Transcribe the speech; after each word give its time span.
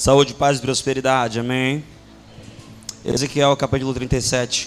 Saúde, 0.00 0.32
paz 0.32 0.56
e 0.56 0.62
prosperidade, 0.62 1.38
amém. 1.38 1.84
Ezequiel, 3.04 3.54
capítulo 3.54 3.92
37. 3.92 4.66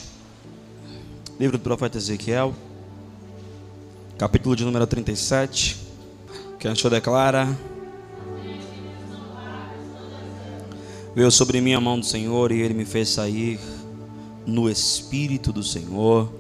Livro 1.40 1.58
do 1.58 1.64
profeta 1.64 1.98
Ezequiel, 1.98 2.54
capítulo 4.16 4.56
de 4.56 4.64
número 4.64 4.86
37. 4.86 5.76
Que 6.60 6.68
a 6.68 6.74
declara: 6.88 7.48
Veio 11.16 11.32
sobre 11.32 11.60
mim 11.62 11.74
a 11.74 11.82
mão 11.82 12.00
do 12.00 12.06
Senhor 12.06 12.52
e 12.52 12.62
ele 12.62 12.76
me 12.76 12.86
fez 12.86 13.10
sair 13.10 13.60
no 14.46 14.70
espírito 14.70 15.52
do 15.52 15.64
Senhor 15.64 16.32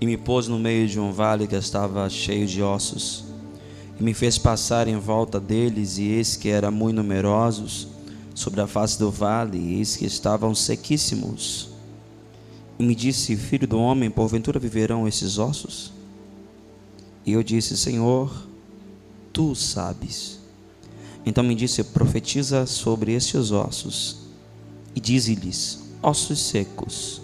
e 0.00 0.06
me 0.06 0.16
pôs 0.16 0.48
no 0.48 0.58
meio 0.58 0.88
de 0.88 0.98
um 0.98 1.12
vale 1.12 1.46
que 1.46 1.54
estava 1.54 2.08
cheio 2.08 2.46
de 2.46 2.62
ossos 2.62 3.26
e 4.00 4.02
me 4.02 4.14
fez 4.14 4.38
passar 4.38 4.88
em 4.88 4.96
volta 4.96 5.38
deles 5.38 5.98
e 5.98 6.04
eis 6.04 6.34
que 6.34 6.48
eram 6.48 6.72
muito 6.72 6.96
numerosos 6.96 7.92
sobre 8.34 8.60
a 8.60 8.66
face 8.66 8.98
do 8.98 9.10
vale, 9.10 9.58
e 9.58 9.74
eis 9.74 9.96
que 9.96 10.06
estavam 10.06 10.54
sequíssimos. 10.54 11.68
E 12.78 12.82
me 12.82 12.94
disse: 12.94 13.36
Filho 13.36 13.66
do 13.66 13.78
homem, 13.78 14.10
porventura 14.10 14.58
viverão 14.58 15.06
esses 15.06 15.38
ossos? 15.38 15.92
E 17.24 17.32
eu 17.32 17.42
disse: 17.42 17.76
Senhor, 17.76 18.46
tu 19.32 19.54
sabes. 19.54 20.40
Então 21.24 21.44
me 21.44 21.54
disse: 21.54 21.84
Profetiza 21.84 22.66
sobre 22.66 23.12
estes 23.12 23.50
ossos, 23.50 24.18
e 24.94 25.00
dize-lhes: 25.00 25.80
Ossos 26.02 26.40
secos, 26.40 27.20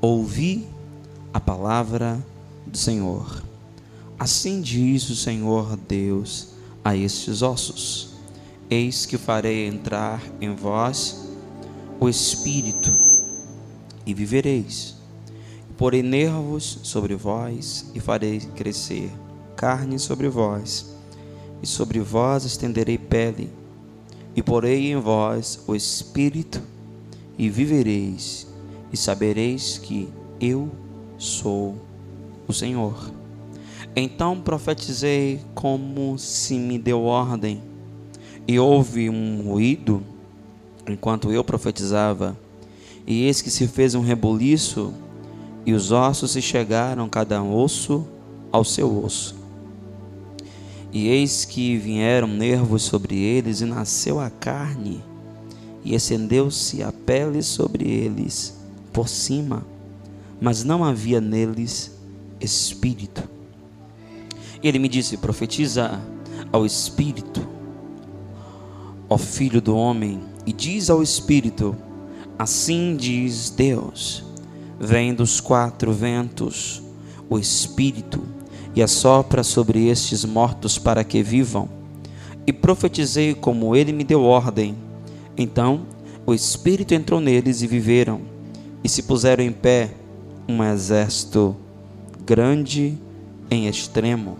ouvi 0.00 0.66
a 1.32 1.40
palavra 1.40 2.24
do 2.66 2.76
Senhor. 2.76 3.42
Assim 4.18 4.60
diz 4.60 5.08
o 5.10 5.16
Senhor 5.16 5.76
Deus 5.76 6.48
a 6.84 6.94
estes 6.96 7.42
ossos 7.42 8.11
Eis 8.74 9.04
que 9.04 9.18
farei 9.18 9.66
entrar 9.66 10.22
em 10.40 10.54
vós 10.54 11.28
o 12.00 12.08
Espírito, 12.08 12.90
e 14.06 14.14
vivereis. 14.14 14.96
Porei 15.76 16.02
nervos 16.02 16.78
sobre 16.82 17.14
vós, 17.14 17.90
e 17.94 18.00
farei 18.00 18.40
crescer 18.40 19.12
carne 19.54 19.98
sobre 19.98 20.26
vós, 20.30 20.90
e 21.62 21.66
sobre 21.66 22.00
vós 22.00 22.46
estenderei 22.46 22.96
pele, 22.96 23.50
e 24.34 24.42
porei 24.42 24.90
em 24.90 24.96
vós 24.96 25.60
o 25.66 25.74
Espírito, 25.74 26.62
e 27.36 27.50
vivereis, 27.50 28.46
e 28.90 28.96
sabereis 28.96 29.76
que 29.76 30.08
eu 30.40 30.70
sou 31.18 31.76
o 32.48 32.54
Senhor. 32.54 33.12
Então 33.94 34.40
profetizei 34.40 35.42
como 35.54 36.18
se 36.18 36.58
me 36.58 36.78
deu 36.78 37.02
ordem 37.02 37.70
e 38.46 38.58
houve 38.58 39.08
um 39.08 39.42
ruído 39.42 40.02
enquanto 40.86 41.30
eu 41.30 41.44
profetizava, 41.44 42.36
e 43.06 43.24
eis 43.24 43.40
que 43.40 43.50
se 43.50 43.66
fez 43.66 43.94
um 43.94 44.00
rebuliço, 44.00 44.92
e 45.64 45.72
os 45.72 45.92
ossos 45.92 46.32
se 46.32 46.42
chegaram, 46.42 47.08
cada 47.08 47.42
osso 47.42 48.04
ao 48.50 48.64
seu 48.64 49.04
osso. 49.04 49.36
E 50.92 51.08
eis 51.08 51.44
que 51.44 51.76
vieram 51.76 52.26
nervos 52.26 52.82
sobre 52.82 53.16
eles, 53.16 53.60
e 53.60 53.64
nasceu 53.64 54.18
a 54.20 54.28
carne, 54.28 55.02
e 55.84 55.94
acendeu-se 55.94 56.82
a 56.82 56.92
pele 56.92 57.42
sobre 57.42 57.88
eles, 57.88 58.56
por 58.92 59.08
cima, 59.08 59.64
mas 60.40 60.64
não 60.64 60.84
havia 60.84 61.20
neles 61.20 61.92
espírito. 62.40 63.22
E 64.62 64.68
ele 64.68 64.78
me 64.78 64.88
disse: 64.88 65.16
profetiza 65.16 66.00
ao 66.52 66.66
espírito 66.66 67.51
ó 69.12 69.18
filho 69.18 69.60
do 69.60 69.76
homem, 69.76 70.20
e 70.46 70.52
diz 70.52 70.88
ao 70.88 71.02
Espírito: 71.02 71.76
Assim 72.38 72.96
diz 72.96 73.50
Deus: 73.50 74.24
Vem 74.80 75.14
dos 75.14 75.38
quatro 75.38 75.92
ventos 75.92 76.82
o 77.28 77.38
Espírito 77.38 78.22
e 78.74 78.82
assopra 78.82 79.42
sobre 79.42 79.86
estes 79.86 80.24
mortos 80.24 80.78
para 80.78 81.04
que 81.04 81.22
vivam. 81.22 81.68
E 82.46 82.52
profetizei 82.52 83.34
como 83.34 83.76
ele 83.76 83.92
me 83.92 84.02
deu 84.02 84.22
ordem. 84.22 84.74
Então 85.36 85.82
o 86.26 86.32
Espírito 86.32 86.94
entrou 86.94 87.20
neles 87.20 87.60
e 87.62 87.66
viveram, 87.66 88.22
e 88.82 88.88
se 88.88 89.02
puseram 89.02 89.44
em 89.44 89.52
pé 89.52 89.90
um 90.48 90.64
exército 90.64 91.54
grande 92.24 92.98
em 93.50 93.66
extremo, 93.66 94.38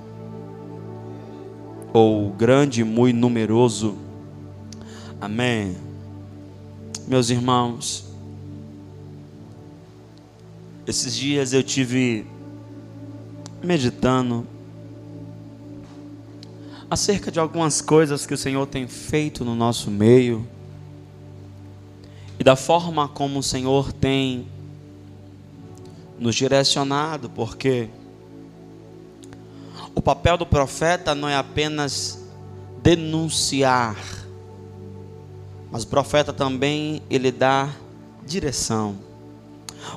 ou 1.93 2.31
grande 2.31 2.83
muito 2.83 3.19
numeroso 3.19 3.97
Amém. 5.23 5.77
Meus 7.07 7.31
irmãos, 7.31 8.07
esses 10.85 11.15
dias 11.15 11.53
eu 11.53 11.63
tive 11.63 12.27
meditando 13.63 14.45
acerca 16.91 17.31
de 17.31 17.39
algumas 17.39 17.81
coisas 17.81 18.27
que 18.27 18.35
o 18.35 18.37
Senhor 18.37 18.67
tem 18.67 18.89
feito 18.89 19.45
no 19.45 19.55
nosso 19.55 19.93
meio 19.93 20.45
e 22.37 22.43
da 22.43 22.57
forma 22.57 23.07
como 23.07 23.39
o 23.39 23.43
Senhor 23.45 23.93
tem 23.93 24.49
nos 26.19 26.35
direcionado, 26.35 27.31
porque 27.31 27.89
o 29.95 30.03
papel 30.03 30.37
do 30.37 30.45
profeta 30.45 31.15
não 31.15 31.29
é 31.29 31.37
apenas 31.37 32.19
denunciar 32.83 34.22
mas 35.73 35.85
o 35.85 35.87
profeta 35.87 36.35
também 36.35 37.01
ele 37.09 37.33
dá 37.33 37.71
direção. 38.27 38.95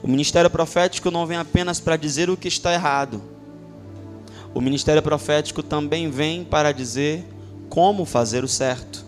O 0.02 0.08
ministério 0.08 0.50
profético 0.50 1.12
não 1.12 1.28
vem 1.28 1.38
apenas 1.38 1.82
para 1.82 1.98
dizer 1.98 2.30
o 2.30 2.38
que 2.38 2.48
está 2.48 2.74
errado. 2.74 3.22
O 4.54 4.62
ministério 4.62 5.02
profético 5.02 5.62
também 5.62 6.10
vem 6.10 6.46
para 6.46 6.72
dizer 6.72 7.26
como 7.70 8.06
fazer 8.06 8.42
o 8.42 8.48
certo. 8.48 9.06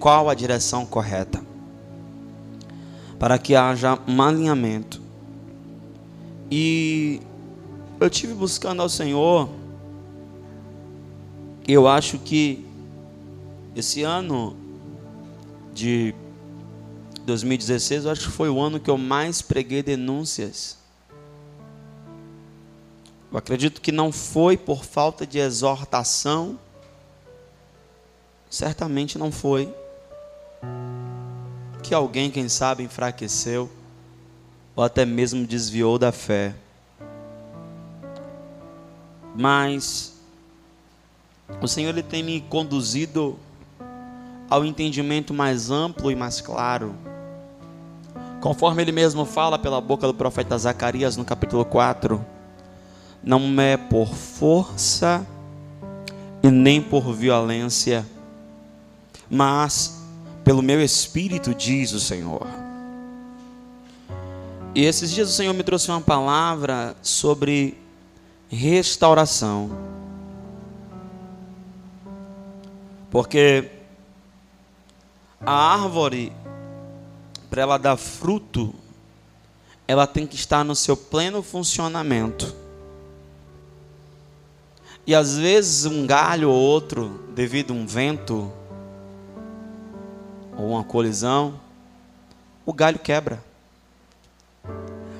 Qual 0.00 0.28
a 0.28 0.34
direção 0.34 0.84
correta. 0.84 1.40
Para 3.16 3.38
que 3.38 3.54
haja 3.54 4.00
um 4.06 4.20
alinhamento. 4.20 5.00
E 6.50 7.20
eu 8.00 8.10
tive 8.10 8.34
buscando 8.34 8.82
ao 8.82 8.88
Senhor. 8.88 9.48
Eu 11.68 11.86
acho 11.86 12.18
que 12.18 12.64
esse 13.76 14.02
ano 14.02 14.56
de 15.78 16.12
2016, 17.24 18.04
eu 18.04 18.10
acho 18.10 18.22
que 18.22 18.32
foi 18.32 18.50
o 18.50 18.60
ano 18.60 18.80
que 18.80 18.90
eu 18.90 18.98
mais 18.98 19.40
preguei 19.40 19.80
denúncias. 19.80 20.76
Eu 23.30 23.38
acredito 23.38 23.80
que 23.80 23.92
não 23.92 24.10
foi 24.10 24.56
por 24.56 24.84
falta 24.84 25.24
de 25.24 25.38
exortação, 25.38 26.58
certamente 28.50 29.18
não 29.18 29.30
foi. 29.30 29.72
Que 31.80 31.94
alguém, 31.94 32.28
quem 32.28 32.48
sabe, 32.48 32.82
enfraqueceu, 32.82 33.70
ou 34.74 34.82
até 34.82 35.04
mesmo 35.06 35.46
desviou 35.46 35.96
da 35.96 36.10
fé. 36.10 36.56
Mas 39.36 40.14
o 41.62 41.68
Senhor 41.68 41.90
ele 41.90 42.02
tem 42.02 42.24
me 42.24 42.40
conduzido 42.40 43.38
ao 44.48 44.64
entendimento 44.64 45.34
mais 45.34 45.70
amplo 45.70 46.10
e 46.10 46.16
mais 46.16 46.40
claro. 46.40 46.94
Conforme 48.40 48.82
ele 48.82 48.92
mesmo 48.92 49.24
fala 49.24 49.58
pela 49.58 49.80
boca 49.80 50.06
do 50.06 50.14
profeta 50.14 50.56
Zacarias 50.56 51.16
no 51.16 51.24
capítulo 51.24 51.64
4, 51.64 52.24
não 53.22 53.60
é 53.60 53.76
por 53.76 54.14
força 54.14 55.26
e 56.42 56.50
nem 56.50 56.80
por 56.80 57.12
violência, 57.12 58.06
mas 59.28 59.98
pelo 60.44 60.62
meu 60.62 60.82
espírito, 60.82 61.54
diz 61.54 61.92
o 61.92 62.00
Senhor. 62.00 62.46
E 64.74 64.84
esses 64.84 65.10
dias 65.10 65.28
o 65.28 65.32
Senhor 65.32 65.52
me 65.52 65.62
trouxe 65.62 65.90
uma 65.90 66.00
palavra 66.00 66.96
sobre 67.02 67.76
restauração. 68.48 69.70
Porque 73.10 73.77
a 75.44 75.52
árvore, 75.52 76.32
para 77.48 77.62
ela 77.62 77.78
dar 77.78 77.96
fruto, 77.96 78.74
ela 79.86 80.06
tem 80.06 80.26
que 80.26 80.36
estar 80.36 80.64
no 80.64 80.74
seu 80.74 80.96
pleno 80.96 81.42
funcionamento. 81.42 82.54
E 85.06 85.14
às 85.14 85.38
vezes 85.38 85.86
um 85.86 86.06
galho 86.06 86.50
ou 86.50 86.56
outro, 86.56 87.24
devido 87.34 87.72
a 87.72 87.76
um 87.76 87.86
vento 87.86 88.52
ou 90.56 90.72
uma 90.72 90.84
colisão, 90.84 91.58
o 92.66 92.72
galho 92.72 92.98
quebra. 92.98 93.42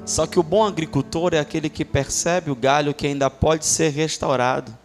Só 0.05 0.27
que 0.27 0.39
o 0.39 0.43
bom 0.43 0.67
agricultor 0.67 1.33
é 1.33 1.39
aquele 1.39 1.71
que 1.71 1.85
percebe 1.85 2.51
o 2.51 2.57
galho 2.57 2.93
que 2.93 3.07
ainda 3.07 3.31
pode 3.31 3.65
ser 3.65 3.91
restaurado. 3.91 4.77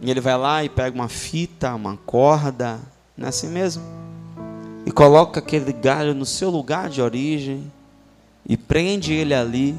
E 0.00 0.10
ele 0.10 0.20
vai 0.20 0.36
lá 0.36 0.64
e 0.64 0.68
pega 0.68 0.96
uma 0.96 1.08
fita, 1.08 1.74
uma 1.74 1.96
corda, 1.98 2.80
não 3.20 3.26
é 3.26 3.28
assim 3.28 3.48
mesmo? 3.48 4.00
e 4.84 4.90
coloca 4.90 5.40
aquele 5.40 5.72
galho 5.72 6.14
no 6.14 6.26
seu 6.26 6.50
lugar 6.50 6.88
de 6.88 7.00
origem 7.02 7.70
e 8.44 8.56
prende 8.56 9.12
ele 9.12 9.34
ali, 9.34 9.76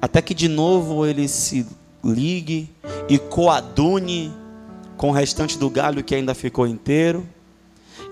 até 0.00 0.20
que 0.22 0.34
de 0.34 0.46
novo 0.46 1.06
ele 1.06 1.26
se 1.26 1.66
ligue 2.04 2.70
e 3.08 3.18
coadune 3.18 4.32
com 4.96 5.10
o 5.10 5.12
restante 5.12 5.58
do 5.58 5.68
galho 5.70 6.04
que 6.04 6.14
ainda 6.14 6.34
ficou 6.34 6.66
inteiro. 6.66 7.26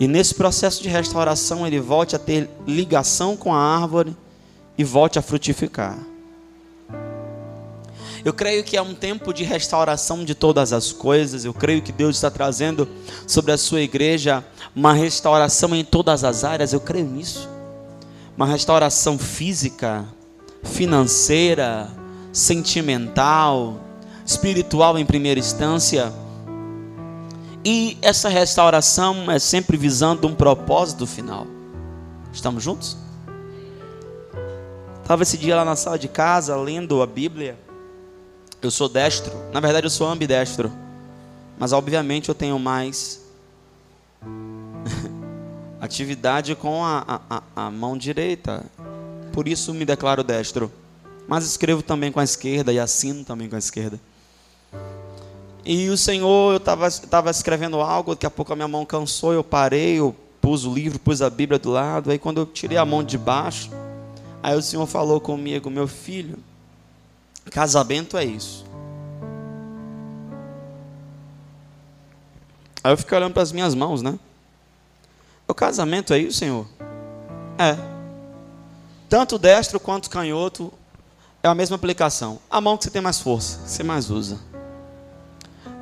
E 0.01 0.09
nesse 0.09 0.35
processo 0.35 0.83
de 0.83 0.89
restauração 0.89 1.67
ele 1.67 1.81
volte 1.81 2.17
a 2.17 2.19
ter 2.19 2.49
ligação 2.67 3.37
com 3.37 3.55
a 3.55 3.61
árvore 3.61 4.17
e 4.77 4.85
volte 4.85 5.19
a 5.19 5.23
frutificar. 5.23 5.99
Eu 8.29 8.35
creio 8.35 8.63
que 8.63 8.77
é 8.77 8.83
um 8.83 8.95
tempo 8.95 9.33
de 9.33 9.43
restauração 9.43 10.23
de 10.23 10.35
todas 10.35 10.71
as 10.71 10.93
coisas. 10.93 11.47
Eu 11.47 11.55
creio 11.55 11.81
que 11.81 11.91
Deus 11.91 12.17
está 12.17 12.31
trazendo 12.31 12.87
sobre 13.27 13.53
a 13.53 13.57
sua 13.57 13.81
igreja 13.81 14.45
uma 14.77 14.93
restauração 14.93 15.75
em 15.75 15.83
todas 15.83 16.25
as 16.25 16.45
áreas. 16.45 16.75
Eu 16.75 16.81
creio 16.81 17.07
nisso. 17.07 17.49
Uma 18.37 18.45
restauração 18.45 19.17
física, 19.19 20.05
financeira, 20.63 21.89
sentimental, 22.31 23.81
espiritual 24.27 24.99
em 24.99 25.07
primeira 25.07 25.41
instância. 25.41 26.13
E 27.65 27.97
essa 28.03 28.29
restauração 28.29 29.31
é 29.31 29.39
sempre 29.39 29.79
visando 29.79 30.29
um 30.29 30.35
propósito 30.35 31.07
final. 31.07 31.47
Estamos 32.31 32.63
juntos? 32.63 32.95
Estava 35.01 35.23
esse 35.23 35.39
dia 35.39 35.57
lá 35.57 35.65
na 35.65 35.77
sala 35.77 35.99
de 35.99 36.09
casa 36.09 36.55
lendo 36.57 37.01
a 37.01 37.07
Bíblia. 37.07 37.68
Eu 38.61 38.71
sou 38.73 38.89
destro, 38.89 39.33
na 39.53 39.61
verdade 39.61 39.87
eu 39.87 39.91
sou 39.91 40.09
ambidestro, 40.09 40.73
mas 41.59 41.73
obviamente 41.73 42.29
eu 42.29 42.35
tenho 42.35 42.59
mais 42.59 43.21
atividade 45.81 46.57
com 46.57 46.85
a, 46.85 47.21
a, 47.31 47.43
a, 47.55 47.71
mão 47.71 47.97
direita, 47.97 48.65
por 49.33 49.47
isso 49.47 49.73
me 49.73 49.85
declaro 49.85 50.25
destro. 50.25 50.73
Mas 51.29 51.45
escrevo 51.45 51.83
também 51.83 52.11
com 52.11 52.19
a 52.19 52.25
esquerda 52.25 52.73
e 52.73 52.81
assino 52.81 53.23
também 53.23 53.49
com 53.49 53.55
a 53.55 53.59
esquerda. 53.59 54.01
E 55.65 55.91
o 55.91 55.97
Senhor, 55.97 56.55
eu 56.55 56.57
estava 56.57 57.31
escrevendo 57.31 57.81
algo, 57.81 58.15
daqui 58.15 58.25
a 58.25 58.31
pouco 58.31 58.53
a 58.53 58.57
minha 58.57 58.67
mão 58.67 58.87
cansou, 58.87 59.35
eu 59.35 59.45
parei, 59.45 59.99
eu 59.99 60.17
pus 60.41 60.65
o 60.65 60.73
livro, 60.73 60.99
pus 60.99 61.21
a 61.21 61.29
Bíblia 61.29 61.59
do 61.59 61.71
lado, 61.71 62.11
aí 62.11 62.19
quando 62.19 62.41
eu 62.41 62.47
tirei 62.47 62.79
a 62.79 62.85
mão 62.85 63.05
de 63.05 63.19
baixo, 63.19 63.71
aí 64.43 64.57
o 64.57 64.63
Senhor 64.63 64.87
falou 64.87 65.21
comigo, 65.21 65.69
meu 65.69 65.87
filho, 65.87 66.39
Casamento 67.51 68.17
é 68.17 68.25
isso. 68.25 68.65
Aí 72.83 72.93
eu 72.93 72.97
fico 72.97 73.15
olhando 73.15 73.33
para 73.33 73.43
as 73.43 73.53
minhas 73.53 73.75
mãos, 73.75 74.03
né? 74.03 74.19
O 75.47 75.55
casamento 75.55 76.13
é 76.13 76.19
isso, 76.19 76.39
Senhor? 76.39 76.67
É. 77.59 77.77
Tanto 79.09 79.39
destro 79.39 79.81
quanto 79.81 80.11
canhoto 80.11 80.73
é 81.43 81.49
a 81.49 81.55
mesma 81.55 81.77
aplicação. 81.77 82.39
A 82.51 82.61
mão 82.61 82.77
que 82.77 82.85
você 82.85 82.91
tem 82.91 83.03
mais 83.03 83.21
força, 83.21 83.61
você 83.67 83.83
mais 83.83 84.11
usa. 84.11 84.39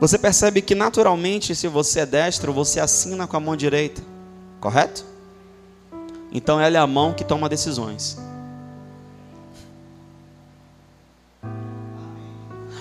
Você 0.01 0.19
percebe 0.19 0.63
que 0.63 0.75
naturalmente, 0.75 1.55
se 1.55 1.69
você 1.69 2.01
é 2.01 2.07
destro, 2.07 2.53
você 2.53 2.81
assina 2.81 3.27
com 3.27 3.37
a 3.37 3.41
mão 3.41 3.57
direita, 3.57 4.03
correto? 4.61 5.05
Então 6.31 6.61
ela 6.61 6.77
é 6.77 6.81
a 6.81 6.87
mão 6.87 7.15
que 7.15 7.25
toma 7.25 7.49
decisões. 7.49 8.19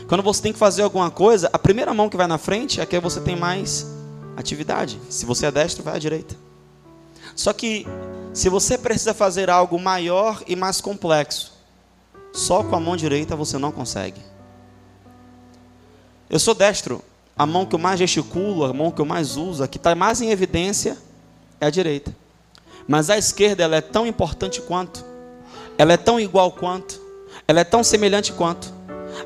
Quando 0.07 0.22
você 0.22 0.42
tem 0.42 0.54
que 0.54 0.60
fazer 0.60 0.84
alguma 0.84 1.10
coisa, 1.10 1.50
a 1.52 1.57
primeira 1.57 1.94
mão 1.94 2.10
que 2.10 2.18
vai 2.18 2.28
na 2.28 2.38
frente 2.38 2.80
é 2.80 2.86
que 2.86 3.00
você 3.00 3.19
tem 3.19 3.36
mais 3.36 3.88
atividade. 4.38 5.00
Se 5.10 5.25
você 5.25 5.48
é 5.48 5.52
destro, 5.52 5.84
vai 5.84 5.96
à 5.96 6.00
direita. 6.00 6.36
Só 7.36 7.52
que 7.54 7.88
se 8.34 8.50
você 8.50 8.78
precisa 8.78 9.13
fazer 9.13 9.50
algo 9.50 9.80
maior 9.80 10.44
e 10.48 10.56
mais 10.56 10.80
complexo, 10.80 11.54
só 12.34 12.63
com 12.63 12.75
a 12.75 12.80
mão 12.80 12.96
direita 12.96 13.36
você 13.36 13.57
não 13.57 13.72
consegue. 13.72 14.22
Eu 16.30 16.40
sou 16.40 16.54
destro. 16.54 17.01
A 17.38 17.46
mão 17.46 17.66
que 17.66 17.75
eu 17.75 17.80
mais 17.80 18.00
gesticulo, 18.00 18.63
a 18.63 18.74
mão 18.74 18.92
que 18.92 19.01
eu 19.01 19.06
mais 19.06 19.36
uso, 19.36 19.63
a 19.63 19.68
que 19.68 19.78
está 19.78 19.94
mais 19.94 20.22
em 20.22 20.30
evidência, 20.30 20.98
é 21.60 21.66
a 21.66 21.69
direita. 21.69 22.16
Mas 22.88 23.10
a 23.10 23.18
esquerda 23.18 23.63
ela 23.63 23.75
é 23.75 23.81
tão 23.81 24.06
importante 24.06 24.62
quanto, 24.62 25.04
ela 25.78 25.94
é 25.94 25.98
tão 25.98 26.19
igual 26.19 26.51
quanto, 26.51 27.01
ela 27.48 27.60
é 27.60 27.63
tão 27.63 27.84
semelhante 27.84 28.31
quanto. 28.31 28.75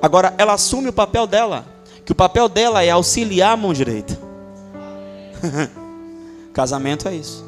Agora, 0.01 0.34
ela 0.38 0.54
assume 0.54 0.90
o 0.90 0.94
papel 0.94 1.28
dela, 1.28 1.66
que 2.06 2.12
o 2.12 2.16
papel 2.16 2.48
dela 2.48 2.84
é 2.84 2.90
auxiliar 2.90 3.54
a 3.54 3.57
mão 3.57 3.74
direita. 3.74 4.18
Casamento 6.54 7.07
é 7.07 7.16
isso. 7.16 7.46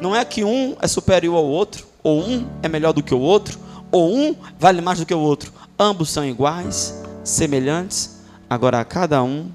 Não 0.00 0.14
é 0.14 0.24
que 0.24 0.44
um 0.44 0.76
é 0.80 0.86
superior 0.86 1.36
ao 1.36 1.44
outro, 1.44 1.86
ou 2.02 2.22
um 2.22 2.46
é 2.62 2.68
melhor 2.68 2.92
do 2.92 3.02
que 3.02 3.14
o 3.14 3.18
outro, 3.18 3.58
ou 3.90 4.14
um 4.14 4.34
vale 4.58 4.80
mais 4.80 4.98
do 4.98 5.06
que 5.06 5.14
o 5.14 5.18
outro. 5.18 5.52
Ambos 5.78 6.10
são 6.10 6.24
iguais, 6.24 7.02
semelhantes, 7.24 8.20
agora 8.48 8.84
cada 8.84 9.22
um 9.22 9.50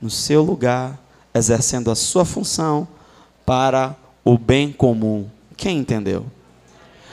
no 0.00 0.08
seu 0.08 0.42
lugar, 0.42 0.98
exercendo 1.34 1.90
a 1.90 1.94
sua 1.94 2.24
função 2.24 2.86
para 3.44 3.94
o 4.24 4.38
bem 4.38 4.72
comum. 4.72 5.28
Quem 5.56 5.78
entendeu? 5.78 6.26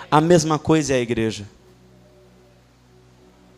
A 0.09 0.21
mesma 0.21 0.59
coisa 0.59 0.93
é 0.93 0.97
a 0.97 1.01
igreja. 1.01 1.45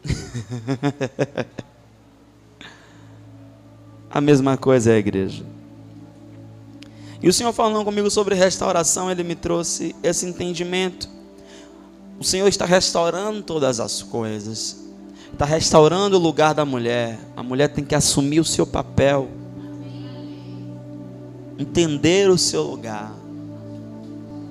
a 4.09 4.21
mesma 4.21 4.57
coisa 4.57 4.91
é 4.91 4.95
a 4.95 4.99
igreja. 4.99 5.43
E 7.21 7.29
o 7.29 7.33
Senhor 7.33 7.53
falando 7.53 7.83
comigo 7.83 8.09
sobre 8.11 8.35
restauração, 8.35 9.09
Ele 9.09 9.23
me 9.23 9.35
trouxe 9.35 9.95
esse 10.03 10.25
entendimento. 10.25 11.09
O 12.19 12.23
Senhor 12.23 12.47
está 12.47 12.65
restaurando 12.65 13.41
todas 13.41 13.79
as 13.79 14.01
coisas, 14.01 14.83
está 15.31 15.43
restaurando 15.43 16.17
o 16.17 16.19
lugar 16.19 16.53
da 16.53 16.63
mulher. 16.63 17.19
A 17.35 17.43
mulher 17.43 17.69
tem 17.69 17.83
que 17.83 17.95
assumir 17.95 18.39
o 18.39 18.45
seu 18.45 18.65
papel, 18.65 19.27
entender 21.57 22.29
o 22.29 22.37
seu 22.37 22.63
lugar. 22.63 23.13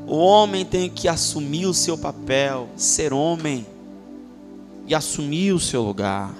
O 0.06 0.16
homem 0.16 0.64
tem 0.64 0.90
que 0.90 1.08
assumir 1.08 1.66
o 1.66 1.72
seu 1.72 1.96
papel, 1.96 2.68
ser 2.76 3.12
homem 3.12 3.66
e 4.86 4.94
assumir 4.94 5.52
o 5.52 5.60
seu 5.60 5.82
lugar. 5.82 6.34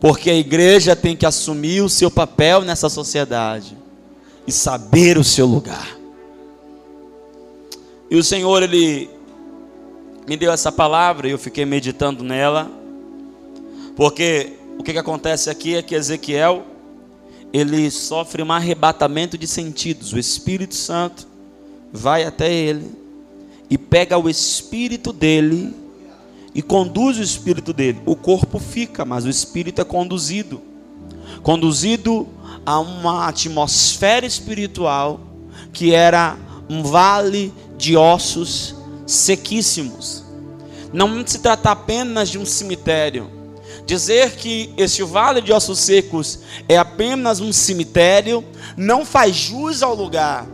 Porque 0.00 0.30
a 0.30 0.34
igreja 0.34 0.94
tem 0.94 1.16
que 1.16 1.24
assumir 1.24 1.82
o 1.82 1.88
seu 1.88 2.10
papel 2.10 2.62
nessa 2.62 2.88
sociedade 2.88 3.76
e 4.46 4.52
saber 4.52 5.16
o 5.18 5.24
seu 5.24 5.46
lugar. 5.46 5.96
E 8.10 8.16
o 8.16 8.22
Senhor, 8.22 8.62
Ele 8.62 9.10
me 10.26 10.36
deu 10.36 10.52
essa 10.52 10.70
palavra 10.70 11.28
e 11.28 11.30
eu 11.30 11.38
fiquei 11.38 11.64
meditando 11.64 12.22
nela. 12.22 12.70
Porque 13.96 14.52
o 14.78 14.82
que, 14.82 14.92
que 14.92 14.98
acontece 14.98 15.48
aqui 15.48 15.74
é 15.74 15.82
que 15.82 15.94
Ezequiel, 15.94 16.64
ele 17.52 17.90
sofre 17.90 18.42
um 18.42 18.52
arrebatamento 18.52 19.38
de 19.38 19.46
sentidos. 19.46 20.12
O 20.12 20.18
Espírito 20.18 20.74
Santo 20.74 21.26
vai 21.92 22.24
até 22.24 22.52
ele 22.52 22.90
e 23.70 23.78
pega 23.78 24.18
o 24.18 24.28
espírito 24.28 25.12
dele 25.12 25.74
e 26.56 26.62
conduz 26.62 27.18
o 27.18 27.22
espírito 27.22 27.72
dele. 27.72 28.00
O 28.06 28.16
corpo 28.16 28.58
fica, 28.58 29.04
mas 29.04 29.24
o 29.24 29.28
espírito 29.28 29.80
é 29.80 29.84
conduzido 29.84 30.62
conduzido 31.42 32.26
a 32.64 32.80
uma 32.80 33.28
atmosfera 33.28 34.26
espiritual 34.26 35.20
que 35.72 35.94
era 35.94 36.36
um 36.68 36.82
vale 36.82 37.54
de 37.78 37.96
ossos 37.96 38.74
sequíssimos. 39.06 40.24
Não 40.92 41.24
se 41.24 41.38
trata 41.38 41.70
apenas 41.70 42.30
de 42.30 42.38
um 42.38 42.44
cemitério. 42.44 43.30
Dizer 43.86 44.32
que 44.32 44.72
esse 44.76 45.04
vale 45.04 45.40
de 45.40 45.52
ossos 45.52 45.78
secos 45.78 46.40
é 46.68 46.76
apenas 46.76 47.38
um 47.38 47.52
cemitério 47.52 48.44
não 48.76 49.04
faz 49.04 49.36
jus 49.36 49.82
ao 49.82 49.94
lugar. 49.94 50.48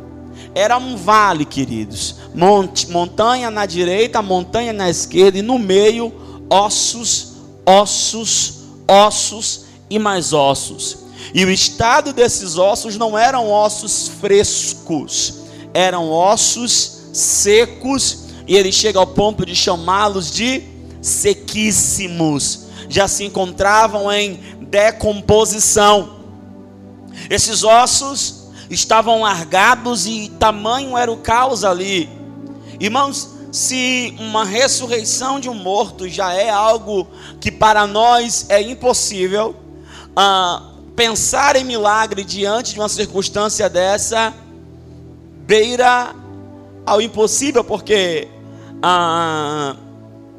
Era 0.55 0.77
um 0.77 0.97
vale, 0.97 1.45
queridos. 1.45 2.17
Monte, 2.35 2.91
montanha 2.91 3.51
na 3.51 3.67
direita, 3.67 4.21
montanha 4.21 4.73
na 4.73 4.91
esquerda 4.91 5.39
e 5.39 5.43
no 5.43 5.59
meio 5.59 6.13
ossos, 6.51 7.35
ossos, 7.65 8.55
ossos 8.87 9.65
e 9.89 9.99
mais 9.99 10.33
ossos. 10.33 10.99
E 11.33 11.45
o 11.45 11.51
estado 11.51 12.13
desses 12.13 12.59
ossos 12.59 12.97
não 12.97 13.17
eram 13.17 13.51
ossos 13.51 14.09
frescos, 14.21 15.35
eram 15.73 16.11
ossos 16.11 17.09
secos, 17.13 18.25
e 18.47 18.57
ele 18.57 18.73
chega 18.73 18.99
ao 18.99 19.07
ponto 19.07 19.47
de 19.47 19.55
chamá-los 19.55 20.31
de 20.31 20.63
sequíssimos. 21.01 22.67
Já 22.89 23.09
se 23.09 23.25
encontravam 23.25 24.13
em 24.13 24.39
decomposição. 24.61 26.21
Esses 27.31 27.63
ossos 27.63 28.42
estavam 28.75 29.21
largados 29.23 30.07
e 30.07 30.31
tamanho 30.39 30.97
era 30.97 31.11
o 31.11 31.19
caos 31.19 31.65
ali. 31.65 32.09
Irmãos, 32.81 33.29
se 33.53 34.17
uma 34.19 34.45
ressurreição 34.45 35.39
de 35.39 35.49
um 35.49 35.55
morto 35.55 36.09
já 36.09 36.33
é 36.33 36.49
algo 36.49 37.07
que 37.41 37.51
para 37.51 37.87
nós 37.87 38.47
é 38.49 38.63
impossível, 38.63 39.55
ah, 40.17 40.71
pensar 40.97 41.55
em 41.57 41.65
milagre 41.65 42.25
diante 42.25 42.73
de 42.73 42.81
uma 42.81 42.89
circunstância 42.89 43.69
dessa, 43.69 44.33
beira 45.47 46.15
ao 46.87 47.01
impossível, 47.01 47.63
porque 47.63 48.29
ah, 48.83 49.77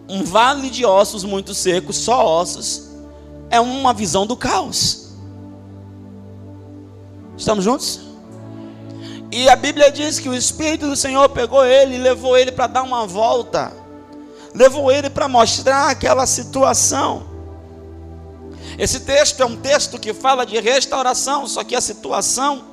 um 0.10 0.24
vale 0.24 0.70
de 0.70 0.84
ossos 0.84 1.24
muito 1.24 1.54
secos, 1.54 1.98
só 1.98 2.26
ossos, 2.26 2.90
é 3.50 3.60
uma 3.60 3.94
visão 3.94 4.26
do 4.26 4.36
caos. 4.36 5.14
Estamos 7.38 7.64
juntos? 7.64 8.13
E 9.34 9.50
a 9.50 9.56
Bíblia 9.56 9.92
diz 9.92 10.20
que 10.20 10.30
o 10.30 10.36
Espírito 10.36 10.88
do 10.88 10.96
Senhor 10.96 11.28
pegou 11.30 11.66
ele 11.66 11.96
e 11.96 11.98
levou 11.98 12.38
ele 12.38 12.52
para 12.52 12.68
dar 12.68 12.84
uma 12.84 13.08
volta, 13.08 13.74
levou 14.54 14.92
ele 14.92 15.10
para 15.10 15.28
mostrar 15.28 15.90
aquela 15.90 16.28
situação. 16.28 17.24
Esse 18.78 19.00
texto 19.00 19.42
é 19.42 19.46
um 19.46 19.56
texto 19.56 19.98
que 19.98 20.14
fala 20.14 20.46
de 20.46 20.60
restauração, 20.60 21.48
só 21.48 21.64
que 21.64 21.76
a 21.76 21.82
situação 21.82 22.64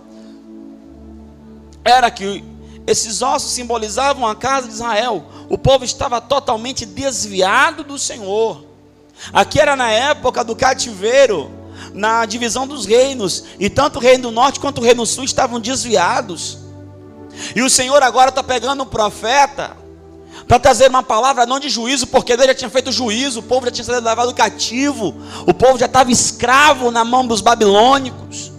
era 1.83 2.11
que 2.11 2.45
esses 2.87 3.23
ossos 3.23 3.53
simbolizavam 3.53 4.27
a 4.27 4.37
casa 4.37 4.69
de 4.69 4.75
Israel. 4.75 5.25
O 5.49 5.57
povo 5.57 5.83
estava 5.83 6.21
totalmente 6.21 6.85
desviado 6.85 7.83
do 7.83 7.99
Senhor. 7.99 8.67
Aqui 9.33 9.59
era 9.59 9.75
na 9.75 9.91
época 9.91 10.45
do 10.45 10.55
cativeiro, 10.55 11.51
na 11.95 12.25
divisão 12.25 12.67
dos 12.67 12.87
reinos, 12.87 13.45
e 13.59 13.69
tanto 13.69 13.99
o 13.99 14.03
reino 14.03 14.25
do 14.25 14.31
norte 14.31 14.61
quanto 14.61 14.81
o 14.81 14.85
reino 14.85 15.03
do 15.03 15.07
sul 15.07 15.25
estavam 15.25 15.61
desviados. 15.61 16.59
E 17.55 17.63
o 17.63 17.71
Senhor 17.71 18.03
agora 18.03 18.31
está 18.31 18.43
pegando 18.43 18.83
um 18.83 18.87
profeta 18.87 19.77
para 20.47 20.59
trazer 20.59 20.89
uma 20.89 21.03
palavra 21.03 21.47
não 21.47 21.61
de 21.61 21.69
juízo, 21.69 22.07
porque 22.07 22.37
Deus 22.37 22.49
já 22.49 22.55
tinha 22.55 22.71
feito 22.71 22.91
juízo, 22.91 23.41
o 23.41 23.43
povo 23.43 23.67
já 23.67 23.73
tinha 23.73 23.85
sido 23.85 24.05
levado 24.05 24.35
cativo, 24.35 25.15
o 25.47 25.55
povo 25.55 25.79
já 25.79 25.87
estava 25.87 26.11
escravo 26.11 26.91
na 26.91 27.05
mão 27.05 27.27
dos 27.27 27.41
babilônicos. 27.41 28.51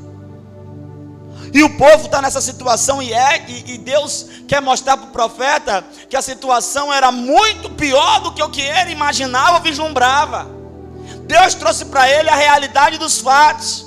E 1.54 1.64
o 1.64 1.78
povo 1.78 2.06
está 2.06 2.22
nessa 2.22 2.40
situação 2.40 3.02
e 3.02 3.12
é, 3.12 3.46
e, 3.48 3.74
e 3.74 3.78
Deus 3.78 4.26
quer 4.48 4.62
mostrar 4.62 4.96
para 4.96 5.08
o 5.08 5.12
profeta 5.12 5.86
que 6.10 6.16
a 6.16 6.22
situação 6.22 6.94
era 6.94 7.12
muito 7.12 7.70
pior 7.72 8.22
do 8.22 8.32
que 8.32 8.42
o 8.42 8.50
que 8.50 8.62
ele 8.62 8.92
imaginava 8.92 9.60
vislumbrava. 9.60 10.61
Deus 11.28 11.54
trouxe 11.56 11.86
para 11.86 12.10
ele 12.10 12.30
a 12.30 12.36
realidade 12.36 12.98
dos 12.98 13.20
fatos. 13.20 13.86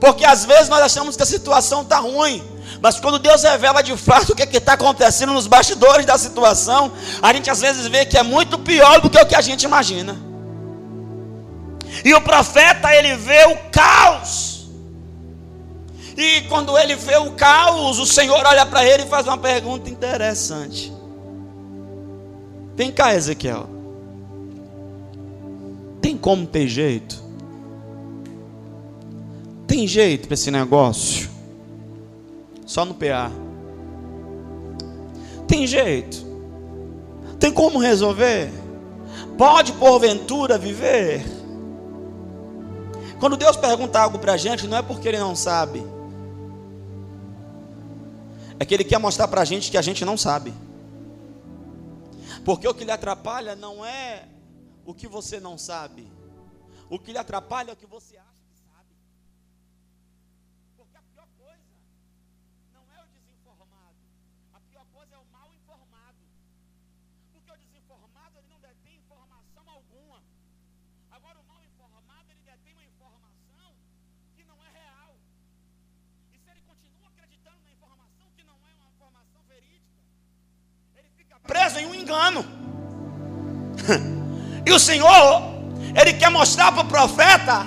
Porque 0.00 0.24
às 0.24 0.44
vezes 0.44 0.68
nós 0.68 0.80
achamos 0.80 1.16
que 1.16 1.22
a 1.22 1.26
situação 1.26 1.82
está 1.82 1.98
ruim. 1.98 2.42
Mas 2.80 3.00
quando 3.00 3.18
Deus 3.18 3.42
revela 3.42 3.82
de 3.82 3.96
fato 3.96 4.32
o 4.32 4.36
que 4.36 4.42
é 4.42 4.46
está 4.56 4.74
acontecendo 4.74 5.32
nos 5.32 5.46
bastidores 5.46 6.06
da 6.06 6.16
situação, 6.16 6.92
a 7.20 7.32
gente 7.32 7.50
às 7.50 7.60
vezes 7.60 7.86
vê 7.88 8.04
que 8.04 8.16
é 8.16 8.22
muito 8.22 8.58
pior 8.58 9.00
do 9.00 9.10
que 9.10 9.18
o 9.18 9.26
que 9.26 9.34
a 9.34 9.40
gente 9.40 9.64
imagina. 9.64 10.16
E 12.04 12.14
o 12.14 12.20
profeta 12.20 12.94
ele 12.94 13.16
vê 13.16 13.44
o 13.46 13.56
caos. 13.70 14.68
E 16.16 16.42
quando 16.42 16.76
ele 16.78 16.94
vê 16.94 17.16
o 17.16 17.32
caos, 17.32 17.98
o 17.98 18.06
Senhor 18.06 18.44
olha 18.44 18.66
para 18.66 18.84
ele 18.84 19.04
e 19.04 19.08
faz 19.08 19.26
uma 19.26 19.38
pergunta 19.38 19.88
interessante. 19.88 20.92
Vem 22.76 22.92
cá, 22.92 23.14
Ezequiel. 23.14 23.77
Como 26.20 26.46
ter 26.46 26.66
jeito? 26.66 27.22
Tem 29.66 29.86
jeito 29.86 30.26
para 30.26 30.34
esse 30.34 30.50
negócio? 30.50 31.28
Só 32.66 32.84
no 32.84 32.94
PA. 32.94 33.30
Tem 35.46 35.66
jeito? 35.66 36.26
Tem 37.38 37.52
como 37.52 37.78
resolver? 37.78 38.50
Pode 39.36 39.72
porventura 39.74 40.58
viver? 40.58 41.24
Quando 43.20 43.36
Deus 43.36 43.56
pergunta 43.56 44.00
algo 44.00 44.18
para 44.18 44.34
a 44.34 44.36
gente, 44.36 44.66
não 44.66 44.78
é 44.78 44.82
porque 44.82 45.08
Ele 45.08 45.18
não 45.18 45.34
sabe, 45.34 45.84
é 48.58 48.64
que 48.64 48.74
Ele 48.74 48.84
quer 48.84 48.98
mostrar 48.98 49.28
para 49.28 49.40
a 49.40 49.44
gente 49.44 49.70
que 49.70 49.78
a 49.78 49.82
gente 49.82 50.04
não 50.04 50.16
sabe. 50.16 50.52
Porque 52.44 52.66
o 52.66 52.74
que 52.74 52.84
lhe 52.84 52.90
atrapalha 52.90 53.54
não 53.54 53.84
é 53.84 54.24
o 54.88 54.94
que 54.94 55.06
você 55.06 55.38
não 55.38 55.58
sabe, 55.58 56.10
o 56.88 56.98
que 56.98 57.12
lhe 57.12 57.18
atrapalha 57.18 57.72
é 57.72 57.74
o 57.74 57.76
que 57.76 57.84
você 57.86 58.16
acha. 58.16 58.38
preso 81.46 81.78
em 81.78 81.86
um 81.86 81.94
engano. 81.94 82.44
E 84.68 84.72
o 84.72 84.78
Senhor, 84.78 85.42
Ele 85.98 86.12
quer 86.12 86.30
mostrar 86.30 86.70
para 86.72 86.82
o 86.82 86.86
profeta 86.86 87.66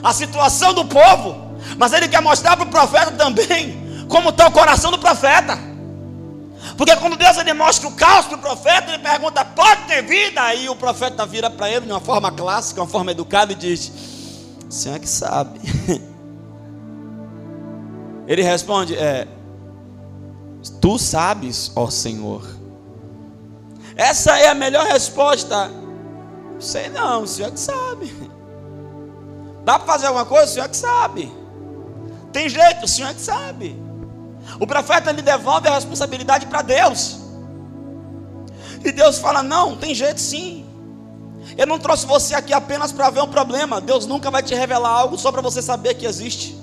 a 0.00 0.12
situação 0.12 0.72
do 0.72 0.84
povo, 0.84 1.56
mas 1.76 1.92
Ele 1.92 2.06
quer 2.06 2.22
mostrar 2.22 2.56
para 2.56 2.66
o 2.66 2.70
profeta 2.70 3.10
também 3.10 4.04
como 4.08 4.28
está 4.28 4.46
o 4.46 4.52
coração 4.52 4.92
do 4.92 4.98
profeta. 4.98 5.58
Porque 6.76 6.94
quando 6.96 7.16
Deus 7.16 7.36
ele 7.36 7.52
mostra 7.52 7.88
o 7.88 7.92
caos 7.92 8.26
para 8.26 8.36
o 8.36 8.40
profeta, 8.40 8.92
ele 8.92 9.02
pergunta: 9.02 9.44
pode 9.44 9.82
ter 9.88 10.02
vida? 10.02 10.40
Aí 10.40 10.68
o 10.68 10.76
profeta 10.76 11.26
vira 11.26 11.50
para 11.50 11.68
ele 11.68 11.86
de 11.86 11.90
uma 11.90 12.00
forma 12.00 12.30
clássica, 12.30 12.80
uma 12.80 12.86
forma 12.86 13.10
educada, 13.10 13.50
e 13.52 13.56
diz: 13.56 13.90
O 14.68 14.72
Senhor 14.72 14.94
é 14.94 14.98
que 15.00 15.08
sabe. 15.08 15.58
Ele 18.28 18.42
responde: 18.42 18.94
é, 18.94 19.26
Tu 20.80 20.98
sabes, 20.98 21.72
ó 21.74 21.90
Senhor. 21.90 22.46
Essa 23.96 24.38
é 24.38 24.48
a 24.48 24.54
melhor 24.54 24.86
resposta. 24.86 25.80
Sei 26.60 26.88
não, 26.90 27.22
o 27.22 27.26
senhor 27.26 27.48
é 27.48 27.50
que 27.52 27.60
sabe. 27.60 28.30
Dá 29.64 29.78
para 29.78 29.92
fazer 29.92 30.06
alguma 30.06 30.26
coisa? 30.26 30.44
O 30.44 30.48
senhor 30.48 30.66
é 30.66 30.68
que 30.68 30.76
sabe. 30.76 31.32
Tem 32.32 32.48
jeito? 32.48 32.84
O 32.84 32.88
senhor 32.88 33.10
é 33.10 33.14
que 33.14 33.20
sabe. 33.20 33.76
O 34.58 34.66
profeta 34.66 35.10
lhe 35.10 35.22
devolve 35.22 35.68
a 35.68 35.74
responsabilidade 35.74 36.46
para 36.46 36.62
Deus. 36.62 37.18
E 38.84 38.92
Deus 38.92 39.18
fala: 39.18 39.42
Não, 39.42 39.76
tem 39.76 39.94
jeito 39.94 40.20
sim. 40.20 40.66
Eu 41.56 41.66
não 41.66 41.78
trouxe 41.78 42.06
você 42.06 42.34
aqui 42.34 42.52
apenas 42.52 42.92
para 42.92 43.10
ver 43.10 43.22
um 43.22 43.28
problema. 43.28 43.80
Deus 43.80 44.06
nunca 44.06 44.30
vai 44.30 44.42
te 44.42 44.54
revelar 44.54 44.90
algo 44.90 45.18
só 45.18 45.32
para 45.32 45.40
você 45.40 45.60
saber 45.62 45.94
que 45.94 46.06
existe 46.06 46.56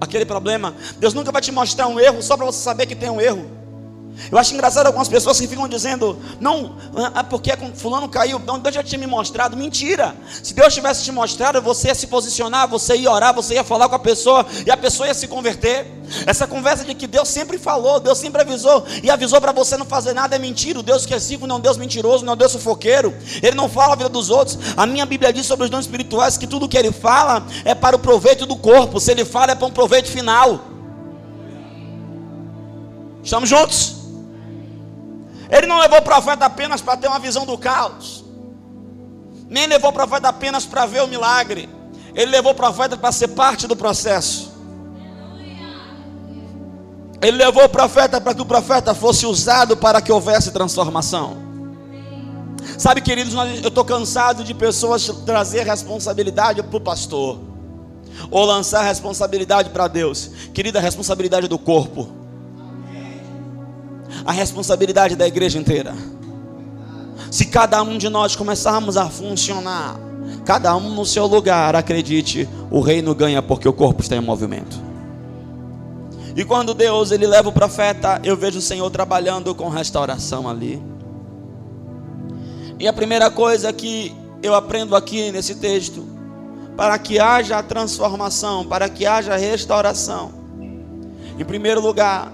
aquele 0.00 0.24
problema. 0.24 0.74
Deus 0.98 1.14
nunca 1.14 1.32
vai 1.32 1.42
te 1.42 1.50
mostrar 1.50 1.86
um 1.86 1.98
erro 1.98 2.22
só 2.22 2.36
para 2.36 2.46
você 2.46 2.58
saber 2.58 2.86
que 2.86 2.94
tem 2.94 3.10
um 3.10 3.20
erro. 3.20 3.63
Eu 4.30 4.38
acho 4.38 4.54
engraçado 4.54 4.86
algumas 4.86 5.08
pessoas 5.08 5.38
que 5.40 5.46
ficam 5.46 5.68
dizendo, 5.68 6.18
não, 6.40 6.76
é 7.14 7.22
porque 7.22 7.50
fulano 7.74 8.08
caiu, 8.08 8.38
não, 8.38 8.58
Deus 8.58 8.74
já 8.74 8.82
tinha 8.82 8.98
me 8.98 9.06
mostrado. 9.06 9.56
Mentira. 9.56 10.14
Se 10.42 10.54
Deus 10.54 10.72
tivesse 10.72 11.04
te 11.04 11.12
mostrado, 11.12 11.60
você 11.60 11.88
ia 11.88 11.94
se 11.94 12.06
posicionar, 12.06 12.68
você 12.68 12.96
ia 12.96 13.10
orar, 13.10 13.34
você 13.34 13.54
ia 13.54 13.64
falar 13.64 13.88
com 13.88 13.94
a 13.94 13.98
pessoa 13.98 14.46
e 14.66 14.70
a 14.70 14.76
pessoa 14.76 15.08
ia 15.08 15.14
se 15.14 15.26
converter. 15.26 15.86
Essa 16.26 16.46
conversa 16.46 16.84
de 16.84 16.94
que 16.94 17.06
Deus 17.06 17.28
sempre 17.28 17.58
falou, 17.58 17.98
Deus 17.98 18.18
sempre 18.18 18.42
avisou 18.42 18.86
e 19.02 19.10
avisou 19.10 19.40
para 19.40 19.52
você 19.52 19.76
não 19.76 19.86
fazer 19.86 20.12
nada 20.12 20.36
é 20.36 20.38
mentira. 20.38 20.78
O 20.78 20.82
Deus 20.82 21.04
que 21.04 21.14
é 21.14 21.18
vivo 21.18 21.46
não 21.46 21.56
é 21.56 21.58
um 21.58 21.60
Deus 21.60 21.76
mentiroso, 21.76 22.24
não 22.24 22.32
é 22.32 22.34
um 22.34 22.38
Deus 22.38 22.52
sufoqueiro. 22.52 23.14
Ele 23.42 23.56
não 23.56 23.68
fala 23.68 23.94
a 23.94 23.96
vida 23.96 24.08
dos 24.08 24.30
outros. 24.30 24.58
A 24.76 24.86
minha 24.86 25.06
Bíblia 25.06 25.32
diz 25.32 25.46
sobre 25.46 25.64
os 25.64 25.70
dons 25.70 25.84
espirituais 25.84 26.36
que 26.36 26.46
tudo 26.46 26.68
que 26.68 26.78
ele 26.78 26.92
fala 26.92 27.46
é 27.64 27.74
para 27.74 27.96
o 27.96 27.98
proveito 27.98 28.46
do 28.46 28.56
corpo. 28.56 29.00
Se 29.00 29.10
ele 29.10 29.24
fala 29.24 29.52
é 29.52 29.54
para 29.54 29.66
um 29.66 29.72
proveito 29.72 30.10
final. 30.10 30.60
Estamos 33.22 33.48
juntos? 33.48 33.93
Ele 35.54 35.68
não 35.68 35.78
levou 35.78 35.98
o 35.98 36.02
profeta 36.02 36.46
apenas 36.46 36.80
para 36.80 36.96
ter 36.96 37.06
uma 37.06 37.20
visão 37.20 37.46
do 37.46 37.56
caos, 37.56 38.24
nem 39.48 39.68
levou 39.68 39.90
o 39.90 39.92
profeta 39.92 40.28
apenas 40.28 40.66
para 40.66 40.84
ver 40.84 41.00
o 41.04 41.06
milagre. 41.06 41.68
Ele 42.12 42.32
levou 42.32 42.50
o 42.50 42.54
profeta 42.56 42.96
para 42.96 43.12
ser 43.12 43.28
parte 43.28 43.68
do 43.68 43.76
processo. 43.76 44.52
Ele 47.22 47.36
levou 47.36 47.64
o 47.64 47.68
profeta 47.68 48.20
para 48.20 48.34
que 48.34 48.42
o 48.42 48.44
profeta 48.44 48.94
fosse 48.94 49.26
usado 49.26 49.76
para 49.76 50.02
que 50.02 50.10
houvesse 50.10 50.50
transformação. 50.50 51.36
Sabe, 52.76 53.00
queridos, 53.00 53.32
eu 53.62 53.68
estou 53.68 53.84
cansado 53.84 54.42
de 54.42 54.52
pessoas 54.52 55.06
trazer 55.24 55.64
responsabilidade 55.64 56.64
para 56.64 56.76
o 56.76 56.80
pastor, 56.80 57.38
ou 58.28 58.44
lançar 58.44 58.82
responsabilidade 58.82 59.70
para 59.70 59.86
Deus. 59.86 60.30
Querida, 60.52 60.80
a 60.80 60.82
responsabilidade 60.82 61.46
do 61.46 61.58
corpo 61.58 62.23
a 64.24 64.32
responsabilidade 64.32 65.16
da 65.16 65.26
igreja 65.26 65.58
inteira. 65.58 65.94
Se 67.30 67.46
cada 67.46 67.82
um 67.82 67.98
de 67.98 68.08
nós 68.08 68.36
começarmos 68.36 68.96
a 68.96 69.08
funcionar, 69.08 69.98
cada 70.44 70.74
um 70.76 70.94
no 70.94 71.04
seu 71.04 71.26
lugar, 71.26 71.74
acredite, 71.74 72.48
o 72.70 72.80
reino 72.80 73.14
ganha 73.14 73.42
porque 73.42 73.68
o 73.68 73.72
corpo 73.72 74.02
está 74.02 74.16
em 74.16 74.20
movimento. 74.20 74.78
E 76.36 76.44
quando 76.44 76.74
Deus 76.74 77.10
ele 77.12 77.26
leva 77.26 77.48
o 77.48 77.52
profeta, 77.52 78.20
eu 78.24 78.36
vejo 78.36 78.58
o 78.58 78.62
Senhor 78.62 78.90
trabalhando 78.90 79.54
com 79.54 79.68
restauração 79.68 80.48
ali. 80.48 80.82
E 82.78 82.88
a 82.88 82.92
primeira 82.92 83.30
coisa 83.30 83.72
que 83.72 84.14
eu 84.42 84.54
aprendo 84.54 84.96
aqui 84.96 85.30
nesse 85.30 85.54
texto, 85.54 86.04
para 86.76 86.98
que 86.98 87.20
haja 87.20 87.62
transformação, 87.62 88.64
para 88.64 88.88
que 88.88 89.06
haja 89.06 89.36
restauração. 89.36 90.32
Em 91.38 91.44
primeiro 91.44 91.80
lugar, 91.80 92.32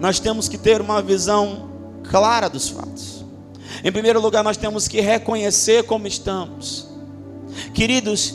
nós 0.00 0.20
temos 0.20 0.48
que 0.48 0.56
ter 0.56 0.80
uma 0.80 1.02
visão 1.02 1.68
clara 2.08 2.48
dos 2.48 2.68
fatos. 2.68 3.24
Em 3.84 3.92
primeiro 3.92 4.20
lugar, 4.20 4.42
nós 4.42 4.56
temos 4.56 4.88
que 4.88 5.00
reconhecer 5.00 5.84
como 5.84 6.06
estamos. 6.06 6.88
Queridos, 7.74 8.34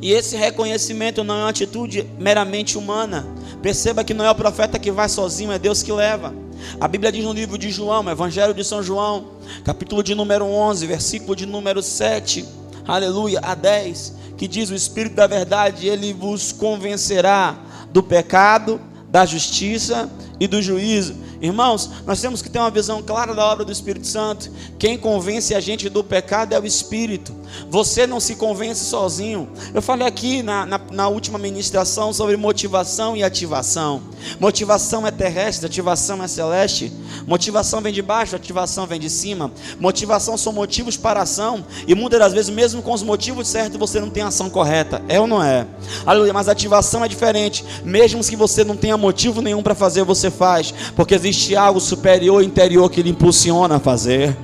e 0.00 0.12
esse 0.12 0.36
reconhecimento 0.36 1.22
não 1.22 1.34
é 1.36 1.38
uma 1.42 1.50
atitude 1.50 2.06
meramente 2.18 2.78
humana. 2.78 3.26
Perceba 3.62 4.02
que 4.02 4.14
não 4.14 4.24
é 4.24 4.30
o 4.30 4.34
profeta 4.34 4.78
que 4.78 4.90
vai 4.90 5.08
sozinho, 5.08 5.52
é 5.52 5.58
Deus 5.58 5.82
que 5.82 5.92
leva. 5.92 6.34
A 6.80 6.88
Bíblia 6.88 7.12
diz 7.12 7.24
no 7.24 7.32
livro 7.32 7.58
de 7.58 7.70
João, 7.70 8.08
Evangelho 8.08 8.54
de 8.54 8.64
São 8.64 8.82
João, 8.82 9.28
capítulo 9.64 10.02
de 10.02 10.14
número 10.14 10.44
11, 10.44 10.86
versículo 10.86 11.34
de 11.34 11.46
número 11.46 11.82
7, 11.82 12.44
aleluia, 12.86 13.40
a 13.42 13.54
10, 13.54 14.14
que 14.36 14.46
diz: 14.46 14.70
O 14.70 14.74
Espírito 14.74 15.16
da 15.16 15.26
Verdade, 15.26 15.88
ele 15.88 16.12
vos 16.12 16.52
convencerá 16.52 17.58
do 17.90 18.02
pecado, 18.02 18.80
da 19.08 19.24
justiça 19.24 20.08
e 20.40 20.48
do 20.48 20.62
juízo. 20.62 21.14
Irmãos, 21.40 21.88
nós 22.06 22.20
temos 22.20 22.42
que 22.42 22.50
ter 22.50 22.58
uma 22.58 22.70
visão 22.70 23.02
clara 23.02 23.34
da 23.34 23.44
obra 23.46 23.64
do 23.64 23.72
Espírito 23.72 24.06
Santo. 24.06 24.50
Quem 24.78 24.98
convence 24.98 25.54
a 25.54 25.60
gente 25.60 25.88
do 25.88 26.04
pecado 26.04 26.52
é 26.52 26.60
o 26.60 26.66
Espírito. 26.66 27.34
Você 27.68 28.06
não 28.06 28.20
se 28.20 28.34
convence 28.34 28.84
sozinho. 28.84 29.48
Eu 29.72 29.80
falei 29.80 30.06
aqui 30.06 30.42
na, 30.42 30.66
na, 30.66 30.80
na 30.92 31.08
última 31.08 31.38
ministração 31.38 32.12
sobre 32.12 32.36
motivação 32.36 33.16
e 33.16 33.22
ativação. 33.22 34.02
Motivação 34.38 35.06
é 35.06 35.10
terrestre, 35.10 35.66
ativação 35.66 36.22
é 36.22 36.28
celeste. 36.28 36.92
Motivação 37.26 37.80
vem 37.80 37.92
de 37.92 38.02
baixo, 38.02 38.36
ativação 38.36 38.86
vem 38.86 39.00
de 39.00 39.08
cima. 39.08 39.50
Motivação 39.78 40.36
são 40.36 40.52
motivos 40.52 40.96
para 40.96 41.22
ação. 41.22 41.64
E 41.86 41.94
muitas 41.94 42.20
das 42.20 42.32
vezes, 42.34 42.50
mesmo 42.50 42.82
com 42.82 42.92
os 42.92 43.02
motivos 43.02 43.48
certos, 43.48 43.78
você 43.78 43.98
não 43.98 44.10
tem 44.10 44.22
ação 44.22 44.50
correta. 44.50 45.02
É 45.08 45.18
ou 45.18 45.26
não 45.26 45.42
é? 45.42 45.66
Aleluia. 46.04 46.34
Mas 46.34 46.48
ativação 46.48 47.02
é 47.02 47.08
diferente. 47.08 47.64
Mesmo 47.82 48.22
que 48.22 48.36
você 48.36 48.62
não 48.62 48.76
tenha 48.76 48.96
motivo 48.96 49.40
nenhum 49.40 49.62
para 49.62 49.74
fazer, 49.74 50.04
você 50.04 50.30
faz. 50.30 50.72
Porque 50.94 51.14
existe 51.14 51.29
existe 51.30 51.54
algo 51.56 51.80
superior 51.80 52.42
interior 52.42 52.90
que 52.90 53.02
lhe 53.02 53.10
impulsiona 53.10 53.76
a 53.76 53.80
fazer. 53.80 54.36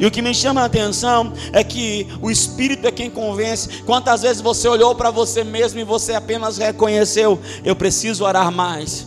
E 0.00 0.04
o 0.04 0.10
que 0.10 0.20
me 0.20 0.34
chama 0.34 0.62
a 0.62 0.64
atenção 0.64 1.32
é 1.52 1.62
que 1.62 2.08
o 2.20 2.28
Espírito 2.28 2.86
é 2.88 2.90
quem 2.90 3.08
convence. 3.08 3.82
Quantas 3.84 4.22
vezes 4.22 4.42
você 4.42 4.66
olhou 4.66 4.94
para 4.96 5.12
você 5.12 5.44
mesmo 5.44 5.78
e 5.78 5.84
você 5.84 6.14
apenas 6.14 6.58
reconheceu: 6.58 7.38
eu 7.64 7.76
preciso 7.76 8.24
orar 8.24 8.50
mais. 8.50 9.06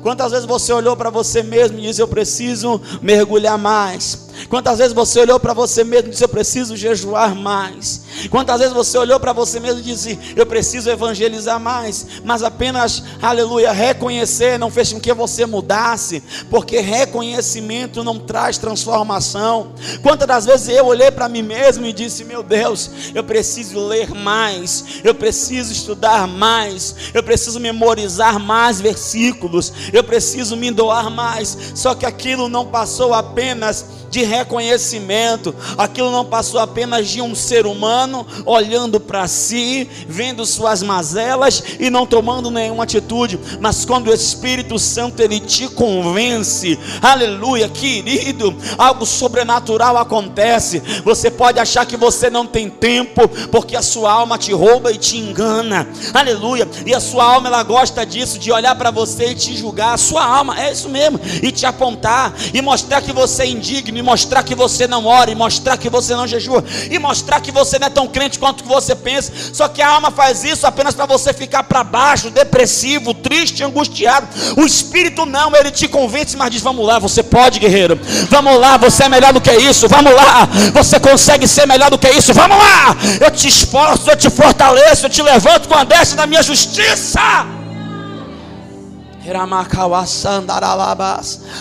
Quantas 0.00 0.30
vezes 0.30 0.46
você 0.46 0.72
olhou 0.72 0.96
para 0.96 1.10
você 1.10 1.42
mesmo 1.42 1.78
e 1.78 1.82
disse: 1.82 2.00
Eu 2.00 2.06
preciso 2.06 2.80
mergulhar 3.02 3.58
mais. 3.58 4.28
Quantas 4.48 4.78
vezes 4.78 4.92
você 4.92 5.20
olhou 5.20 5.38
para 5.38 5.52
você 5.52 5.84
mesmo 5.84 6.08
e 6.08 6.10
disse: 6.10 6.24
Eu 6.24 6.28
preciso 6.28 6.76
jejuar 6.76 7.34
mais. 7.34 8.02
Quantas 8.30 8.60
vezes 8.60 8.74
você 8.74 8.98
olhou 8.98 9.18
para 9.18 9.32
você 9.32 9.58
mesmo 9.58 9.80
e 9.80 9.84
disse: 9.84 10.18
Eu 10.36 10.46
preciso 10.46 10.90
evangelizar 10.90 11.58
mais. 11.58 12.06
Mas 12.24 12.42
apenas, 12.42 13.02
aleluia, 13.20 13.72
reconhecer 13.72 14.58
não 14.58 14.70
fez 14.70 14.92
com 14.92 15.00
que 15.00 15.12
você 15.12 15.46
mudasse, 15.46 16.22
porque 16.50 16.80
reconhecimento 16.80 18.04
não 18.04 18.18
traz 18.18 18.58
transformação. 18.58 19.72
Quantas 20.02 20.28
das 20.28 20.44
vezes 20.44 20.68
eu 20.68 20.86
olhei 20.86 21.10
para 21.10 21.28
mim 21.28 21.42
mesmo 21.42 21.86
e 21.86 21.92
disse: 21.92 22.24
Meu 22.24 22.42
Deus, 22.42 22.90
eu 23.14 23.24
preciso 23.24 23.80
ler 23.86 24.10
mais, 24.10 25.00
eu 25.04 25.14
preciso 25.14 25.72
estudar 25.72 26.26
mais, 26.26 26.94
eu 27.14 27.22
preciso 27.22 27.58
memorizar 27.58 28.38
mais 28.38 28.80
versículos, 28.80 29.72
eu 29.92 30.04
preciso 30.04 30.56
me 30.56 30.70
doar 30.70 31.10
mais. 31.10 31.56
Só 31.74 31.94
que 31.94 32.06
aquilo 32.06 32.48
não 32.48 32.66
passou 32.66 33.14
apenas 33.14 33.86
de 34.10 34.22
reconhecimento. 34.32 35.54
Aquilo 35.76 36.10
não 36.10 36.24
passou 36.24 36.58
apenas 36.58 37.08
de 37.08 37.20
um 37.20 37.34
ser 37.34 37.66
humano 37.66 38.26
olhando 38.46 38.98
para 38.98 39.28
si, 39.28 39.88
vendo 40.08 40.44
suas 40.46 40.82
mazelas 40.82 41.62
e 41.78 41.90
não 41.90 42.06
tomando 42.06 42.50
nenhuma 42.50 42.84
atitude, 42.84 43.38
mas 43.60 43.84
quando 43.84 44.08
o 44.08 44.14
Espírito 44.14 44.78
Santo 44.78 45.20
ele 45.20 45.38
te 45.38 45.68
convence, 45.68 46.78
aleluia, 47.00 47.68
querido, 47.68 48.54
algo 48.78 49.04
sobrenatural 49.04 49.96
acontece. 49.96 50.82
Você 51.04 51.30
pode 51.30 51.58
achar 51.58 51.86
que 51.86 51.96
você 51.96 52.30
não 52.30 52.46
tem 52.46 52.68
tempo, 52.68 53.28
porque 53.50 53.76
a 53.76 53.82
sua 53.82 54.12
alma 54.12 54.38
te 54.38 54.52
rouba 54.52 54.92
e 54.92 54.98
te 54.98 55.18
engana, 55.18 55.88
aleluia, 56.14 56.68
e 56.86 56.94
a 56.94 57.00
sua 57.00 57.24
alma 57.24 57.48
ela 57.48 57.62
gosta 57.62 58.04
disso, 58.04 58.38
de 58.38 58.50
olhar 58.50 58.74
para 58.74 58.90
você 58.90 59.30
e 59.30 59.34
te 59.34 59.56
julgar. 59.56 59.94
A 59.94 59.98
sua 59.98 60.24
alma 60.24 60.60
é 60.60 60.72
isso 60.72 60.88
mesmo, 60.88 61.20
e 61.42 61.50
te 61.50 61.66
apontar 61.66 62.34
e 62.52 62.60
mostrar 62.62 63.02
que 63.02 63.12
você 63.12 63.42
é 63.42 63.46
indigno 63.46 63.98
mostrar 64.12 64.42
que 64.42 64.54
você 64.54 64.86
não 64.86 65.06
ora, 65.06 65.30
e 65.30 65.34
mostrar 65.34 65.78
que 65.78 65.88
você 65.88 66.14
não 66.14 66.26
jejua, 66.26 66.62
e 66.90 66.98
mostrar 66.98 67.40
que 67.40 67.50
você 67.50 67.78
não 67.78 67.86
é 67.86 67.90
tão 67.90 68.06
crente 68.06 68.38
quanto 68.38 68.62
você 68.62 68.94
pensa. 68.94 69.32
Só 69.54 69.68
que 69.68 69.80
a 69.80 69.88
alma 69.88 70.10
faz 70.10 70.44
isso 70.44 70.66
apenas 70.66 70.94
para 70.94 71.06
você 71.06 71.32
ficar 71.32 71.62
para 71.62 71.82
baixo, 71.82 72.28
depressivo, 72.30 73.14
triste, 73.14 73.64
angustiado. 73.64 74.28
O 74.56 74.66
espírito 74.66 75.24
não, 75.24 75.56
ele 75.56 75.70
te 75.70 75.88
convence, 75.88 76.36
mas 76.36 76.50
diz: 76.50 76.62
Vamos 76.62 76.86
lá, 76.86 76.98
você 76.98 77.22
pode, 77.22 77.58
guerreiro. 77.58 77.98
Vamos 78.28 78.58
lá, 78.58 78.76
você 78.76 79.04
é 79.04 79.08
melhor 79.08 79.32
do 79.32 79.40
que 79.40 79.52
isso. 79.52 79.88
Vamos 79.88 80.14
lá, 80.14 80.46
você 80.74 81.00
consegue 81.00 81.48
ser 81.48 81.66
melhor 81.66 81.90
do 81.90 81.98
que 81.98 82.10
isso. 82.10 82.34
Vamos 82.34 82.58
lá, 82.58 82.94
eu 83.18 83.30
te 83.30 83.48
esforço, 83.48 84.10
eu 84.10 84.16
te 84.16 84.28
fortaleço, 84.28 85.06
eu 85.06 85.10
te 85.10 85.22
levanto 85.22 85.68
com 85.68 85.74
a 85.74 85.84
destra 85.84 86.18
da 86.18 86.26
minha 86.26 86.42
justiça. 86.42 87.61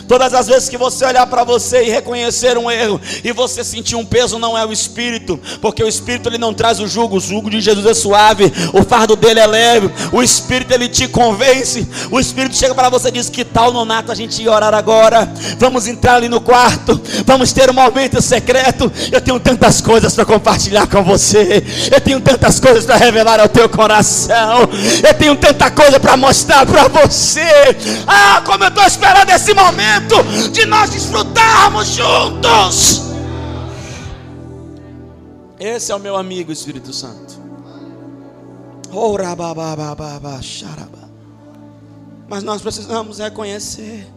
Todas 0.07 0.33
as 0.33 0.47
vezes 0.47 0.67
que 0.67 0.77
você 0.77 1.05
olhar 1.05 1.27
para 1.27 1.43
você 1.43 1.83
e 1.83 1.89
reconhecer 1.89 2.57
um 2.57 2.71
erro 2.71 2.99
e 3.23 3.31
você 3.31 3.63
sentir 3.63 3.95
um 3.95 4.03
peso, 4.03 4.39
não 4.39 4.57
é 4.57 4.65
o 4.65 4.71
Espírito, 4.71 5.39
porque 5.61 5.83
o 5.83 5.87
Espírito 5.87 6.27
ele 6.27 6.39
não 6.39 6.55
traz 6.55 6.79
o 6.79 6.87
jugo, 6.87 7.17
o 7.17 7.19
jugo 7.19 7.51
de 7.51 7.61
Jesus 7.61 7.85
é 7.85 7.93
suave, 7.93 8.51
o 8.73 8.83
fardo 8.83 9.15
dele 9.15 9.39
é 9.39 9.45
leve, 9.45 9.91
o 10.11 10.23
Espírito 10.23 10.73
ele 10.73 10.89
te 10.89 11.07
convence, 11.07 11.87
o 12.09 12.19
Espírito 12.19 12.55
chega 12.55 12.73
para 12.73 12.89
você 12.89 13.09
e 13.09 13.11
diz: 13.11 13.29
Que 13.29 13.45
tal, 13.45 13.71
Nonato, 13.71 14.11
a 14.11 14.15
gente 14.15 14.41
ir 14.41 14.49
orar 14.49 14.73
agora? 14.73 15.31
Vamos 15.59 15.85
entrar 15.85 16.15
ali 16.15 16.27
no 16.27 16.41
quarto, 16.41 16.99
vamos 17.27 17.53
ter 17.53 17.69
um 17.69 17.73
momento 17.73 18.19
secreto. 18.21 18.91
Eu 19.11 19.21
tenho 19.21 19.39
tantas 19.39 19.81
coisas 19.81 20.15
para 20.15 20.25
compartilhar 20.25 20.87
com 20.87 21.03
você, 21.03 21.63
eu 21.91 22.01
tenho 22.01 22.19
tantas 22.19 22.59
coisas 22.59 22.85
para 22.85 22.95
revelar 22.95 23.39
ao 23.39 23.49
teu 23.49 23.69
coração, 23.69 24.67
eu 25.07 25.13
tenho 25.13 25.35
tanta 25.35 25.69
coisa 25.69 25.99
para 25.99 26.17
mostrar 26.17 26.65
para 26.65 26.87
você. 26.87 27.50
Ah, 28.07 28.41
como 28.45 28.63
eu 28.63 28.69
estou 28.69 28.83
esperando 28.85 29.29
esse 29.29 29.53
momento 29.53 30.15
de 30.51 30.65
nós 30.65 30.89
desfrutarmos 30.89 31.87
juntos. 31.87 33.01
Esse 35.59 35.91
é 35.91 35.95
o 35.95 35.99
meu 35.99 36.17
amigo 36.17 36.51
Espírito 36.51 36.91
Santo. 36.91 37.39
Mas 42.27 42.43
nós 42.43 42.61
precisamos 42.61 43.19
reconhecer, 43.19 44.07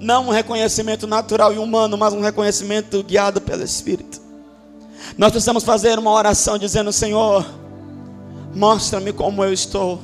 não 0.00 0.28
um 0.28 0.30
reconhecimento 0.30 1.06
natural 1.06 1.52
e 1.52 1.58
humano, 1.58 1.96
mas 1.96 2.12
um 2.12 2.20
reconhecimento 2.20 3.02
guiado 3.02 3.40
pelo 3.40 3.62
Espírito. 3.62 4.20
Nós 5.16 5.30
precisamos 5.30 5.62
fazer 5.62 5.98
uma 5.98 6.10
oração 6.10 6.58
dizendo: 6.58 6.92
Senhor, 6.92 7.46
mostra-me 8.54 9.12
como 9.12 9.44
eu 9.44 9.52
estou. 9.52 10.00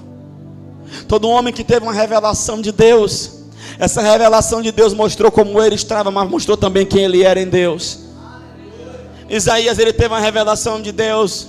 Todo 1.07 1.29
homem 1.29 1.53
que 1.53 1.65
teve 1.65 1.85
uma 1.85 1.93
revelação 1.93 2.61
de 2.61 2.73
Deus, 2.73 3.33
essa 3.79 4.01
revelação 4.01 4.61
de 4.61 4.73
Deus 4.73 4.93
mostrou 4.93 5.31
como 5.31 5.63
ele 5.63 5.75
estava, 5.75 6.11
mas 6.11 6.29
mostrou 6.29 6.57
também 6.57 6.85
quem 6.87 7.05
ele 7.05 7.23
era 7.23 7.41
em 7.41 7.49
Deus. 7.49 8.01
Isaías, 9.29 9.79
ele 9.79 9.93
teve 9.93 10.09
uma 10.13 10.21
revelação 10.21 10.83
de 10.83 10.93
Deus. 10.93 11.49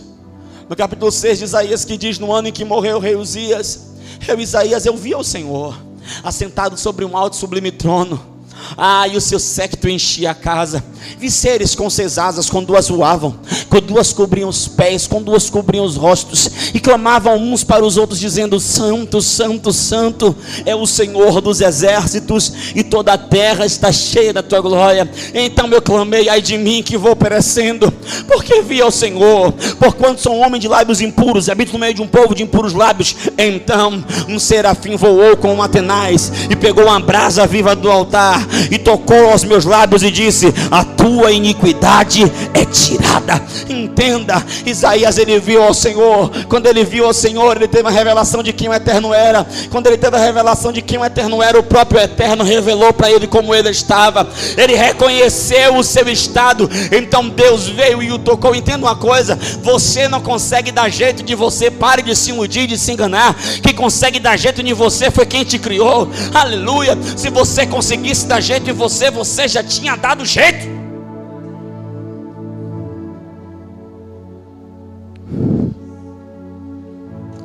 No 0.69 0.75
capítulo 0.75 1.11
6 1.11 1.39
de 1.39 1.43
Isaías, 1.43 1.83
que 1.83 1.97
diz: 1.97 2.19
No 2.19 2.31
ano 2.31 2.47
em 2.47 2.51
que 2.51 2.63
morreu 2.63 2.97
o 2.97 2.99
rei 2.99 3.15
Uzias, 3.15 3.91
eu, 4.27 4.39
Isaías, 4.39 4.85
eu 4.85 4.95
vi 4.95 5.13
o 5.15 5.23
Senhor 5.23 5.75
assentado 6.23 6.77
sobre 6.77 7.03
um 7.03 7.17
alto 7.17 7.35
sublime 7.35 7.71
trono 7.71 8.30
ah, 8.77 9.07
e 9.07 9.15
o 9.15 9.21
seu 9.21 9.39
séquito 9.39 9.89
enchia 9.89 10.31
a 10.31 10.35
casa. 10.35 10.83
Vi 11.17 11.29
seres 11.29 11.75
com 11.75 11.89
seis 11.89 12.17
asas, 12.17 12.49
com 12.49 12.63
duas 12.63 12.87
voavam, 12.87 13.35
com 13.69 13.79
duas 13.79 14.13
cobriam 14.13 14.49
os 14.49 14.67
pés, 14.67 15.07
com 15.07 15.21
duas 15.21 15.49
cobriam 15.49 15.85
os 15.85 15.95
rostos, 15.95 16.49
e 16.73 16.79
clamavam 16.79 17.37
uns 17.37 17.63
para 17.63 17.83
os 17.83 17.97
outros, 17.97 18.19
dizendo: 18.19 18.59
Santo, 18.59 19.21
Santo, 19.21 19.73
Santo 19.73 20.35
é 20.65 20.75
o 20.75 20.85
Senhor 20.85 21.41
dos 21.41 21.61
exércitos, 21.61 22.53
e 22.75 22.83
toda 22.83 23.13
a 23.13 23.17
terra 23.17 23.65
está 23.65 23.91
cheia 23.91 24.33
da 24.33 24.43
tua 24.43 24.61
glória. 24.61 25.09
Então 25.33 25.67
eu 25.69 25.81
clamei, 25.81 26.29
ai 26.29 26.41
de 26.41 26.57
mim 26.57 26.83
que 26.83 26.97
vou 26.97 27.15
perecendo, 27.15 27.91
porque 28.27 28.61
vi 28.61 28.81
ao 28.81 28.91
Senhor, 28.91 29.51
porquanto 29.79 30.21
sou 30.21 30.35
um 30.35 30.45
homem 30.45 30.61
de 30.61 30.67
lábios 30.67 31.01
impuros, 31.01 31.47
e 31.47 31.51
habito 31.51 31.73
no 31.73 31.79
meio 31.79 31.93
de 31.93 32.01
um 32.01 32.07
povo 32.07 32.35
de 32.35 32.43
impuros 32.43 32.73
lábios. 32.73 33.15
Então 33.37 34.03
um 34.27 34.39
serafim 34.39 34.95
voou 34.95 35.35
com 35.37 35.53
uma 35.53 35.67
tenaz 35.67 36.31
e 36.49 36.55
pegou 36.55 36.85
uma 36.85 36.99
brasa 36.99 37.45
viva 37.47 37.75
do 37.75 37.89
altar 37.91 38.47
e 38.69 38.77
tocou 38.77 39.31
aos 39.31 39.43
meus 39.43 39.65
lábios 39.65 40.03
e 40.03 40.11
disse: 40.11 40.53
A 40.69 40.83
tua 40.83 41.31
iniquidade 41.31 42.23
é 42.53 42.65
tirada. 42.65 43.41
Entenda, 43.69 44.43
Isaías 44.65 45.17
ele 45.17 45.39
viu 45.39 45.63
ao 45.63 45.73
Senhor. 45.73 46.31
Quando 46.47 46.67
ele 46.67 46.83
viu 46.83 47.05
ao 47.05 47.13
Senhor, 47.13 47.55
ele 47.55 47.67
teve 47.67 47.87
a 47.87 47.91
revelação 47.91 48.43
de 48.43 48.53
quem 48.53 48.69
o 48.69 48.73
eterno 48.73 49.13
era. 49.13 49.45
Quando 49.69 49.87
ele 49.87 49.97
teve 49.97 50.15
a 50.17 50.19
revelação 50.19 50.71
de 50.71 50.81
quem 50.81 50.97
o 50.97 51.05
eterno 51.05 51.41
era, 51.41 51.59
o 51.59 51.63
próprio 51.63 51.99
eterno 51.99 52.43
revelou 52.43 52.93
para 52.93 53.11
ele 53.11 53.27
como 53.27 53.53
ele 53.53 53.69
estava. 53.69 54.27
Ele 54.57 54.75
reconheceu 54.75 55.77
o 55.77 55.83
seu 55.83 56.07
estado. 56.09 56.69
Então 56.91 57.29
Deus 57.29 57.67
veio 57.67 58.01
e 58.01 58.11
o 58.11 58.19
tocou. 58.19 58.55
Entenda 58.55 58.85
uma 58.85 58.95
coisa: 58.95 59.37
você 59.61 60.07
não 60.07 60.21
consegue 60.21 60.71
dar 60.71 60.89
jeito 60.89 61.23
de 61.23 61.35
você. 61.35 61.71
Pare 61.71 62.01
de 62.01 62.15
se 62.15 62.31
iludir, 62.31 62.67
de 62.67 62.77
se 62.77 62.91
enganar. 62.91 63.35
Quem 63.61 63.73
consegue 63.73 64.19
dar 64.19 64.37
jeito 64.37 64.61
em 64.61 64.73
você 64.73 65.09
foi 65.09 65.25
quem 65.25 65.43
te 65.43 65.57
criou. 65.57 66.09
Aleluia. 66.33 66.97
Se 67.15 67.29
você 67.29 67.65
conseguisse 67.65 68.25
dar 68.25 68.40
jeito 68.41 68.69
em 68.69 68.73
você, 68.73 69.09
você 69.09 69.47
já 69.47 69.63
tinha 69.63 69.95
dado 69.95 70.25
jeito. 70.25 70.67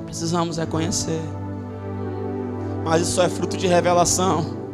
Precisamos 0.05 0.57
reconhecer. 0.57 1.21
Mas 2.85 3.03
isso 3.03 3.21
é 3.21 3.29
fruto 3.29 3.57
de 3.57 3.67
revelação. 3.67 4.66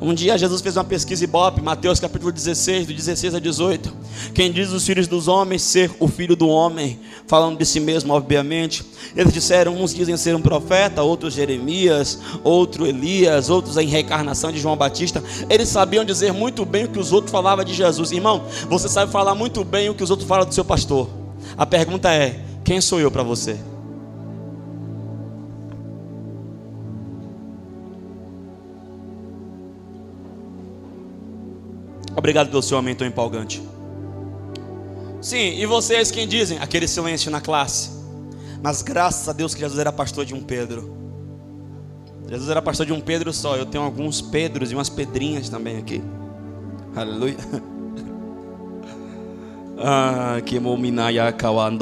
Um 0.00 0.12
dia 0.12 0.36
Jesus 0.36 0.60
fez 0.60 0.76
uma 0.76 0.84
pesquisa 0.84 1.24
ibope, 1.24 1.60
Mateus 1.60 2.00
capítulo 2.00 2.32
16, 2.32 2.86
do 2.86 2.92
16 2.92 3.34
a 3.34 3.38
18. 3.38 3.92
Quem 4.34 4.50
diz 4.50 4.70
os 4.70 4.84
filhos 4.84 5.06
dos 5.06 5.28
homens 5.28 5.62
ser 5.62 5.90
o 6.00 6.08
filho 6.08 6.34
do 6.34 6.48
homem, 6.48 6.98
falando 7.26 7.58
de 7.58 7.64
si 7.64 7.80
mesmo, 7.80 8.12
obviamente. 8.12 8.84
Eles 9.16 9.32
disseram: 9.32 9.76
uns 9.80 9.94
dizem 9.94 10.16
ser 10.16 10.34
um 10.34 10.42
profeta, 10.42 11.02
outros 11.02 11.34
Jeremias, 11.34 12.18
outro 12.42 12.86
Elias, 12.86 13.50
outros 13.50 13.78
a 13.78 13.82
reencarnação 13.82 14.50
de 14.50 14.58
João 14.58 14.76
Batista. 14.76 15.22
Eles 15.48 15.68
sabiam 15.68 16.04
dizer 16.04 16.32
muito 16.32 16.64
bem 16.64 16.84
o 16.84 16.88
que 16.88 16.98
os 16.98 17.12
outros 17.12 17.30
falavam 17.30 17.64
de 17.64 17.74
Jesus. 17.74 18.12
Irmão, 18.12 18.44
você 18.68 18.88
sabe 18.88 19.12
falar 19.12 19.34
muito 19.34 19.64
bem 19.64 19.88
o 19.88 19.94
que 19.94 20.02
os 20.02 20.10
outros 20.10 20.28
falam 20.28 20.46
do 20.46 20.54
seu 20.54 20.64
pastor. 20.64 21.08
A 21.56 21.64
pergunta 21.64 22.12
é: 22.12 22.40
quem 22.64 22.80
sou 22.80 23.00
eu 23.00 23.10
para 23.10 23.22
você? 23.22 23.73
Obrigado 32.24 32.48
pelo 32.48 32.62
seu 32.62 32.78
homem 32.78 32.94
tão 32.94 33.06
empolgante. 33.06 33.62
Sim, 35.20 35.58
e 35.58 35.66
vocês 35.66 36.10
quem 36.10 36.26
dizem? 36.26 36.58
Aquele 36.58 36.88
silêncio 36.88 37.30
na 37.30 37.38
classe. 37.38 37.90
Mas 38.62 38.80
graças 38.80 39.28
a 39.28 39.32
Deus 39.34 39.52
que 39.54 39.60
Jesus 39.60 39.78
era 39.78 39.92
pastor 39.92 40.24
de 40.24 40.32
um 40.32 40.40
Pedro. 40.40 40.96
Jesus 42.26 42.48
era 42.48 42.62
pastor 42.62 42.86
de 42.86 42.94
um 42.94 43.00
Pedro 43.02 43.30
só. 43.30 43.56
Eu 43.56 43.66
tenho 43.66 43.84
alguns 43.84 44.22
Pedros 44.22 44.72
e 44.72 44.74
umas 44.74 44.88
Pedrinhas 44.88 45.50
também 45.50 45.76
aqui. 45.76 46.02
Aleluia. 46.96 47.36
Ah, 49.76 50.40
que 50.46 50.60
mominaya 50.60 51.32
como. 51.32 51.60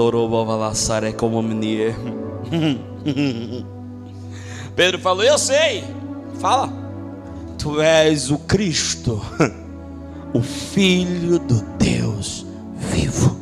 Pedro 4.74 4.98
falou: 4.98 5.22
Eu 5.22 5.36
sei. 5.36 5.84
Fala. 6.40 6.72
Tu 7.58 7.82
és 7.82 8.30
o 8.30 8.38
Cristo. 8.38 9.20
o 10.32 10.40
Filho 10.40 11.38
do 11.38 11.62
Deus 11.78 12.46
vivo. 12.76 13.36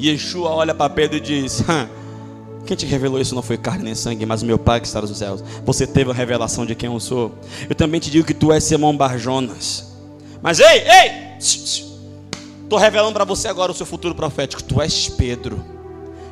Yeshua 0.00 0.50
olha 0.50 0.74
para 0.74 0.90
Pedro 0.90 1.16
e 1.16 1.20
diz: 1.20 1.62
Quem 2.66 2.76
te 2.76 2.86
revelou 2.86 3.20
isso 3.20 3.34
não 3.34 3.42
foi 3.42 3.56
carne 3.56 3.84
nem 3.84 3.94
sangue, 3.94 4.26
mas 4.26 4.42
o 4.42 4.46
meu 4.46 4.58
Pai 4.58 4.80
que 4.80 4.86
está 4.86 5.00
nos 5.00 5.16
céus. 5.16 5.42
Você 5.64 5.86
teve 5.86 6.10
a 6.10 6.14
revelação 6.14 6.64
de 6.64 6.74
quem 6.74 6.92
eu 6.92 7.00
sou. 7.00 7.32
Eu 7.68 7.74
também 7.74 8.00
te 8.00 8.10
digo 8.10 8.26
que 8.26 8.34
tu 8.34 8.52
és 8.52 8.62
Simão 8.62 8.96
Barjonas. 8.96 9.92
Mas 10.42 10.60
ei, 10.60 10.82
ei! 10.86 11.28
Estou 11.38 12.78
revelando 12.78 13.14
para 13.14 13.24
você 13.24 13.48
agora 13.48 13.72
o 13.72 13.74
seu 13.74 13.86
futuro 13.86 14.14
profético. 14.14 14.62
Tu 14.62 14.80
és 14.80 15.08
Pedro. 15.08 15.64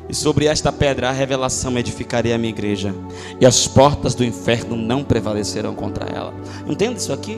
E 0.09 0.15
sobre 0.15 0.45
esta 0.45 0.71
pedra 0.71 1.09
a 1.09 1.11
revelação 1.11 1.77
edificarei 1.77 2.31
a 2.31 2.37
minha 2.37 2.51
igreja. 2.51 2.93
E 3.41 3.45
as 3.45 3.67
portas 3.67 4.15
do 4.15 4.23
inferno 4.23 4.75
não 4.75 5.03
prevalecerão 5.03 5.75
contra 5.75 6.05
ela. 6.05 6.33
Entende 6.65 6.99
isso 6.99 7.11
aqui? 7.11 7.37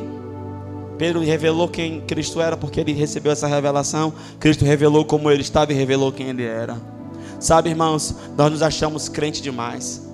Pedro 0.99 1.21
revelou 1.21 1.69
quem 1.69 2.01
Cristo 2.01 2.41
era 2.41 2.57
porque 2.57 2.81
ele 2.81 2.91
recebeu 2.91 3.31
essa 3.31 3.47
revelação. 3.47 4.11
Cristo 4.37 4.65
revelou 4.65 5.05
como 5.05 5.31
ele 5.31 5.41
estava 5.41 5.71
e 5.71 5.75
revelou 5.75 6.11
quem 6.11 6.27
ele 6.27 6.43
era. 6.43 6.75
Sabe, 7.39 7.69
irmãos, 7.69 8.13
nós 8.37 8.51
nos 8.51 8.61
achamos 8.61 9.07
crente 9.07 9.41
demais. 9.41 10.05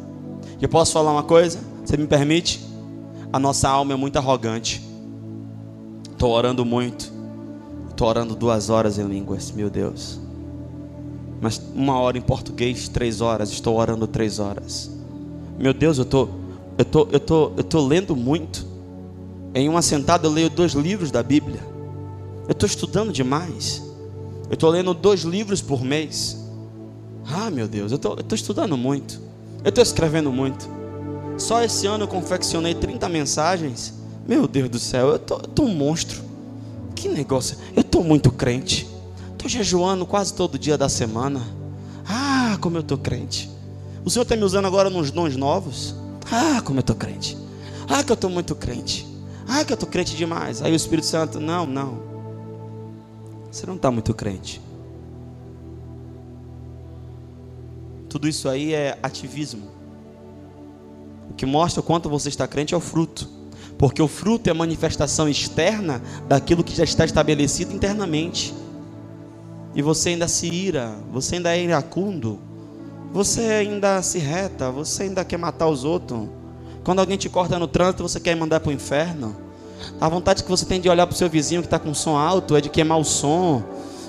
Eu 0.62 0.70
posso 0.70 0.94
falar 0.94 1.12
uma 1.12 1.24
coisa? 1.24 1.58
Você 1.84 1.98
me 1.98 2.06
permite? 2.06 2.64
A 3.34 3.40
nossa 3.40 3.68
alma 3.68 3.94
é 3.94 3.96
muito 3.96 4.18
arrogante. 4.18 4.80
Estou 6.12 6.32
orando 6.32 6.64
muito. 6.64 7.12
Estou 7.90 8.08
orando 8.08 8.36
duas 8.36 8.70
horas 8.70 9.00
em 9.00 9.08
línguas, 9.08 9.50
meu 9.50 9.72
Deus. 9.72 10.20
Mas 11.42 11.60
uma 11.74 11.98
hora 11.98 12.16
em 12.16 12.22
português, 12.22 12.88
três 12.88 13.22
horas. 13.22 13.50
Estou 13.50 13.80
orando 13.80 14.06
três 14.06 14.38
horas. 14.38 14.92
Meu 15.58 15.74
Deus, 15.74 15.98
eu 15.98 16.04
estou, 16.04 16.30
eu 16.78 16.86
tô, 16.86 17.08
eu 17.12 17.20
tô, 17.20 17.52
eu 17.58 17.64
tô 17.64 17.88
lendo 17.88 18.16
muito. 18.16 18.75
Em 19.56 19.70
uma 19.70 19.82
sentada 19.82 20.28
eu 20.28 20.32
leio 20.32 20.50
dois 20.50 20.74
livros 20.74 21.12
da 21.12 21.24
Bíblia. 21.24 21.62
Eu 22.46 22.52
estou 22.52 22.68
estudando 22.68 23.14
demais. 23.14 23.82
Eu 24.50 24.56
estou 24.56 24.70
lendo 24.70 24.94
dois 24.94 25.22
livros 25.22 25.62
por 25.62 25.82
mês. 25.82 26.38
Ah, 27.26 27.50
meu 27.50 27.66
Deus, 27.66 27.94
eu 27.94 27.96
estou 27.96 28.36
estudando 28.36 28.76
muito. 28.76 29.18
Eu 29.64 29.70
estou 29.70 29.82
escrevendo 29.82 30.30
muito. 30.30 30.70
Só 31.38 31.64
esse 31.64 31.88
ano 31.88 32.04
eu 32.04 32.08
confeccionei 32.10 32.76
30 32.76 33.08
mensagens. 33.08 33.94
Meu 34.28 34.46
Deus 34.46 34.68
do 34.68 34.78
céu, 34.78 35.08
eu 35.08 35.16
estou 35.16 35.66
um 35.66 35.74
monstro. 35.74 36.22
Que 36.94 37.08
negócio. 37.08 37.58
Eu 37.74 37.82
estou 37.82 38.04
muito 38.04 38.34
crente. 38.34 38.86
Estou 39.32 39.48
jejuando 39.48 40.06
quase 40.06 40.34
todo 40.34 40.60
dia 40.60 40.78
da 40.78 40.90
semana. 40.90 41.42
Ah, 42.06 42.58
como 42.60 42.76
eu 42.76 42.82
estou 42.82 42.98
crente. 42.98 43.50
O 44.04 44.10
Senhor 44.10 44.24
está 44.24 44.36
me 44.36 44.44
usando 44.44 44.66
agora 44.66 44.90
nos 44.90 45.12
dons 45.12 45.38
novos. 45.38 45.96
Ah, 46.30 46.62
como 46.62 46.80
eu 46.80 46.82
estou 46.82 46.96
crente. 46.98 47.38
Ah, 47.88 48.04
que 48.04 48.12
eu 48.12 48.16
estou 48.16 48.30
muito 48.30 48.54
crente. 48.54 49.15
Ah, 49.48 49.64
que 49.64 49.72
eu 49.72 49.76
estou 49.76 49.90
crente 49.90 50.16
demais. 50.16 50.62
Aí 50.62 50.72
o 50.72 50.76
Espírito 50.76 51.06
Santo, 51.08 51.40
não, 51.40 51.66
não. 51.66 52.00
Você 53.52 53.66
não 53.66 53.76
está 53.76 53.92
muito 53.92 54.14
crente. 54.14 54.62
Tudo 58.10 58.28
isso 58.28 58.50
aí 58.50 58.74
é 58.74 58.98
ativismo. 59.04 59.68
O 61.30 61.34
que 61.34 61.46
mostra 61.46 61.82
o 61.82 61.84
quanto 61.84 62.10
você 62.10 62.30
está 62.30 62.48
crente 62.48 62.74
é 62.74 62.78
o 62.78 62.82
fruto. 62.82 63.30
Porque 63.78 64.02
o 64.02 64.08
fruto 64.08 64.48
é 64.48 64.52
a 64.52 64.56
manifestação 64.56 65.28
externa 65.28 66.02
daquilo 66.28 66.64
que 66.64 66.76
já 66.76 66.84
está 66.84 67.06
estabelecido 67.06 67.74
internamente. 67.74 68.54
E 69.74 69.82
você 69.82 70.10
ainda 70.10 70.28
se 70.28 70.48
ira, 70.48 70.96
você 71.12 71.36
ainda 71.36 71.56
é 71.56 71.62
iracundo, 71.62 72.40
você 73.12 73.42
ainda 73.42 74.02
se 74.02 74.18
reta, 74.20 74.72
você 74.72 75.04
ainda 75.04 75.26
quer 75.26 75.38
matar 75.38 75.68
os 75.68 75.84
outros. 75.84 76.30
Quando 76.86 77.00
alguém 77.00 77.18
te 77.18 77.28
corta 77.28 77.58
no 77.58 77.68
trânsito, 77.68 78.04
você 78.04 78.20
quer 78.20 78.36
mandar 78.36 78.60
para 78.60 78.70
o 78.70 78.72
inferno. 78.72 79.36
A 80.00 80.08
vontade 80.08 80.44
que 80.44 80.50
você 80.50 80.68
tem 80.68 80.80
de 80.80 80.88
olhar 80.88 81.08
para 81.08 81.16
o 81.16 81.18
seu 81.18 81.28
vizinho 81.28 81.62
que 81.62 81.68
está 81.68 81.80
com 81.80 81.96
som 81.96 82.16
alto 82.16 82.56
é 82.56 82.62
de 82.62 82.70
queimar 82.70 83.00
o 83.00 83.04
som, 83.04 83.64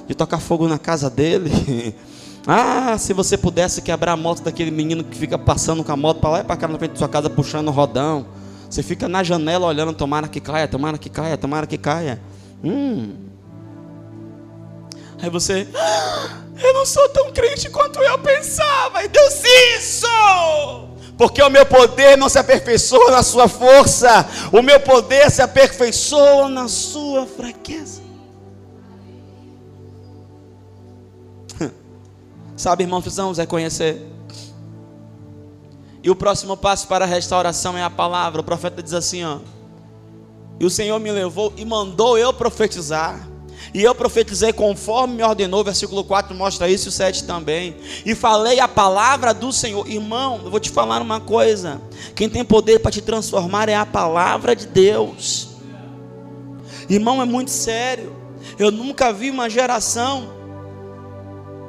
de 0.06 0.14
tocar 0.14 0.38
fogo 0.38 0.68
na 0.68 0.78
casa 0.78 1.10
dele. 1.10 1.96
Ah, 2.48 2.96
se 2.96 3.12
você 3.12 3.36
pudesse 3.36 3.82
quebrar 3.82 4.12
a 4.12 4.16
moto 4.16 4.40
daquele 4.40 4.70
menino 4.70 5.02
que 5.02 5.18
fica 5.18 5.36
passando 5.36 5.82
com 5.82 5.90
a 5.90 5.96
moto 5.96 6.20
para 6.20 6.30
lá 6.30 6.40
e 6.42 6.44
para 6.44 6.56
cá 6.56 6.68
na 6.68 6.78
frente 6.78 6.92
da 6.92 6.98
sua 6.98 7.08
casa 7.08 7.28
puxando 7.28 7.66
o 7.66 7.72
rodão. 7.72 8.24
Você 8.70 8.84
fica 8.84 9.08
na 9.08 9.24
janela 9.24 9.66
olhando, 9.66 9.92
tomara 9.92 10.28
que 10.28 10.38
caia, 10.38 10.68
tomara 10.68 10.96
que 10.96 11.10
caia, 11.10 11.36
tomara 11.36 11.66
que 11.66 11.76
caia. 11.76 12.22
Hum. 12.62 13.16
Aí 15.20 15.28
você, 15.28 15.66
ah, 15.74 16.38
eu 16.62 16.72
não 16.72 16.86
sou 16.86 17.08
tão 17.08 17.32
crente 17.32 17.68
quanto 17.68 17.98
eu 17.98 18.16
pensava. 18.20 19.02
E 19.02 19.08
Deus, 19.08 19.42
isso! 19.76 20.06
Porque 21.16 21.42
o 21.42 21.48
meu 21.48 21.64
poder 21.64 22.16
não 22.16 22.28
se 22.28 22.38
aperfeiçoa 22.38 23.10
na 23.10 23.22
sua 23.22 23.48
força, 23.48 24.26
o 24.52 24.60
meu 24.60 24.78
poder 24.80 25.30
se 25.30 25.40
aperfeiçoa 25.40 26.48
na 26.48 26.68
sua 26.68 27.26
fraqueza. 27.26 28.02
Sabe, 32.56 32.84
irmãos, 32.84 33.00
precisamos 33.00 33.38
reconhecer. 33.38 34.06
E 36.02 36.10
o 36.10 36.14
próximo 36.14 36.56
passo 36.56 36.86
para 36.86 37.04
a 37.04 37.08
restauração 37.08 37.76
é 37.76 37.82
a 37.82 37.90
palavra. 37.90 38.40
O 38.40 38.44
profeta 38.44 38.82
diz 38.82 38.92
assim: 38.92 39.24
ó. 39.24 39.38
E 40.60 40.64
o 40.64 40.70
Senhor 40.70 40.98
me 41.00 41.10
levou 41.10 41.52
e 41.56 41.64
mandou 41.64 42.16
eu 42.16 42.32
profetizar. 42.32 43.26
E 43.74 43.82
eu 43.82 43.94
profetizei 43.94 44.52
conforme 44.52 45.14
me 45.14 45.22
ordenou, 45.22 45.62
versículo 45.64 46.04
4 46.04 46.34
mostra 46.34 46.68
isso, 46.68 46.88
e 46.88 46.90
o 46.90 46.92
7 46.92 47.24
também. 47.24 47.76
E 48.04 48.14
falei 48.14 48.60
a 48.60 48.68
palavra 48.68 49.34
do 49.34 49.52
Senhor. 49.52 49.88
Irmão, 49.88 50.40
eu 50.44 50.50
vou 50.50 50.60
te 50.60 50.70
falar 50.70 51.02
uma 51.02 51.20
coisa: 51.20 51.80
quem 52.14 52.28
tem 52.28 52.44
poder 52.44 52.80
para 52.80 52.90
te 52.90 53.00
transformar 53.00 53.68
é 53.68 53.74
a 53.74 53.86
palavra 53.86 54.54
de 54.54 54.66
Deus. 54.66 55.48
Irmão, 56.88 57.20
é 57.20 57.24
muito 57.24 57.50
sério. 57.50 58.14
Eu 58.58 58.70
nunca 58.70 59.12
vi 59.12 59.30
uma 59.30 59.50
geração 59.50 60.28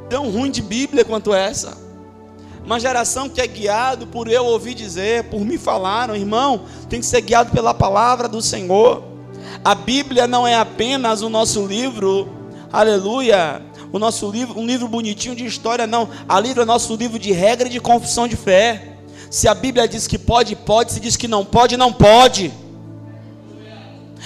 tão 0.10 0.30
ruim 0.30 0.52
de 0.52 0.62
Bíblia 0.62 1.04
quanto 1.04 1.34
essa. 1.34 1.78
Uma 2.64 2.80
geração 2.80 3.30
que 3.30 3.40
é 3.40 3.48
guiado 3.48 4.08
por 4.08 4.28
eu 4.28 4.46
ouvir 4.46 4.74
dizer, 4.74 5.24
por 5.26 5.40
me 5.40 5.58
falaram, 5.58 6.16
irmão, 6.16 6.66
tem 6.90 7.00
que 7.00 7.06
ser 7.06 7.22
guiado 7.22 7.52
pela 7.52 7.74
palavra 7.74 8.28
do 8.28 8.42
Senhor. 8.42 9.04
A 9.64 9.76
Bíblia 9.76 10.28
não 10.28 10.48
é 10.48 10.56
apenas 10.56 11.22
o 11.22 11.30
nosso 11.30 11.66
livro, 11.66 12.30
aleluia, 12.72 13.62
o 13.92 14.00
nosso 14.00 14.30
livro, 14.30 14.60
um 14.60 14.66
livro 14.66 14.88
bonitinho 14.88 15.36
de 15.36 15.46
história, 15.46 15.88
não. 15.88 16.10
A 16.28 16.40
livro 16.40 16.62
é 16.62 16.66
nosso 16.66 16.96
livro 16.96 17.18
de 17.18 17.32
regra 17.32 17.68
e 17.68 17.72
de 17.72 17.80
confissão 17.80 18.28
de 18.28 18.36
fé. 18.36 18.98
Se 19.30 19.48
a 19.48 19.54
Bíblia 19.54 19.88
diz 19.88 20.08
que 20.08 20.18
pode, 20.18 20.56
pode. 20.56 20.94
Se 20.94 21.00
diz 21.00 21.16
que 21.16 21.28
não 21.28 21.44
pode, 21.44 21.78
não 21.78 21.92
pode. 21.92 22.52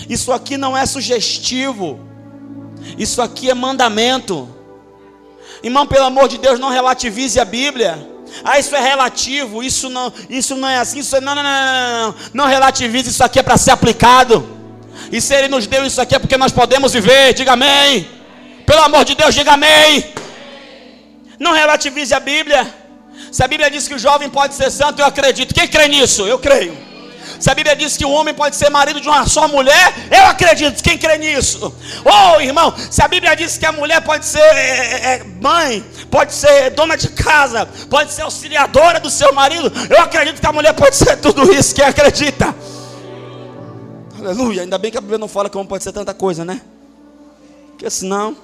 Isso 0.09 0.31
aqui 0.31 0.57
não 0.57 0.77
é 0.77 0.85
sugestivo. 0.85 1.99
Isso 2.97 3.21
aqui 3.21 3.49
é 3.49 3.53
mandamento. 3.53 4.47
Irmão, 5.63 5.85
pelo 5.85 6.05
amor 6.05 6.27
de 6.27 6.37
Deus, 6.37 6.59
não 6.59 6.69
relativize 6.69 7.39
a 7.39 7.45
Bíblia. 7.45 8.07
Ah, 8.43 8.57
isso 8.57 8.75
é 8.75 8.79
relativo, 8.79 9.61
isso 9.61 9.89
não, 9.89 10.11
isso 10.29 10.55
não 10.55 10.67
é 10.67 10.77
assim, 10.77 10.99
isso 10.99 11.15
é, 11.15 11.19
não, 11.19 11.35
não, 11.35 11.43
não, 11.43 11.51
não, 11.51 12.07
não, 12.07 12.15
não 12.33 12.45
relativize, 12.45 13.09
isso 13.09 13.23
aqui 13.23 13.39
é 13.39 13.43
para 13.43 13.57
ser 13.57 13.71
aplicado. 13.71 14.60
E 15.11 15.19
se 15.19 15.33
Ele 15.35 15.47
nos 15.47 15.67
deu 15.67 15.85
isso 15.85 15.99
aqui 16.01 16.15
é 16.15 16.19
porque 16.19 16.37
nós 16.37 16.51
podemos 16.51 16.93
viver, 16.93 17.33
diga 17.33 17.53
amém. 17.53 18.07
Pelo 18.65 18.83
amor 18.83 19.03
de 19.03 19.15
Deus, 19.15 19.35
diga 19.35 19.53
amém. 19.53 20.13
Não 21.37 21.53
relativize 21.53 22.13
a 22.13 22.19
Bíblia. 22.19 22.65
Se 23.31 23.43
a 23.43 23.47
Bíblia 23.47 23.69
diz 23.69 23.87
que 23.87 23.93
o 23.93 23.99
jovem 23.99 24.29
pode 24.29 24.53
ser 24.53 24.69
santo, 24.71 25.01
eu 25.01 25.05
acredito. 25.05 25.53
Quem 25.53 25.67
crê 25.67 25.87
nisso? 25.87 26.25
Eu 26.27 26.39
creio. 26.39 26.91
Se 27.39 27.49
a 27.49 27.55
Bíblia 27.55 27.75
diz 27.75 27.97
que 27.97 28.05
o 28.05 28.11
homem 28.11 28.33
pode 28.33 28.55
ser 28.55 28.69
marido 28.69 29.01
de 29.01 29.07
uma 29.07 29.25
só 29.27 29.47
mulher, 29.47 29.93
eu 30.11 30.25
acredito. 30.25 30.83
Quem 30.83 30.97
crê 30.97 31.17
nisso? 31.17 31.75
Oh, 32.05 32.39
irmão, 32.39 32.73
se 32.89 33.01
a 33.03 33.07
Bíblia 33.07 33.35
diz 33.35 33.57
que 33.57 33.65
a 33.65 33.71
mulher 33.71 33.99
pode 34.01 34.25
ser 34.25 34.39
é, 34.39 34.43
é, 34.43 35.13
é, 35.13 35.23
mãe, 35.41 35.83
pode 36.09 36.33
ser 36.33 36.69
dona 36.69 36.95
de 36.95 37.09
casa, 37.09 37.67
pode 37.89 38.13
ser 38.13 38.21
auxiliadora 38.21 38.99
do 38.99 39.09
seu 39.09 39.33
marido, 39.33 39.71
eu 39.89 40.01
acredito 40.01 40.39
que 40.39 40.45
a 40.45 40.53
mulher 40.53 40.73
pode 40.73 40.95
ser 40.95 41.17
tudo 41.17 41.51
isso. 41.51 41.73
Quem 41.73 41.83
acredita? 41.83 42.53
Aleluia. 44.21 44.61
Ainda 44.61 44.77
bem 44.77 44.91
que 44.91 44.97
a 44.97 45.01
Bíblia 45.01 45.17
não 45.17 45.27
fala 45.27 45.49
homem 45.55 45.67
pode 45.67 45.83
ser 45.83 45.91
tanta 45.91 46.13
coisa, 46.13 46.45
né? 46.45 46.61
Porque 47.71 47.89
senão 47.89 48.37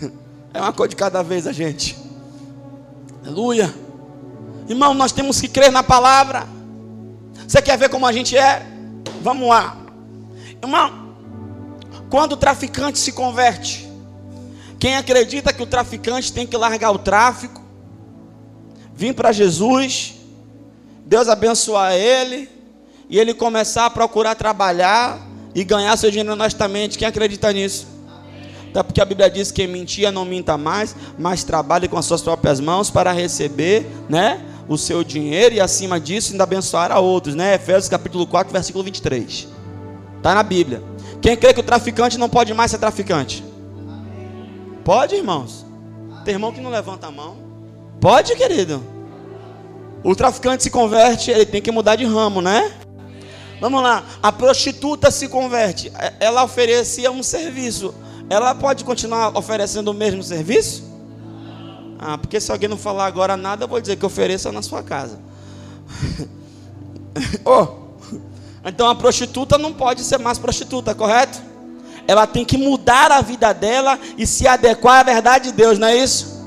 é 0.54 0.60
uma 0.60 0.72
coisa 0.72 0.90
de 0.90 0.96
cada 0.96 1.22
vez 1.22 1.46
a 1.46 1.52
gente. 1.52 1.98
Aleluia. 3.24 3.74
Irmão, 4.68 4.94
nós 4.94 5.10
temos 5.10 5.40
que 5.40 5.48
crer 5.48 5.72
na 5.72 5.82
palavra. 5.82 6.46
Você 7.46 7.60
quer 7.60 7.76
ver 7.76 7.88
como 7.88 8.06
a 8.06 8.12
gente 8.12 8.36
é? 8.36 8.64
Vamos 9.20 9.48
lá. 9.48 9.76
Irmão, 10.62 11.16
quando 12.08 12.32
o 12.32 12.36
traficante 12.36 13.00
se 13.00 13.10
converte, 13.10 13.90
quem 14.78 14.96
acredita 14.96 15.52
que 15.52 15.62
o 15.62 15.66
traficante 15.66 16.32
tem 16.32 16.46
que 16.46 16.56
largar 16.56 16.92
o 16.92 16.98
tráfico, 16.98 17.60
vir 18.94 19.14
para 19.14 19.32
Jesus, 19.32 20.14
Deus 21.04 21.28
abençoar 21.28 21.94
ele, 21.94 22.48
e 23.10 23.18
ele 23.18 23.34
começar 23.34 23.86
a 23.86 23.90
procurar 23.90 24.34
trabalhar 24.34 25.20
e 25.54 25.64
ganhar 25.64 25.96
seu 25.96 26.10
dinheiro 26.10 26.32
honestamente, 26.32 26.96
quem 26.96 27.06
acredita 27.06 27.52
nisso? 27.52 27.86
Até 28.70 28.82
porque 28.84 29.00
a 29.00 29.04
Bíblia 29.04 29.28
diz 29.28 29.50
que 29.50 29.66
mentia 29.66 30.12
não 30.12 30.24
minta 30.24 30.56
mais, 30.56 30.94
mas 31.18 31.42
trabalhe 31.42 31.88
com 31.88 31.98
as 31.98 32.06
suas 32.06 32.22
próprias 32.22 32.60
mãos 32.60 32.88
para 32.88 33.10
receber, 33.10 33.84
né? 34.08 34.46
o 34.70 34.78
seu 34.78 35.02
dinheiro 35.02 35.56
e 35.56 35.60
acima 35.60 35.98
disso 35.98 36.30
ainda 36.30 36.44
abençoar 36.44 36.92
a 36.92 37.00
outros, 37.00 37.34
né? 37.34 37.56
Efésios 37.56 37.88
capítulo 37.88 38.24
4, 38.24 38.52
versículo 38.52 38.84
23. 38.84 39.48
Está 40.16 40.32
na 40.32 40.44
Bíblia. 40.44 40.80
Quem 41.20 41.36
crê 41.36 41.52
que 41.52 41.58
o 41.58 41.64
traficante 41.64 42.16
não 42.16 42.28
pode 42.28 42.54
mais 42.54 42.70
ser 42.70 42.78
traficante? 42.78 43.42
Pode, 44.84 45.16
irmãos? 45.16 45.66
Tem 46.24 46.34
irmão 46.34 46.52
que 46.52 46.60
não 46.60 46.70
levanta 46.70 47.08
a 47.08 47.10
mão? 47.10 47.36
Pode, 48.00 48.36
querido? 48.36 48.80
O 50.04 50.14
traficante 50.14 50.62
se 50.62 50.70
converte, 50.70 51.32
ele 51.32 51.44
tem 51.44 51.60
que 51.60 51.72
mudar 51.72 51.96
de 51.96 52.04
ramo, 52.04 52.40
né? 52.40 52.70
Vamos 53.60 53.82
lá, 53.82 54.02
a 54.22 54.32
prostituta 54.32 55.10
se 55.10 55.28
converte, 55.28 55.92
ela 56.18 56.42
oferecia 56.42 57.10
um 57.10 57.22
serviço, 57.22 57.94
ela 58.30 58.54
pode 58.54 58.84
continuar 58.84 59.36
oferecendo 59.36 59.90
o 59.90 59.94
mesmo 59.94 60.22
serviço? 60.22 60.82
Ah, 61.98 62.16
porque 62.16 62.40
se 62.40 62.50
alguém 62.50 62.70
não 62.70 62.78
falar 62.78 63.04
agora 63.04 63.36
nada, 63.36 63.64
eu 63.64 63.68
vou 63.68 63.78
dizer 63.78 63.96
que 63.96 64.06
ofereça 64.06 64.50
na 64.50 64.62
sua 64.62 64.82
casa. 64.82 65.20
oh, 67.44 67.66
então 68.64 68.88
a 68.88 68.94
prostituta 68.94 69.58
não 69.58 69.74
pode 69.74 70.02
ser 70.04 70.18
mais 70.18 70.38
prostituta, 70.38 70.94
correto? 70.94 71.42
Ela 72.08 72.26
tem 72.26 72.42
que 72.42 72.56
mudar 72.56 73.12
a 73.12 73.20
vida 73.20 73.52
dela 73.52 73.98
e 74.16 74.26
se 74.26 74.48
adequar 74.48 75.00
à 75.00 75.02
verdade 75.02 75.50
de 75.50 75.52
Deus, 75.52 75.78
não 75.78 75.88
é 75.88 75.96
isso? 75.96 76.39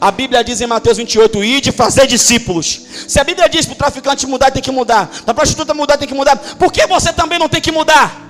A 0.00 0.10
Bíblia 0.10 0.42
diz 0.42 0.60
em 0.60 0.66
Mateus 0.66 0.96
28, 0.96 1.44
ide 1.44 1.72
fazer 1.72 2.06
discípulos. 2.06 2.80
Se 3.06 3.20
a 3.20 3.24
Bíblia 3.24 3.48
diz 3.48 3.66
para 3.66 3.74
o 3.74 3.76
traficante 3.76 4.26
mudar, 4.26 4.50
tem 4.50 4.62
que 4.62 4.70
mudar. 4.70 5.06
Para 5.06 5.32
a 5.32 5.34
prostituta 5.34 5.74
mudar, 5.74 5.96
tem 5.96 6.08
que 6.08 6.14
mudar. 6.14 6.36
Por 6.36 6.72
que 6.72 6.86
você 6.86 7.12
também 7.12 7.38
não 7.38 7.48
tem 7.48 7.60
que 7.60 7.72
mudar? 7.72 8.22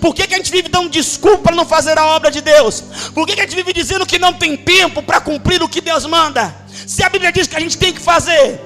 Por 0.00 0.14
que, 0.14 0.26
que 0.26 0.34
a 0.34 0.38
gente 0.38 0.50
vive 0.50 0.68
dando 0.68 0.88
desculpa 0.88 1.44
para 1.44 1.56
não 1.56 1.66
fazer 1.66 1.98
a 1.98 2.06
obra 2.06 2.30
de 2.30 2.40
Deus? 2.40 2.82
Por 3.14 3.26
que, 3.26 3.34
que 3.34 3.40
a 3.40 3.44
gente 3.44 3.56
vive 3.56 3.72
dizendo 3.72 4.06
que 4.06 4.18
não 4.18 4.32
tem 4.32 4.56
tempo 4.56 5.02
para 5.02 5.20
cumprir 5.20 5.62
o 5.62 5.68
que 5.68 5.80
Deus 5.80 6.06
manda? 6.06 6.54
Se 6.86 7.02
a 7.02 7.08
Bíblia 7.08 7.30
diz 7.30 7.46
que 7.46 7.56
a 7.56 7.60
gente 7.60 7.76
tem 7.76 7.92
que 7.92 8.00
fazer. 8.00 8.60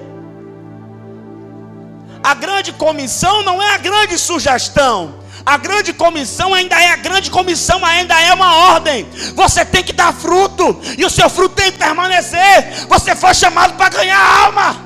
A 2.23 2.35
grande 2.35 2.73
comissão 2.73 3.43
não 3.43 3.61
é 3.63 3.75
a 3.75 3.79
grande 3.79 4.19
sugestão. 4.19 5.15
A 5.49 5.57
grande 5.57 5.95
comissão 5.95 6.53
ainda 6.53 6.79
é 6.79 6.91
a 6.91 6.97
grande 6.97 7.31
comissão, 7.31 7.83
ainda 7.83 8.21
é 8.21 8.35
uma 8.35 8.55
ordem. 8.75 9.09
Você 9.35 9.65
tem 9.65 9.83
que 9.83 9.95
dar 9.95 10.13
fruto, 10.13 10.79
e 10.99 11.07
o 11.07 11.09
seu 11.09 11.31
fruto 11.31 11.55
tem 11.55 11.73
que 11.73 11.79
permanecer. 11.79 12.87
Você 12.87 13.17
foi 13.17 13.33
chamado 13.33 13.73
para 13.75 13.89
ganhar 13.89 14.45
alma, 14.45 14.77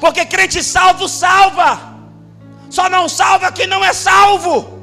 porque 0.00 0.26
crente 0.26 0.64
salvo 0.64 1.08
salva, 1.08 1.80
só 2.68 2.90
não 2.90 3.08
salva 3.08 3.52
quem 3.52 3.68
não 3.68 3.84
é 3.84 3.92
salvo. 3.92 4.80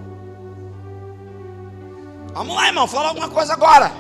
Vamos 2.34 2.56
lá, 2.56 2.67
irmão, 2.67 2.88
fala 2.88 3.10
alguma 3.10 3.28
coisa 3.28 3.52
agora. 3.52 3.91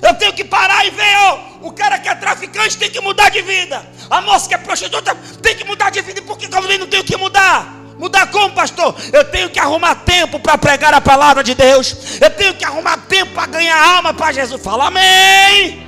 Eu 0.00 0.14
tenho 0.14 0.32
que 0.32 0.44
parar 0.44 0.86
e 0.86 0.90
ver, 0.90 1.16
ó, 1.16 1.38
o 1.62 1.72
cara 1.72 1.98
que 1.98 2.08
é 2.08 2.14
traficante 2.14 2.78
tem 2.78 2.88
que 2.88 3.00
mudar 3.00 3.28
de 3.28 3.42
vida. 3.42 3.84
A 4.08 4.20
moça 4.20 4.48
que 4.48 4.54
é 4.54 4.58
prostituta 4.58 5.16
tem 5.42 5.56
que 5.56 5.64
mudar 5.64 5.90
de 5.90 6.00
vida. 6.00 6.22
Por 6.22 6.38
que 6.38 6.46
eu 6.46 6.78
não 6.78 6.86
tenho 6.86 7.02
que 7.02 7.16
mudar? 7.16 7.79
Mudar 8.00 8.30
como, 8.30 8.54
pastor? 8.54 8.94
Eu 9.12 9.30
tenho 9.30 9.50
que 9.50 9.60
arrumar 9.60 9.94
tempo 9.94 10.40
para 10.40 10.56
pregar 10.56 10.94
a 10.94 11.02
palavra 11.02 11.44
de 11.44 11.54
Deus. 11.54 12.18
Eu 12.18 12.30
tenho 12.30 12.54
que 12.54 12.64
arrumar 12.64 12.96
tempo 13.06 13.34
para 13.34 13.46
ganhar 13.46 13.78
alma 13.78 14.14
para 14.14 14.32
Jesus. 14.32 14.62
Fala 14.62 14.86
amém. 14.86 15.86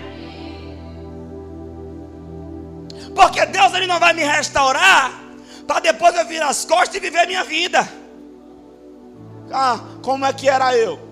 Porque 3.16 3.46
Deus 3.46 3.72
ele 3.72 3.86
não 3.86 3.98
vai 3.98 4.12
me 4.12 4.24
restaurar 4.24 5.10
para 5.66 5.80
depois 5.80 6.14
eu 6.14 6.26
virar 6.26 6.48
as 6.48 6.66
costas 6.66 6.96
e 6.96 7.00
viver 7.00 7.26
minha 7.26 7.44
vida. 7.44 7.88
Ah, 9.50 9.80
como 10.02 10.26
é 10.26 10.34
que 10.34 10.50
era 10.50 10.76
eu? 10.76 11.11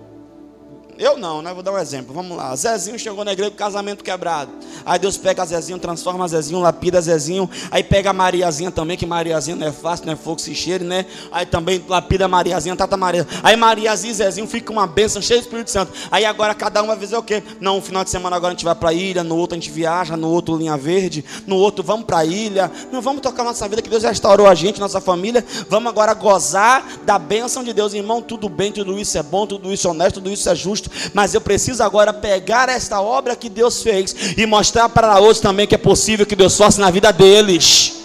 Eu 1.00 1.16
não, 1.16 1.40
né? 1.40 1.54
Vou 1.54 1.62
dar 1.62 1.72
um 1.72 1.78
exemplo. 1.78 2.14
Vamos 2.14 2.36
lá. 2.36 2.54
Zezinho 2.54 2.98
chegou 2.98 3.24
na 3.24 3.32
igreja 3.32 3.50
com 3.50 3.56
casamento 3.56 4.04
quebrado. 4.04 4.52
Aí 4.84 4.98
Deus 4.98 5.16
pega 5.16 5.46
Zezinho, 5.46 5.78
transforma 5.78 6.28
Zezinho, 6.28 6.60
lapida 6.60 7.00
Zezinho. 7.00 7.48
Aí 7.70 7.82
pega 7.82 8.12
Mariazinha 8.12 8.70
também, 8.70 8.98
que 8.98 9.06
Mariazinha 9.06 9.56
não 9.56 9.66
é 9.66 9.72
fácil, 9.72 10.04
não 10.04 10.12
é 10.12 10.16
fogo 10.16 10.38
se 10.42 10.54
cheire, 10.54 10.84
né? 10.84 11.06
Aí 11.32 11.46
também 11.46 11.82
lapida 11.88 12.28
Mariazinha, 12.28 12.76
Tata 12.76 12.98
Maria. 12.98 13.26
Aí 13.42 13.56
Mariazinha 13.56 14.10
e 14.10 14.14
Zezinho 14.14 14.46
ficam 14.46 14.76
uma 14.76 14.86
bênção, 14.86 15.22
cheio 15.22 15.40
do 15.40 15.44
Espírito 15.44 15.70
Santo. 15.70 15.90
Aí 16.10 16.26
agora 16.26 16.54
cada 16.54 16.82
um 16.82 16.88
vai 16.88 16.98
fazer 16.98 17.16
o 17.16 17.22
quê? 17.22 17.42
Não, 17.58 17.78
um 17.78 17.80
final 17.80 18.04
de 18.04 18.10
semana 18.10 18.36
agora 18.36 18.52
a 18.52 18.54
gente 18.54 18.66
vai 18.66 18.74
para 18.74 18.90
a 18.90 18.92
ilha, 18.92 19.24
no 19.24 19.38
outro 19.38 19.56
a 19.56 19.58
gente 19.58 19.70
viaja, 19.70 20.18
no 20.18 20.28
outro 20.28 20.54
linha 20.54 20.76
verde, 20.76 21.24
no 21.46 21.56
outro 21.56 21.82
vamos 21.82 22.04
para 22.04 22.18
a 22.18 22.24
ilha. 22.26 22.70
Não, 22.92 23.00
vamos 23.00 23.22
tocar 23.22 23.42
nossa 23.42 23.66
vida 23.66 23.80
que 23.80 23.88
Deus 23.88 24.02
restaurou 24.02 24.46
a 24.46 24.54
gente, 24.54 24.78
nossa 24.78 25.00
família. 25.00 25.42
Vamos 25.66 25.88
agora 25.88 26.12
gozar 26.12 26.84
da 27.06 27.18
bênção 27.18 27.64
de 27.64 27.72
Deus, 27.72 27.94
irmão. 27.94 28.20
Tudo 28.20 28.50
bem, 28.50 28.70
tudo 28.70 28.98
isso 28.98 29.16
é 29.16 29.22
bom, 29.22 29.46
tudo 29.46 29.72
isso 29.72 29.88
é 29.88 29.90
honesto, 29.90 30.16
tudo 30.16 30.30
isso 30.30 30.46
é 30.46 30.54
justo 30.54 30.89
mas 31.12 31.34
eu 31.34 31.40
preciso 31.40 31.82
agora 31.82 32.12
pegar 32.12 32.68
esta 32.68 33.00
obra 33.00 33.36
que 33.36 33.48
Deus 33.48 33.82
fez 33.82 34.14
e 34.36 34.46
mostrar 34.46 34.88
para 34.88 35.18
outros 35.18 35.40
também 35.40 35.66
que 35.66 35.74
é 35.74 35.78
possível 35.78 36.26
que 36.26 36.36
Deus 36.36 36.56
faça 36.56 36.80
na 36.80 36.90
vida 36.90 37.12
deles. 37.12 37.99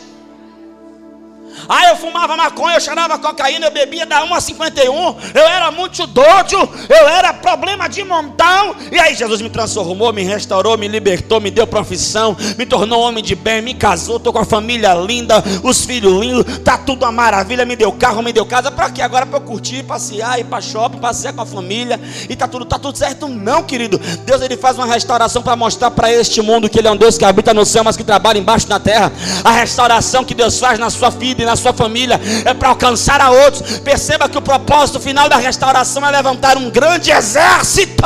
Ah, 1.67 1.89
eu 1.89 1.95
fumava 1.95 2.37
maconha, 2.37 2.75
eu 2.75 2.81
cheirava 2.81 3.17
cocaína, 3.17 3.67
eu 3.67 3.71
bebia 3.71 4.05
da 4.05 4.23
1 4.23 4.33
a 4.33 4.41
51, 4.41 5.15
eu 5.33 5.43
era 5.43 5.71
muito 5.71 6.05
doido, 6.07 6.69
eu 6.89 7.07
era 7.07 7.33
problema 7.33 7.87
de 7.87 8.03
montão. 8.03 8.75
E 8.91 8.99
aí 8.99 9.15
Jesus 9.15 9.41
me 9.41 9.49
transformou, 9.49 10.13
me 10.13 10.23
restaurou, 10.23 10.77
me 10.77 10.87
libertou, 10.87 11.41
me 11.41 11.49
deu 11.49 11.65
profissão, 11.65 12.35
me 12.57 12.65
tornou 12.65 13.01
homem 13.01 13.23
de 13.23 13.35
bem, 13.35 13.61
me 13.61 13.73
casou, 13.73 14.17
estou 14.17 14.31
com 14.31 14.39
a 14.39 14.45
família 14.45 14.93
linda, 14.93 15.43
os 15.63 15.85
filhos 15.85 16.19
lindos, 16.19 16.59
tá 16.59 16.77
tudo 16.77 17.03
uma 17.03 17.11
maravilha, 17.11 17.65
me 17.65 17.75
deu 17.75 17.91
carro, 17.91 18.21
me 18.21 18.31
deu 18.31 18.45
casa. 18.45 18.71
Para 18.71 18.89
quê? 18.89 19.01
Agora 19.01 19.25
para 19.25 19.37
eu 19.37 19.41
curtir, 19.41 19.83
passear, 19.83 20.39
ir 20.39 20.45
para 20.45 20.61
shopping, 20.61 20.99
passear 20.99 21.33
com 21.33 21.41
a 21.41 21.45
família 21.45 21.99
e 22.29 22.35
tá 22.35 22.47
tudo, 22.47 22.65
tá 22.65 22.77
tudo 22.77 22.97
certo? 22.97 23.27
Não, 23.27 23.63
querido. 23.63 23.99
Deus 24.25 24.41
ele 24.41 24.57
faz 24.57 24.77
uma 24.77 24.85
restauração 24.85 25.41
para 25.41 25.55
mostrar 25.55 25.91
para 25.91 26.11
este 26.11 26.41
mundo 26.41 26.69
que 26.69 26.79
ele 26.79 26.87
é 26.87 26.91
um 26.91 26.97
Deus 26.97 27.17
que 27.17 27.25
habita 27.25 27.53
no 27.53 27.65
céu, 27.65 27.83
mas 27.83 27.97
que 27.97 28.03
trabalha 28.03 28.37
embaixo 28.37 28.67
da 28.67 28.79
terra. 28.79 29.11
A 29.43 29.51
restauração 29.51 30.23
que 30.23 30.33
Deus 30.33 30.59
faz 30.59 30.77
na 30.79 30.89
sua 30.89 31.09
vida 31.09 31.41
e 31.41 31.45
na 31.45 31.54
a 31.55 31.61
sua 31.61 31.73
família, 31.73 32.19
é 32.45 32.53
para 32.53 32.69
alcançar 32.69 33.19
a 33.19 33.31
outros. 33.31 33.79
Perceba 33.79 34.29
que 34.29 34.37
o 34.37 34.41
propósito 34.41 34.99
final 34.99 35.27
da 35.27 35.37
restauração 35.37 36.05
é 36.05 36.11
levantar 36.11 36.57
um 36.57 36.69
grande 36.69 37.11
exército. 37.11 38.03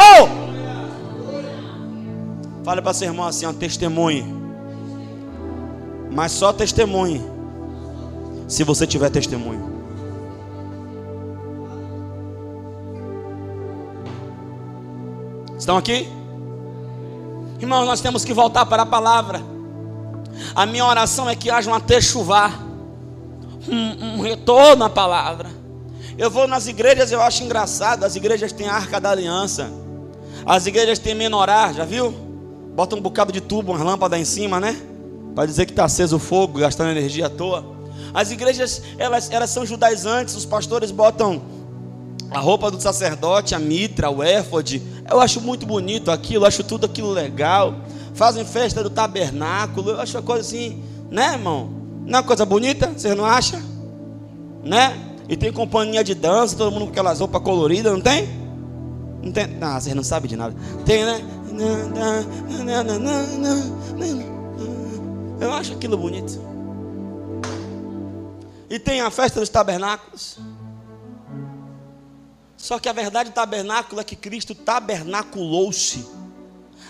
Fala 2.63 2.81
para 2.81 2.93
seu 2.93 3.07
irmão 3.07 3.27
assim, 3.27 3.45
ó, 3.45 3.53
testemunhe. 3.53 4.25
Mas 6.11 6.31
só 6.31 6.53
testemunhe. 6.53 7.21
Se 8.47 8.63
você 8.63 8.87
tiver 8.87 9.09
testemunho. 9.09 9.79
Estão 15.57 15.77
aqui? 15.77 16.07
Irmãos, 17.59 17.85
nós 17.85 18.01
temos 18.01 18.23
que 18.23 18.33
voltar 18.33 18.65
para 18.65 18.83
a 18.83 18.85
palavra. 18.85 19.41
A 20.55 20.65
minha 20.65 20.85
oração 20.85 21.29
é 21.29 21.35
que 21.35 21.51
haja 21.51 21.69
um 21.69 21.73
até 21.73 21.99
chuvar 21.99 22.68
um, 23.67 24.15
um 24.15 24.21
retorno 24.21 24.83
à 24.83 24.89
palavra. 24.89 25.49
Eu 26.17 26.29
vou 26.29 26.47
nas 26.47 26.67
igrejas, 26.67 27.11
eu 27.11 27.21
acho 27.21 27.43
engraçado. 27.43 28.03
As 28.03 28.15
igrejas 28.15 28.51
têm 28.51 28.67
a 28.67 28.73
arca 28.73 28.99
da 28.99 29.11
aliança. 29.11 29.71
As 30.45 30.65
igrejas 30.65 30.99
têm 30.99 31.15
menorá, 31.15 31.71
já 31.73 31.85
viu? 31.85 32.11
Bota 32.75 32.95
um 32.95 33.01
bocado 33.01 33.31
de 33.31 33.41
tubo, 33.41 33.71
uma 33.71 33.83
lâmpada 33.83 34.17
em 34.17 34.25
cima, 34.25 34.59
né? 34.59 34.79
Para 35.35 35.45
dizer 35.45 35.65
que 35.65 35.71
está 35.71 35.85
aceso 35.85 36.17
o 36.17 36.19
fogo, 36.19 36.59
gastando 36.59 36.91
energia 36.91 37.27
à 37.27 37.29
toa. 37.29 37.65
As 38.13 38.31
igrejas, 38.31 38.81
elas, 38.97 39.29
elas 39.31 39.49
são 39.49 39.65
judaizantes. 39.65 40.35
Os 40.35 40.45
pastores 40.45 40.91
botam 40.91 41.41
a 42.31 42.39
roupa 42.39 42.69
do 42.69 42.81
sacerdote, 42.81 43.55
a 43.55 43.59
mitra, 43.59 44.09
o 44.09 44.21
éfode. 44.21 44.81
Eu 45.09 45.19
acho 45.19 45.41
muito 45.41 45.65
bonito 45.65 46.11
aquilo, 46.11 46.45
acho 46.45 46.63
tudo 46.63 46.85
aquilo 46.85 47.11
legal. 47.11 47.75
Fazem 48.13 48.43
festa 48.43 48.83
do 48.83 48.89
tabernáculo. 48.89 49.91
Eu 49.91 50.01
acho 50.01 50.17
uma 50.17 50.23
coisa 50.23 50.41
assim, 50.41 50.83
né, 51.09 51.33
irmão? 51.33 51.78
Não 52.09 52.19
é 52.19 52.23
coisa 52.23 52.43
bonita? 52.43 52.87
Vocês 52.87 53.15
não 53.15 53.23
acham? 53.23 53.61
Né? 54.63 54.97
E 55.29 55.37
tem 55.37 55.53
companhia 55.53 56.03
de 56.03 56.15
dança, 56.15 56.57
todo 56.57 56.71
mundo 56.71 56.85
com 56.85 56.91
aquelas 56.91 57.19
roupas 57.19 57.41
coloridas, 57.43 57.93
não 57.93 58.01
tem? 58.01 58.27
Não 59.21 59.31
tem? 59.31 59.57
Ah, 59.61 59.79
vocês 59.79 59.95
não 59.95 60.03
sabem 60.03 60.27
de 60.27 60.35
nada. 60.35 60.55
Tem, 60.85 61.05
né? 61.05 61.21
Eu 65.39 65.53
acho 65.53 65.73
aquilo 65.73 65.95
bonito. 65.97 66.41
E 68.67 68.79
tem 68.79 69.01
a 69.01 69.11
festa 69.11 69.39
dos 69.39 69.49
tabernáculos. 69.49 70.39
Só 72.57 72.79
que 72.79 72.89
a 72.89 72.93
verdade 72.93 73.29
do 73.29 73.33
tabernáculo 73.33 74.01
é 74.01 74.03
que 74.03 74.15
Cristo 74.15 74.55
tabernaculou-se. 74.55 76.07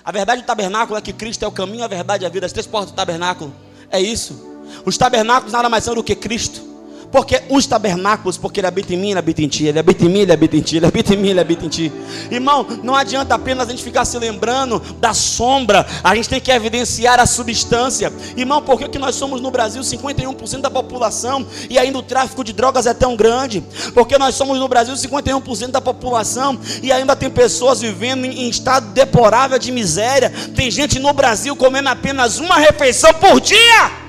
A 0.03 0.13
verdade 0.13 0.43
do 0.43 0.45
tabernáculo 0.45 0.97
é 0.97 1.01
que 1.01 1.11
Cristo 1.11 1.43
é 1.43 1.47
o 1.47 1.51
caminho, 1.51 1.83
a 1.83 1.87
verdade 1.87 2.23
e 2.23 2.25
a 2.25 2.29
vida. 2.29 2.45
As 2.45 2.53
três 2.53 2.65
portas 2.65 2.91
do 2.91 2.95
tabernáculo. 2.95 3.53
É 3.91 3.99
isso. 3.99 4.48
Os 4.85 4.97
tabernáculos 4.97 5.53
nada 5.53 5.69
mais 5.69 5.83
são 5.83 5.95
do 5.95 6.03
que 6.03 6.15
Cristo. 6.15 6.69
Porque 7.11 7.41
os 7.49 7.65
tabernáculos, 7.65 8.37
porque 8.37 8.59
ele 8.59 8.67
habita 8.67 8.93
em 8.93 8.97
mim, 8.97 9.09
ele 9.09 9.19
habita 9.19 9.41
em 9.41 9.47
ti, 9.47 9.65
ele 9.65 9.79
habita 9.79 10.05
em 10.05 10.09
mim, 10.09 10.19
ele 10.19 10.31
habita 10.31 10.55
em 10.55 10.61
ti, 10.61 10.77
ele 10.77 10.85
habita 10.85 11.13
em 11.13 11.17
mim, 11.17 11.29
ele 11.29 11.39
habita 11.39 11.65
em 11.65 11.69
ti. 11.69 11.91
Irmão, 12.29 12.65
não 12.83 12.95
adianta 12.95 13.33
apenas 13.33 13.67
a 13.67 13.71
gente 13.71 13.83
ficar 13.83 14.05
se 14.05 14.17
lembrando 14.19 14.79
da 14.99 15.13
sombra, 15.13 15.85
a 16.03 16.15
gente 16.15 16.29
tem 16.29 16.39
que 16.39 16.51
evidenciar 16.51 17.19
a 17.19 17.25
substância. 17.25 18.13
Irmão, 18.37 18.61
por 18.61 18.77
que, 18.77 18.87
que 18.87 18.99
nós 18.99 19.15
somos 19.15 19.41
no 19.41 19.49
Brasil 19.49 19.81
51% 19.81 20.61
da 20.61 20.69
população 20.69 21.45
e 21.69 21.79
ainda 21.79 21.97
o 21.97 22.03
tráfico 22.03 22.43
de 22.43 22.53
drogas 22.53 22.85
é 22.85 22.93
tão 22.93 23.15
grande? 23.15 23.63
Porque 23.93 24.17
nós 24.17 24.35
somos 24.35 24.59
no 24.59 24.67
Brasil 24.67 24.93
51% 24.93 25.71
da 25.71 25.81
população 25.81 26.59
e 26.83 26.91
ainda 26.91 27.15
tem 27.15 27.29
pessoas 27.29 27.81
vivendo 27.81 28.25
em 28.25 28.49
estado 28.49 28.93
deplorável 28.93 29.57
de 29.57 29.71
miséria. 29.71 30.31
Tem 30.55 30.69
gente 30.69 30.99
no 30.99 31.11
Brasil 31.11 31.55
comendo 31.55 31.89
apenas 31.89 32.37
uma 32.37 32.57
refeição 32.57 33.11
por 33.15 33.41
dia. 33.41 34.08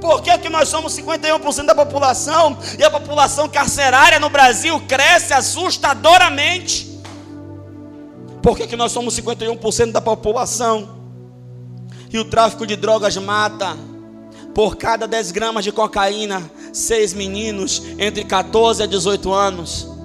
Por 0.00 0.22
que, 0.22 0.36
que 0.38 0.48
nós 0.48 0.68
somos 0.68 0.96
51% 0.96 1.66
da 1.66 1.74
população 1.74 2.56
e 2.78 2.84
a 2.84 2.90
população 2.90 3.48
carcerária 3.48 4.20
no 4.20 4.30
Brasil 4.30 4.80
cresce 4.86 5.32
assustadoramente? 5.32 7.00
Por 8.42 8.56
que, 8.56 8.66
que 8.66 8.76
nós 8.76 8.92
somos 8.92 9.18
51% 9.18 9.92
da 9.92 10.00
população 10.00 10.96
e 12.12 12.18
o 12.18 12.24
tráfico 12.24 12.66
de 12.66 12.76
drogas 12.76 13.16
mata? 13.16 13.76
Por 14.54 14.76
cada 14.76 15.06
10 15.06 15.32
gramas 15.32 15.64
de 15.64 15.72
cocaína, 15.72 16.50
seis 16.72 17.12
meninos 17.12 17.82
entre 17.98 18.24
14 18.24 18.82
a 18.82 18.86
18 18.86 19.32
anos. 19.32 19.97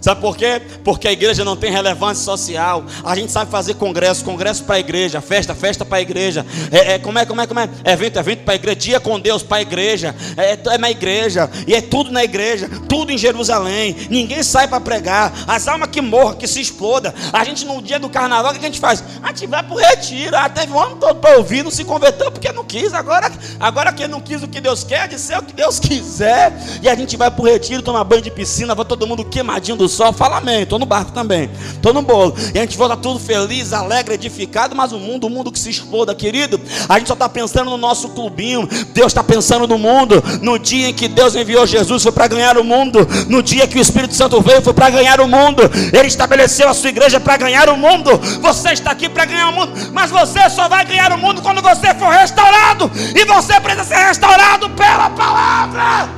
Sabe 0.00 0.20
por 0.20 0.36
quê? 0.36 0.62
Porque 0.84 1.08
a 1.08 1.12
igreja 1.12 1.44
não 1.44 1.56
tem 1.56 1.70
relevância 1.70 2.24
social. 2.24 2.84
A 3.04 3.14
gente 3.14 3.32
sabe 3.32 3.50
fazer 3.50 3.74
congresso, 3.74 4.24
congresso 4.24 4.64
para 4.64 4.76
a 4.76 4.80
igreja, 4.80 5.20
festa, 5.20 5.54
festa 5.54 5.84
para 5.84 5.98
a 5.98 6.00
igreja. 6.00 6.46
É, 6.70 6.94
é, 6.94 6.98
como 6.98 7.18
é, 7.18 7.26
como 7.26 7.40
é, 7.40 7.46
como 7.46 7.60
é? 7.60 7.68
Evento, 7.84 8.18
evento 8.18 8.44
para 8.44 8.54
a 8.54 8.56
igreja, 8.56 8.76
dia 8.76 9.00
com 9.00 9.18
Deus 9.18 9.42
para 9.42 9.58
a 9.58 9.62
igreja. 9.62 10.14
É, 10.36 10.52
é, 10.52 10.60
é 10.74 10.78
na 10.78 10.90
igreja. 10.90 11.50
E 11.66 11.74
é 11.74 11.80
tudo 11.80 12.10
na 12.10 12.22
igreja, 12.22 12.68
tudo 12.88 13.10
em 13.12 13.18
Jerusalém. 13.18 13.96
Ninguém 14.08 14.42
sai 14.42 14.68
para 14.68 14.80
pregar. 14.80 15.32
As 15.46 15.66
almas 15.66 15.90
que 15.90 16.00
morram, 16.00 16.36
que 16.36 16.46
se 16.46 16.60
exploda. 16.60 17.14
A 17.32 17.44
gente 17.44 17.64
no 17.64 17.82
dia 17.82 17.98
do 17.98 18.08
carnaval, 18.08 18.52
o 18.52 18.54
que 18.54 18.64
a 18.64 18.68
gente 18.68 18.80
faz? 18.80 19.02
A 19.22 19.28
gente 19.28 19.46
vai 19.46 19.62
para 19.62 19.74
o 19.74 19.78
retiro. 19.78 20.36
Ah, 20.36 20.48
teve 20.48 20.72
um 20.72 20.78
ano 20.78 20.96
todo 20.96 21.16
para 21.16 21.36
ouvir, 21.36 21.64
não 21.64 21.70
se 21.70 21.84
converteu 21.84 22.30
porque 22.30 22.52
não 22.52 22.64
quis. 22.64 22.94
Agora, 22.94 23.30
agora 23.58 23.92
que 23.92 24.06
não 24.06 24.20
quis 24.20 24.42
o 24.42 24.48
que 24.48 24.60
Deus 24.60 24.84
quer, 24.84 25.08
de 25.08 25.18
ser 25.18 25.38
o 25.38 25.42
que 25.42 25.52
Deus 25.52 25.78
quiser. 25.80 26.52
E 26.82 26.88
a 26.88 26.94
gente 26.94 27.16
vai 27.16 27.30
para 27.30 27.42
o 27.42 27.44
retiro, 27.44 27.82
tomar 27.82 28.04
banho 28.04 28.22
de 28.22 28.30
piscina, 28.30 28.74
vai 28.74 28.84
todo 28.84 29.06
mundo 29.06 29.24
queimadinho 29.24 29.76
do 29.76 29.87
sol, 29.88 30.12
fala 30.12 30.38
amém. 30.38 30.62
Estou 30.62 30.78
no 30.78 30.86
barco 30.86 31.12
também, 31.12 31.50
estou 31.72 31.92
no 31.92 32.02
bolo. 32.02 32.34
E 32.54 32.58
a 32.58 32.62
gente 32.62 32.76
volta 32.76 32.96
tudo 32.96 33.18
feliz, 33.18 33.72
alegre, 33.72 34.14
edificado. 34.14 34.74
Mas 34.74 34.92
o 34.92 34.98
mundo, 34.98 35.26
o 35.26 35.30
mundo 35.30 35.50
que 35.50 35.58
se 35.58 35.70
exploda, 35.70 36.14
querido, 36.14 36.60
a 36.88 36.98
gente 36.98 37.08
só 37.08 37.14
está 37.14 37.28
pensando 37.28 37.70
no 37.70 37.76
nosso 37.76 38.10
clubinho. 38.10 38.68
Deus 38.92 39.08
está 39.08 39.22
pensando 39.22 39.66
no 39.66 39.78
mundo. 39.78 40.22
No 40.42 40.58
dia 40.58 40.88
em 40.88 40.94
que 40.94 41.08
Deus 41.08 41.34
enviou 41.34 41.66
Jesus, 41.66 42.02
foi 42.02 42.12
para 42.12 42.26
ganhar 42.28 42.58
o 42.58 42.64
mundo. 42.64 43.06
No 43.28 43.42
dia 43.42 43.66
que 43.66 43.78
o 43.78 43.80
Espírito 43.80 44.14
Santo 44.14 44.40
veio, 44.40 44.62
foi 44.62 44.72
para 44.72 44.90
ganhar 44.90 45.20
o 45.20 45.28
mundo. 45.28 45.62
Ele 45.92 46.08
estabeleceu 46.08 46.68
a 46.68 46.74
sua 46.74 46.90
igreja 46.90 47.20
para 47.20 47.36
ganhar 47.36 47.68
o 47.68 47.76
mundo. 47.76 48.10
Você 48.40 48.72
está 48.72 48.90
aqui 48.90 49.08
para 49.08 49.24
ganhar 49.24 49.48
o 49.48 49.52
mundo, 49.52 49.72
mas 49.92 50.10
você 50.10 50.48
só 50.50 50.68
vai 50.68 50.84
ganhar 50.84 51.12
o 51.12 51.18
mundo 51.18 51.42
quando 51.42 51.62
você 51.62 51.94
for 51.94 52.10
restaurado. 52.10 52.90
E 53.14 53.24
você 53.24 53.60
precisa 53.60 53.84
ser 53.84 54.06
restaurado 54.06 54.70
pela 54.70 55.10
palavra. 55.10 56.17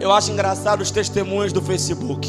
Eu 0.00 0.12
acho 0.12 0.30
engraçado 0.30 0.80
os 0.80 0.90
testemunhos 0.90 1.52
do 1.52 1.60
Facebook. 1.60 2.28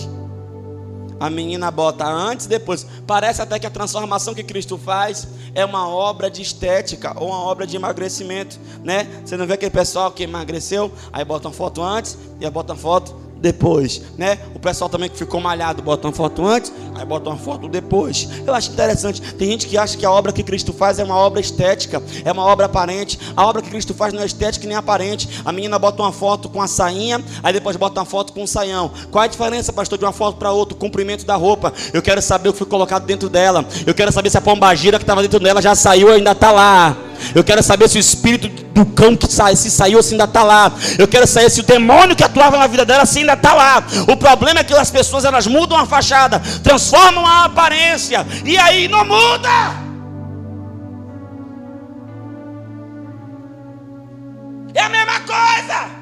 A 1.20 1.30
menina 1.30 1.70
bota 1.70 2.08
antes 2.08 2.46
e 2.46 2.50
depois. 2.50 2.86
Parece 3.06 3.42
até 3.42 3.60
que 3.60 3.68
a 3.68 3.70
transformação 3.70 4.34
que 4.34 4.44
Cristo 4.44 4.78
faz 4.78 5.28
é 5.54 5.64
uma 5.66 5.88
obra 5.88 6.32
de 6.32 6.42
estética 6.42 7.14
ou 7.20 7.28
uma 7.28 7.44
obra 7.44 7.68
de 7.68 7.76
emagrecimento, 7.76 8.58
né? 8.84 9.08
Você 9.24 9.36
não 9.36 9.46
vê 9.46 9.54
aquele 9.54 9.72
pessoal 9.72 10.12
que 10.12 10.24
emagreceu, 10.24 10.92
aí 11.12 11.26
bota 11.26 11.48
uma 11.48 11.54
foto 11.54 11.82
antes 11.84 12.18
e 12.40 12.46
aí 12.46 12.52
bota 12.52 12.74
uma 12.74 12.80
foto 12.80 13.16
depois, 13.42 14.02
né? 14.18 14.40
O 14.54 14.60
pessoal 14.60 14.90
também 14.90 15.10
que 15.10 15.18
ficou 15.18 15.40
malhado 15.40 15.82
bota 15.82 16.08
uma 16.08 16.14
foto 16.14 16.46
antes, 16.46 16.72
aí 16.96 17.06
bota 17.06 17.30
uma 17.30 17.38
foto 17.38 17.68
depois. 17.68 18.28
Eu 18.46 18.54
acho 18.54 18.72
interessante. 18.72 19.22
Tem 19.36 19.50
gente 19.50 19.68
que 19.68 19.78
acha 19.78 19.98
que 19.98 20.06
a 20.06 20.12
obra 20.12 20.32
que 20.32 20.44
Cristo 20.44 20.74
faz 20.74 21.00
é 21.00 21.04
uma 21.04 21.16
obra 21.16 21.40
estética, 21.40 22.02
é 22.24 22.32
uma 22.32 22.44
obra 22.44 22.66
aparente. 22.66 23.20
A 23.36 23.46
obra 23.46 23.62
que 23.62 23.70
Cristo 23.70 23.94
faz 23.94 24.14
não 24.14 24.22
é 24.22 24.26
estética 24.26 24.68
nem 24.68 24.76
aparente. 24.76 25.42
A 25.46 25.52
menina 25.52 25.80
bota 25.80 26.02
uma 26.02 26.12
foto 26.12 26.50
com 26.50 26.62
a 26.62 26.68
sainha, 26.68 27.24
aí 27.42 27.54
depois 27.54 27.76
bota 27.76 28.00
uma 28.00 28.06
foto 28.06 28.34
com 28.34 28.44
o 28.44 28.48
saião. 28.48 28.92
Qual 29.12 29.24
é 29.24 29.28
a 29.28 29.30
diferença, 29.30 29.72
pastor, 29.72 29.98
de 29.98 30.06
uma 30.06 30.14
foto 30.14 30.38
para 30.38 30.52
outra? 30.52 30.76
O 30.76 30.78
comprimento 30.78 31.26
da 31.26 31.36
roupa. 31.36 31.74
Eu 31.94 32.02
quero 32.02 32.22
saber 32.22 32.50
o 32.50 32.52
que 32.52 32.60
foi 32.60 32.68
colocado 32.68 33.06
dentro 33.06 33.30
dela. 33.30 33.66
Eu 33.86 33.94
quero 33.94 34.12
saber 34.12 34.30
se 34.30 34.38
a 34.38 34.42
pombagira 34.42 34.98
que 34.98 35.04
estava 35.04 35.22
dentro 35.22 35.40
dela 35.40 35.62
já 35.62 35.76
saiu 35.76 36.08
ou 36.08 36.14
ainda 36.14 36.32
está 36.32 36.52
lá. 36.52 37.09
Eu 37.34 37.44
quero 37.44 37.62
saber 37.62 37.90
se 37.90 37.98
o 37.98 38.00
espírito 38.00 38.48
do 38.74 38.86
cão 38.86 39.16
que 39.16 39.32
sai, 39.32 39.56
se 39.56 39.70
saiu, 39.70 40.02
se 40.02 40.14
ainda 40.14 40.26
está 40.26 40.44
lá. 40.44 40.72
Eu 40.98 41.08
quero 41.08 41.28
saber 41.28 41.50
se 41.50 41.60
o 41.60 41.64
demônio 41.64 42.16
que 42.16 42.24
atuava 42.24 42.58
na 42.58 42.68
vida 42.68 42.86
dela, 42.86 43.06
se 43.06 43.20
ainda 43.20 43.34
está 43.34 43.54
lá. 43.54 43.84
O 44.08 44.16
problema 44.16 44.62
é 44.62 44.64
que 44.64 44.74
as 44.74 44.92
pessoas 44.92 45.26
elas 45.26 45.48
mudam 45.48 45.78
a 45.78 45.86
fachada, 45.86 46.42
transformam 46.64 47.26
a 47.26 47.46
aparência, 47.46 48.26
e 48.46 48.58
aí 48.58 48.88
não 48.88 49.06
muda. 49.06 49.50
É 54.74 54.82
a 54.82 54.90
mesma 54.90 55.20
coisa. 55.22 56.00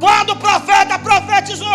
Quando 0.00 0.30
o 0.30 0.36
profeta 0.36 0.98
profetizou, 0.98 1.66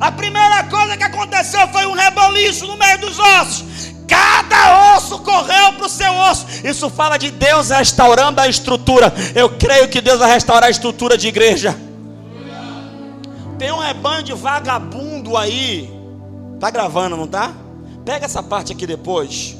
a 0.00 0.10
primeira 0.12 0.64
coisa 0.64 0.96
que 0.96 1.04
aconteceu 1.04 1.66
foi 1.68 1.86
um 1.86 1.92
reboliço 1.92 2.66
no 2.66 2.76
meio 2.76 2.98
dos 2.98 3.18
ossos. 3.18 3.89
Cada 4.10 4.96
osso 4.96 5.20
correu 5.20 5.72
para 5.74 5.86
o 5.86 5.88
seu 5.88 6.12
osso. 6.12 6.44
Isso 6.64 6.90
fala 6.90 7.16
de 7.16 7.30
Deus 7.30 7.70
restaurando 7.70 8.40
a 8.40 8.48
estrutura. 8.48 9.14
Eu 9.36 9.50
creio 9.50 9.88
que 9.88 10.00
Deus 10.00 10.18
vai 10.18 10.32
restaurar 10.32 10.64
a 10.64 10.70
estrutura 10.70 11.16
de 11.16 11.28
igreja. 11.28 11.78
Tem 13.56 13.70
um 13.70 13.78
rebanho 13.78 14.24
de 14.24 14.32
vagabundo 14.32 15.36
aí. 15.36 15.88
Tá 16.58 16.70
gravando, 16.70 17.16
não 17.16 17.28
tá? 17.28 17.52
Pega 18.04 18.24
essa 18.24 18.42
parte 18.42 18.72
aqui 18.72 18.84
depois 18.84 19.56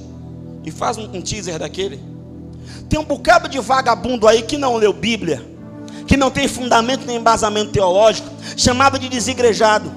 e 0.64 0.70
faz 0.72 0.98
um, 0.98 1.04
um 1.04 1.22
teaser 1.22 1.60
daquele. 1.60 2.02
Tem 2.88 2.98
um 2.98 3.04
bocado 3.04 3.48
de 3.48 3.60
vagabundo 3.60 4.26
aí 4.26 4.42
que 4.42 4.56
não 4.56 4.76
leu 4.76 4.92
Bíblia, 4.92 5.46
que 6.08 6.16
não 6.16 6.28
tem 6.28 6.48
fundamento 6.48 7.06
nem 7.06 7.18
embasamento 7.18 7.70
teológico, 7.70 8.28
chamado 8.56 8.98
de 8.98 9.08
desigrejado, 9.08 9.92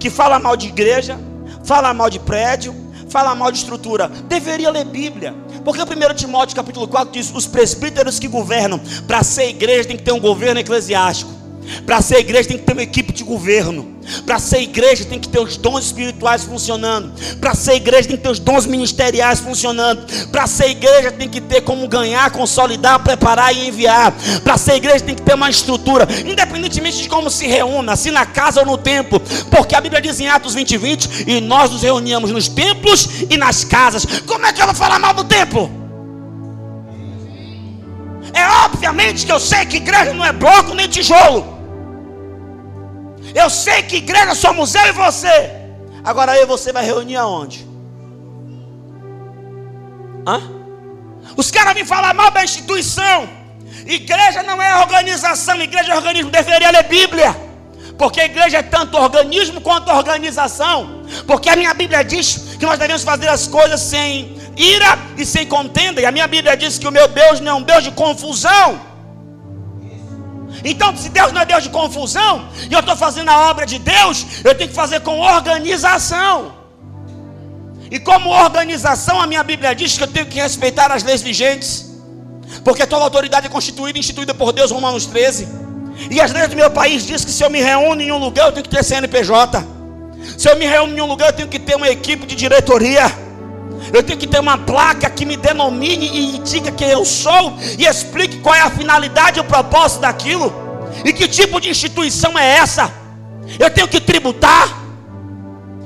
que 0.00 0.08
fala 0.08 0.38
mal 0.38 0.56
de 0.56 0.68
igreja, 0.68 1.18
fala 1.64 1.92
mal 1.92 2.08
de 2.08 2.18
prédio, 2.18 2.83
fala 3.14 3.32
mal 3.32 3.52
de 3.52 3.58
estrutura, 3.58 4.08
deveria 4.08 4.72
ler 4.72 4.84
Bíblia. 4.84 5.32
Porque 5.64 5.80
1 5.80 6.14
Timóteo 6.16 6.56
capítulo 6.56 6.88
4 6.88 7.12
diz: 7.12 7.32
os 7.32 7.46
presbíteros 7.46 8.18
que 8.18 8.26
governam, 8.26 8.80
para 9.06 9.22
ser 9.22 9.50
igreja 9.50 9.86
tem 9.86 9.96
que 9.96 10.02
ter 10.02 10.10
um 10.10 10.18
governo 10.18 10.58
eclesiástico. 10.58 11.43
Para 11.86 12.00
ser 12.00 12.18
igreja 12.18 12.48
tem 12.48 12.58
que 12.58 12.64
ter 12.64 12.72
uma 12.72 12.82
equipe 12.82 13.12
de 13.12 13.24
governo. 13.24 13.94
Para 14.26 14.38
ser 14.38 14.60
igreja 14.60 15.04
tem 15.04 15.18
que 15.18 15.28
ter 15.28 15.40
os 15.40 15.56
dons 15.56 15.86
espirituais 15.86 16.44
funcionando. 16.44 17.12
Para 17.40 17.54
ser 17.54 17.74
igreja 17.74 18.08
tem 18.08 18.16
que 18.16 18.22
ter 18.22 18.28
os 18.28 18.38
dons 18.38 18.66
ministeriais 18.66 19.40
funcionando. 19.40 20.04
Para 20.30 20.46
ser 20.46 20.70
igreja 20.70 21.10
tem 21.10 21.28
que 21.28 21.40
ter 21.40 21.62
como 21.62 21.88
ganhar, 21.88 22.30
consolidar, 22.30 23.02
preparar 23.02 23.54
e 23.54 23.68
enviar. 23.68 24.14
Para 24.42 24.56
ser 24.56 24.74
igreja 24.74 25.04
tem 25.04 25.14
que 25.14 25.22
ter 25.22 25.34
uma 25.34 25.50
estrutura, 25.50 26.06
independentemente 26.26 27.02
de 27.02 27.08
como 27.08 27.30
se 27.30 27.46
reúna, 27.46 27.96
se 27.96 28.10
na 28.10 28.26
casa 28.26 28.60
ou 28.60 28.66
no 28.66 28.78
templo. 28.78 29.20
Porque 29.50 29.74
a 29.74 29.80
Bíblia 29.80 30.00
diz 30.00 30.20
em 30.20 30.28
Atos 30.28 30.54
20, 30.54 30.76
20: 30.76 31.24
e 31.26 31.40
nós 31.40 31.70
nos 31.70 31.82
reuníamos 31.82 32.30
nos 32.30 32.48
templos 32.48 33.08
e 33.30 33.36
nas 33.36 33.64
casas. 33.64 34.04
Como 34.26 34.44
é 34.46 34.52
que 34.52 34.60
eu 34.60 34.66
vou 34.66 34.74
falar 34.74 34.98
mal 34.98 35.14
do 35.14 35.24
templo? 35.24 35.70
É 38.34 38.46
obviamente 38.64 39.24
que 39.24 39.32
eu 39.32 39.38
sei 39.38 39.64
que 39.64 39.76
igreja 39.76 40.12
não 40.12 40.24
é 40.24 40.32
bloco 40.32 40.74
nem 40.74 40.88
tijolo. 40.88 41.53
Eu 43.34 43.50
sei 43.50 43.82
que 43.82 43.96
igreja 43.96 44.34
somos 44.34 44.74
eu 44.74 44.86
e 44.86 44.92
você. 44.92 45.50
Agora 46.04 46.36
eu 46.36 46.44
e 46.44 46.46
você 46.46 46.72
vai 46.72 46.84
reunir 46.84 47.16
aonde? 47.16 47.66
Hã? 50.26 50.40
Os 51.36 51.50
caras 51.50 51.74
vêm 51.74 51.84
falar 51.84 52.14
mal 52.14 52.30
da 52.30 52.44
instituição. 52.44 53.28
Igreja 53.86 54.42
não 54.42 54.62
é 54.62 54.80
organização, 54.80 55.60
igreja 55.60 55.92
é 55.92 55.96
organismo. 55.96 56.30
Deveria 56.30 56.70
ler 56.70 56.84
Bíblia. 56.84 57.34
Porque 57.98 58.20
a 58.20 58.24
igreja 58.24 58.58
é 58.58 58.62
tanto 58.62 58.96
organismo 58.96 59.60
quanto 59.60 59.90
organização. 59.90 61.04
Porque 61.26 61.48
a 61.48 61.56
minha 61.56 61.74
Bíblia 61.74 62.04
diz 62.04 62.56
que 62.58 62.66
nós 62.66 62.78
devemos 62.78 63.02
fazer 63.02 63.28
as 63.28 63.46
coisas 63.46 63.80
sem 63.80 64.36
ira 64.56 64.98
e 65.16 65.26
sem 65.26 65.46
contenda. 65.46 66.00
E 66.00 66.06
a 66.06 66.12
minha 66.12 66.26
Bíblia 66.26 66.56
diz 66.56 66.78
que 66.78 66.86
o 66.86 66.92
meu 66.92 67.08
Deus 67.08 67.40
não 67.40 67.52
é 67.52 67.54
um 67.54 67.62
Deus 67.62 67.84
de 67.84 67.90
confusão. 67.90 68.93
Então, 70.62 70.96
se 70.96 71.08
Deus 71.08 71.32
não 71.32 71.40
é 71.40 71.44
Deus 71.44 71.62
de 71.62 71.70
confusão, 71.70 72.48
e 72.70 72.72
eu 72.72 72.80
estou 72.80 72.96
fazendo 72.96 73.30
a 73.30 73.50
obra 73.50 73.66
de 73.66 73.78
Deus, 73.78 74.26
eu 74.44 74.54
tenho 74.54 74.68
que 74.68 74.76
fazer 74.76 75.00
com 75.00 75.18
organização. 75.18 76.54
E 77.90 77.98
como 77.98 78.30
organização, 78.30 79.20
a 79.20 79.26
minha 79.26 79.42
Bíblia 79.42 79.74
diz 79.74 79.96
que 79.96 80.02
eu 80.02 80.08
tenho 80.08 80.26
que 80.26 80.40
respeitar 80.40 80.90
as 80.92 81.02
leis 81.02 81.22
vigentes, 81.22 81.90
porque 82.64 82.86
toda 82.86 83.04
autoridade 83.04 83.46
é 83.46 83.50
constituída 83.50 83.98
e 83.98 84.00
instituída 84.00 84.34
por 84.34 84.52
Deus, 84.52 84.70
Romanos 84.70 85.06
13. 85.06 85.48
E 86.10 86.20
as 86.20 86.32
leis 86.32 86.48
do 86.48 86.56
meu 86.56 86.70
país 86.70 87.06
diz 87.06 87.24
que 87.24 87.30
se 87.30 87.42
eu 87.42 87.50
me 87.50 87.60
reúno 87.60 88.00
em 88.02 88.10
um 88.10 88.18
lugar, 88.18 88.46
eu 88.46 88.52
tenho 88.52 88.64
que 88.64 88.70
ter 88.70 88.82
CNPJ. 88.82 89.64
Se 90.38 90.48
eu 90.48 90.56
me 90.56 90.66
reúno 90.66 90.96
em 90.96 91.00
um 91.00 91.06
lugar, 91.06 91.28
eu 91.28 91.32
tenho 91.32 91.48
que 91.48 91.58
ter 91.58 91.76
uma 91.76 91.88
equipe 91.88 92.26
de 92.26 92.34
diretoria. 92.34 93.23
Eu 93.94 94.02
tenho 94.02 94.18
que 94.18 94.26
ter 94.26 94.40
uma 94.40 94.58
placa 94.58 95.08
que 95.08 95.24
me 95.24 95.36
denomine 95.36 96.34
e 96.34 96.38
diga 96.40 96.72
quem 96.72 96.88
eu 96.88 97.04
sou 97.04 97.56
e 97.78 97.86
explique 97.86 98.38
qual 98.38 98.52
é 98.52 98.60
a 98.60 98.68
finalidade 98.68 99.38
e 99.38 99.40
o 99.40 99.44
propósito 99.44 100.00
daquilo. 100.00 100.52
E 101.04 101.12
que 101.12 101.28
tipo 101.28 101.60
de 101.60 101.70
instituição 101.70 102.36
é 102.36 102.56
essa? 102.56 102.92
Eu 103.56 103.70
tenho 103.70 103.86
que 103.86 104.00
tributar. 104.00 104.82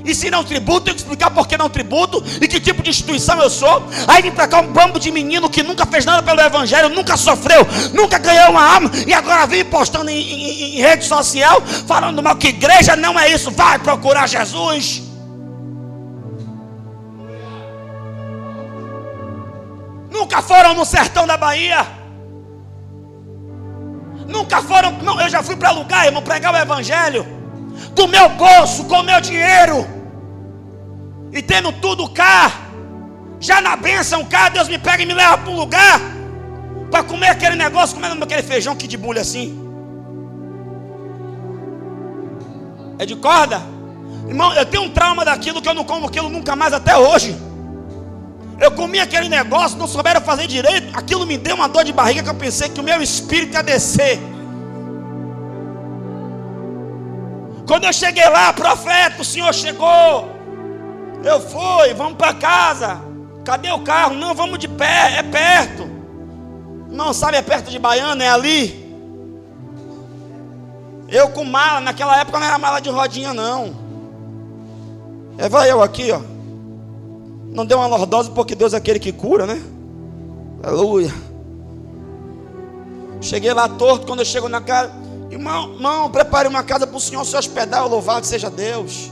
E 0.06 0.14
se 0.14 0.30
não 0.30 0.42
tributo, 0.42 0.86
tenho 0.86 0.96
que 0.96 1.02
explicar 1.02 1.30
por 1.30 1.46
que 1.46 1.58
não 1.58 1.68
tributo 1.68 2.24
e 2.40 2.48
que 2.48 2.58
tipo 2.58 2.82
de 2.82 2.88
instituição 2.88 3.42
eu 3.42 3.50
sou. 3.50 3.86
Aí 4.06 4.22
vem 4.22 4.32
para 4.32 4.48
cá 4.48 4.60
um 4.60 4.72
bambo 4.72 4.98
de 4.98 5.10
menino 5.10 5.50
que 5.50 5.62
nunca 5.62 5.84
fez 5.84 6.06
nada 6.06 6.22
pelo 6.22 6.40
Evangelho, 6.40 6.88
nunca 6.88 7.14
sofreu, 7.14 7.66
nunca 7.92 8.16
ganhou 8.16 8.52
uma 8.52 8.74
alma 8.74 8.90
e 9.06 9.12
agora 9.12 9.46
vem 9.46 9.66
postando 9.66 10.08
em, 10.08 10.16
em, 10.16 10.76
em 10.76 10.80
rede 10.80 11.04
social 11.04 11.60
falando 11.86 12.22
mal 12.22 12.36
que 12.36 12.48
igreja 12.48 12.96
não 12.96 13.20
é 13.20 13.30
isso. 13.30 13.50
Vai 13.50 13.78
procurar 13.78 14.26
Jesus. 14.26 15.07
Nunca 20.18 20.42
foram 20.42 20.74
no 20.74 20.84
sertão 20.84 21.28
da 21.28 21.36
Bahia. 21.36 21.86
Nunca 24.26 24.60
foram. 24.60 24.90
Não, 25.00 25.20
eu 25.20 25.28
já 25.28 25.44
fui 25.44 25.54
para 25.54 25.70
lugar, 25.70 26.06
irmão, 26.06 26.20
pregar 26.20 26.52
o 26.52 26.56
evangelho. 26.56 27.24
Do 27.92 28.08
meu 28.08 28.28
bolso, 28.30 28.84
com 28.86 29.00
meu 29.04 29.20
dinheiro. 29.20 29.86
E 31.32 31.40
tendo 31.40 31.70
tudo 31.70 32.10
cá. 32.10 32.50
Já 33.38 33.60
na 33.60 33.76
bênção 33.76 34.24
cá, 34.24 34.48
Deus 34.48 34.68
me 34.68 34.76
pega 34.76 35.04
e 35.04 35.06
me 35.06 35.14
leva 35.14 35.38
para 35.38 35.52
um 35.52 35.56
lugar. 35.56 36.00
Para 36.90 37.04
comer 37.04 37.28
aquele 37.28 37.54
negócio, 37.54 37.94
comendo 37.94 38.24
aquele 38.24 38.42
feijão 38.42 38.74
que 38.74 38.88
de 38.88 38.96
bulha 38.96 39.22
assim. 39.22 39.48
É 42.98 43.06
de 43.06 43.14
corda? 43.14 43.62
Irmão, 44.26 44.52
eu 44.52 44.66
tenho 44.66 44.82
um 44.82 44.90
trauma 44.90 45.24
daquilo 45.24 45.62
que 45.62 45.68
eu 45.68 45.74
não 45.74 45.84
como 45.84 46.08
aquilo 46.08 46.28
nunca 46.28 46.56
mais 46.56 46.72
até 46.72 46.96
hoje. 46.96 47.47
Eu 48.60 48.72
comi 48.72 48.98
aquele 48.98 49.28
negócio, 49.28 49.78
não 49.78 49.86
souberam 49.86 50.20
fazer 50.20 50.46
direito. 50.46 50.96
Aquilo 50.96 51.24
me 51.24 51.38
deu 51.38 51.54
uma 51.54 51.68
dor 51.68 51.84
de 51.84 51.92
barriga 51.92 52.22
que 52.22 52.28
eu 52.28 52.34
pensei 52.34 52.68
que 52.68 52.80
o 52.80 52.82
meu 52.82 53.00
espírito 53.00 53.54
ia 53.54 53.62
descer. 53.62 54.18
Quando 57.66 57.84
eu 57.84 57.92
cheguei 57.92 58.28
lá, 58.28 58.52
profeta, 58.52 59.22
o 59.22 59.24
senhor 59.24 59.54
chegou. 59.54 60.28
Eu 61.22 61.40
fui, 61.40 61.94
vamos 61.94 62.14
para 62.14 62.34
casa. 62.34 63.00
Cadê 63.44 63.70
o 63.70 63.80
carro? 63.80 64.14
Não, 64.14 64.34
vamos 64.34 64.58
de 64.58 64.66
pé, 64.66 65.18
é 65.18 65.22
perto. 65.22 65.88
Não, 66.90 67.12
sabe, 67.12 67.36
é 67.36 67.42
perto 67.42 67.70
de 67.70 67.78
Baiana, 67.78 68.24
é 68.24 68.28
ali. 68.28 68.88
Eu 71.08 71.28
com 71.28 71.44
mala, 71.44 71.80
naquela 71.80 72.18
época 72.20 72.38
não 72.38 72.46
era 72.46 72.58
mala 72.58 72.80
de 72.80 72.90
rodinha, 72.90 73.32
não. 73.32 73.74
É, 75.38 75.48
vai 75.48 75.70
eu 75.70 75.82
aqui, 75.82 76.10
ó. 76.10 76.37
Não 77.52 77.64
deu 77.64 77.78
uma 77.78 77.86
lordose 77.86 78.30
porque 78.30 78.54
Deus 78.54 78.74
é 78.74 78.76
aquele 78.76 78.98
que 78.98 79.12
cura, 79.12 79.46
né? 79.46 79.62
Aleluia. 80.62 81.12
Cheguei 83.20 83.52
lá 83.52 83.68
torto, 83.68 84.06
quando 84.06 84.20
eu 84.20 84.24
chego 84.24 84.48
na 84.48 84.60
casa, 84.60 84.92
irmão, 85.30 85.74
irmão, 85.74 86.10
prepare 86.10 86.46
uma 86.46 86.62
casa 86.62 86.86
para 86.86 86.96
o 86.96 87.00
Senhor 87.00 87.24
se 87.24 87.36
hospedar, 87.36 87.86
louvado 87.88 88.26
seja 88.26 88.48
Deus. 88.48 89.10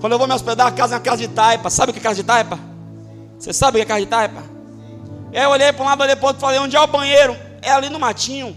Quando 0.00 0.12
eu 0.12 0.18
vou 0.18 0.26
me 0.26 0.34
hospedar, 0.34 0.66
a 0.66 0.72
casa 0.72 0.94
é 0.94 0.96
uma 0.96 1.02
casa 1.02 1.18
de 1.18 1.28
taipa. 1.28 1.68
Sabe 1.68 1.90
o 1.90 1.92
que 1.92 2.00
é 2.00 2.02
casa 2.02 2.16
de 2.16 2.24
taipa? 2.24 2.58
Você 3.38 3.52
sabe 3.52 3.76
o 3.76 3.80
que 3.80 3.82
é 3.82 3.84
casa 3.84 4.00
de 4.00 4.06
taipa? 4.06 4.42
Eu 5.32 5.50
olhei 5.50 5.72
para 5.72 5.84
um 5.84 5.86
lado, 5.86 6.02
olhei 6.02 6.16
para 6.16 6.36
o 6.36 6.40
falei, 6.40 6.58
onde 6.58 6.74
é 6.74 6.80
o 6.80 6.86
banheiro? 6.86 7.36
É 7.62 7.70
ali 7.70 7.88
no 7.88 7.98
matinho. 7.98 8.56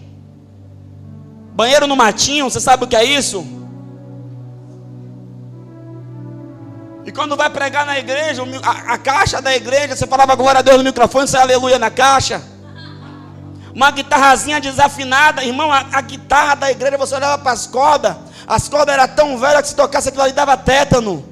Banheiro 1.54 1.86
no 1.86 1.96
matinho, 1.96 2.50
você 2.50 2.60
sabe 2.60 2.86
o 2.86 2.88
que 2.88 2.96
é 2.96 3.04
isso? 3.04 3.46
Quando 7.14 7.38
vai 7.38 7.50
pregar 7.50 7.86
na 7.86 7.98
igreja, 7.98 8.44
a, 8.64 8.94
a, 8.94 8.98
caixa 8.98 9.42
da 9.42 9.56
igreja, 9.56 9.96
você 9.96 10.08
falava 10.08 10.36
glória 10.36 10.60
a 10.60 10.62
Deus 10.62 10.78
no 10.78 10.84
microfone, 10.84 11.28
você 11.28 11.38
aleluia 11.38 11.78
na 11.78 11.92
caixa. 11.92 12.42
Uma 13.74 13.92
guitarrazinha 13.92 14.60
desafinada, 14.60 15.44
irmão, 15.44 15.72
a, 15.72 15.86
a 15.92 16.02
guitarra 16.02 16.56
da 16.56 16.72
igreja, 16.72 16.98
você 16.98 17.16
olhava 17.16 17.38
para 17.42 17.52
as 17.52 17.68
cordas, 17.68 18.16
as 18.48 18.68
cordas 18.68 18.96
eram 18.96 19.08
tão 19.08 19.38
velhas 19.38 19.62
que 19.62 19.68
se 19.70 19.76
tocasse 19.76 20.10
aquilo 20.10 20.24
ali 20.24 20.34
dava 20.34 20.58
tétano. 20.58 21.32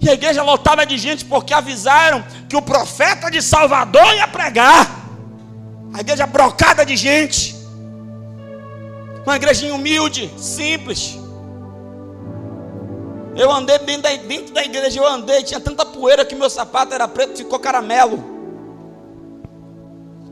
E 0.00 0.08
a 0.08 0.14
igreja 0.14 0.42
lotada 0.42 0.86
de 0.86 0.96
gente 0.96 1.24
porque 1.24 1.52
avisaram 1.52 2.24
que 2.48 2.56
o 2.56 2.62
profeta 2.62 3.30
de 3.30 3.42
Salvador 3.42 4.14
ia 4.14 4.28
pregar. 4.28 4.86
A 5.92 6.00
igreja 6.00 6.26
brocada 6.26 6.84
de 6.84 6.96
gente. 6.96 7.56
Uma 9.24 9.36
igrejinha 9.36 9.74
humilde, 9.74 10.30
simples. 10.38 11.25
Eu 13.36 13.52
andei 13.52 13.78
dentro 13.78 14.54
da 14.54 14.64
igreja, 14.64 14.98
eu 14.98 15.06
andei, 15.06 15.42
tinha 15.42 15.60
tanta 15.60 15.84
poeira 15.84 16.24
que 16.24 16.34
meu 16.34 16.48
sapato 16.48 16.94
era 16.94 17.06
preto, 17.06 17.36
ficou 17.36 17.58
caramelo. 17.58 18.24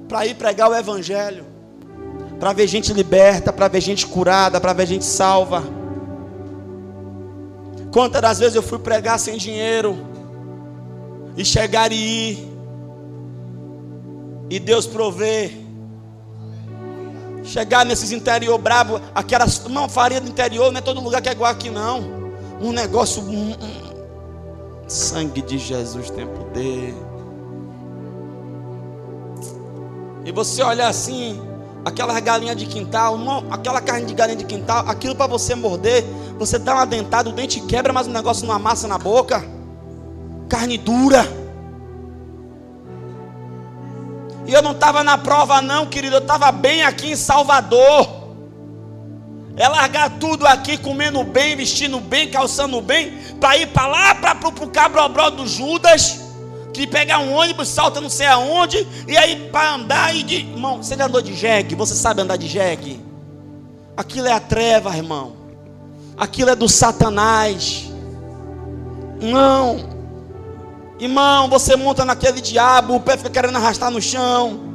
Para 0.08 0.26
ir 0.26 0.34
pregar 0.34 0.70
o 0.70 0.74
evangelho, 0.74 1.44
para 2.40 2.54
ver 2.54 2.66
gente 2.66 2.94
liberta, 2.94 3.52
para 3.52 3.68
ver 3.68 3.82
gente 3.82 4.06
curada, 4.06 4.58
para 4.58 4.72
ver 4.72 4.86
gente 4.86 5.04
salva. 5.04 5.62
Quantas 7.92 8.22
das 8.22 8.38
vezes 8.38 8.54
eu 8.54 8.62
fui 8.62 8.78
pregar 8.78 9.18
sem 9.18 9.36
dinheiro 9.36 9.98
e 11.36 11.44
chegar 11.44 11.92
e 11.92 11.96
ir, 11.96 12.48
e 14.48 14.58
Deus 14.58 14.86
prover. 14.86 15.52
Chegar 17.42 17.84
nesses 17.84 18.12
interior 18.12 18.56
bravo, 18.56 18.98
aquelas, 19.14 19.62
não, 19.64 19.90
farinha 19.90 20.22
do 20.22 20.28
interior, 20.30 20.72
não 20.72 20.78
é 20.78 20.82
todo 20.82 21.02
lugar 21.02 21.20
que 21.20 21.28
é 21.28 21.32
igual 21.32 21.50
aqui 21.50 21.68
não 21.68 22.23
um 22.60 22.72
negócio. 22.72 23.22
Sangue 24.86 25.42
de 25.42 25.58
Jesus 25.58 26.10
tem 26.10 26.26
poder. 26.26 26.94
E 30.24 30.32
você 30.32 30.62
olha 30.62 30.88
assim, 30.88 31.40
aquela 31.84 32.18
galinha 32.20 32.54
de 32.54 32.66
quintal, 32.66 33.18
aquela 33.50 33.80
carne 33.80 34.06
de 34.06 34.14
galinha 34.14 34.36
de 34.36 34.44
quintal, 34.44 34.84
aquilo 34.88 35.14
para 35.14 35.26
você 35.26 35.54
morder, 35.54 36.04
você 36.38 36.58
dá 36.58 36.74
uma 36.74 36.86
dentada, 36.86 37.28
o 37.28 37.32
dente 37.32 37.60
quebra, 37.60 37.92
mas 37.92 38.06
o 38.06 38.10
negócio 38.10 38.46
não 38.46 38.54
amassa 38.54 38.88
na 38.88 38.98
boca. 38.98 39.44
Carne 40.48 40.78
dura. 40.78 41.26
E 44.46 44.52
eu 44.52 44.62
não 44.62 44.72
estava 44.72 45.02
na 45.02 45.16
prova, 45.16 45.62
não, 45.62 45.86
querido. 45.86 46.16
Eu 46.16 46.20
estava 46.20 46.52
bem 46.52 46.82
aqui 46.82 47.12
em 47.12 47.16
Salvador. 47.16 48.23
É 49.56 49.68
largar 49.68 50.10
tudo 50.18 50.46
aqui, 50.46 50.76
comendo 50.76 51.22
bem, 51.22 51.54
vestindo 51.54 52.00
bem, 52.00 52.28
calçando 52.28 52.80
bem, 52.80 53.16
para 53.40 53.56
ir 53.56 53.68
para 53.68 53.86
lá, 53.86 54.14
para 54.14 54.48
o 54.48 54.70
cabrobró 54.70 55.30
do 55.30 55.46
Judas, 55.46 56.20
que 56.72 56.88
pegar 56.88 57.20
um 57.20 57.32
ônibus, 57.32 57.68
salta 57.68 58.00
não 58.00 58.10
sei 58.10 58.26
aonde, 58.26 58.84
e 59.06 59.16
aí 59.16 59.48
para 59.52 59.74
andar 59.74 60.14
e 60.14 60.24
de. 60.24 60.36
Irmão, 60.36 60.82
você 60.82 60.96
já 60.96 61.06
andou 61.06 61.22
de 61.22 61.34
jegue? 61.34 61.76
Você 61.76 61.94
sabe 61.94 62.20
andar 62.20 62.36
de 62.36 62.48
jegue? 62.48 63.00
Aquilo 63.96 64.26
é 64.26 64.32
a 64.32 64.40
treva, 64.40 64.96
irmão. 64.96 65.36
Aquilo 66.16 66.50
é 66.50 66.56
do 66.56 66.68
Satanás. 66.68 67.88
Não. 69.20 69.94
Irmão, 70.98 71.48
você 71.48 71.76
monta 71.76 72.04
naquele 72.04 72.40
diabo, 72.40 72.96
o 72.96 73.00
pé 73.00 73.16
fica 73.16 73.30
querendo 73.30 73.56
arrastar 73.56 73.90
no 73.90 74.02
chão. 74.02 74.73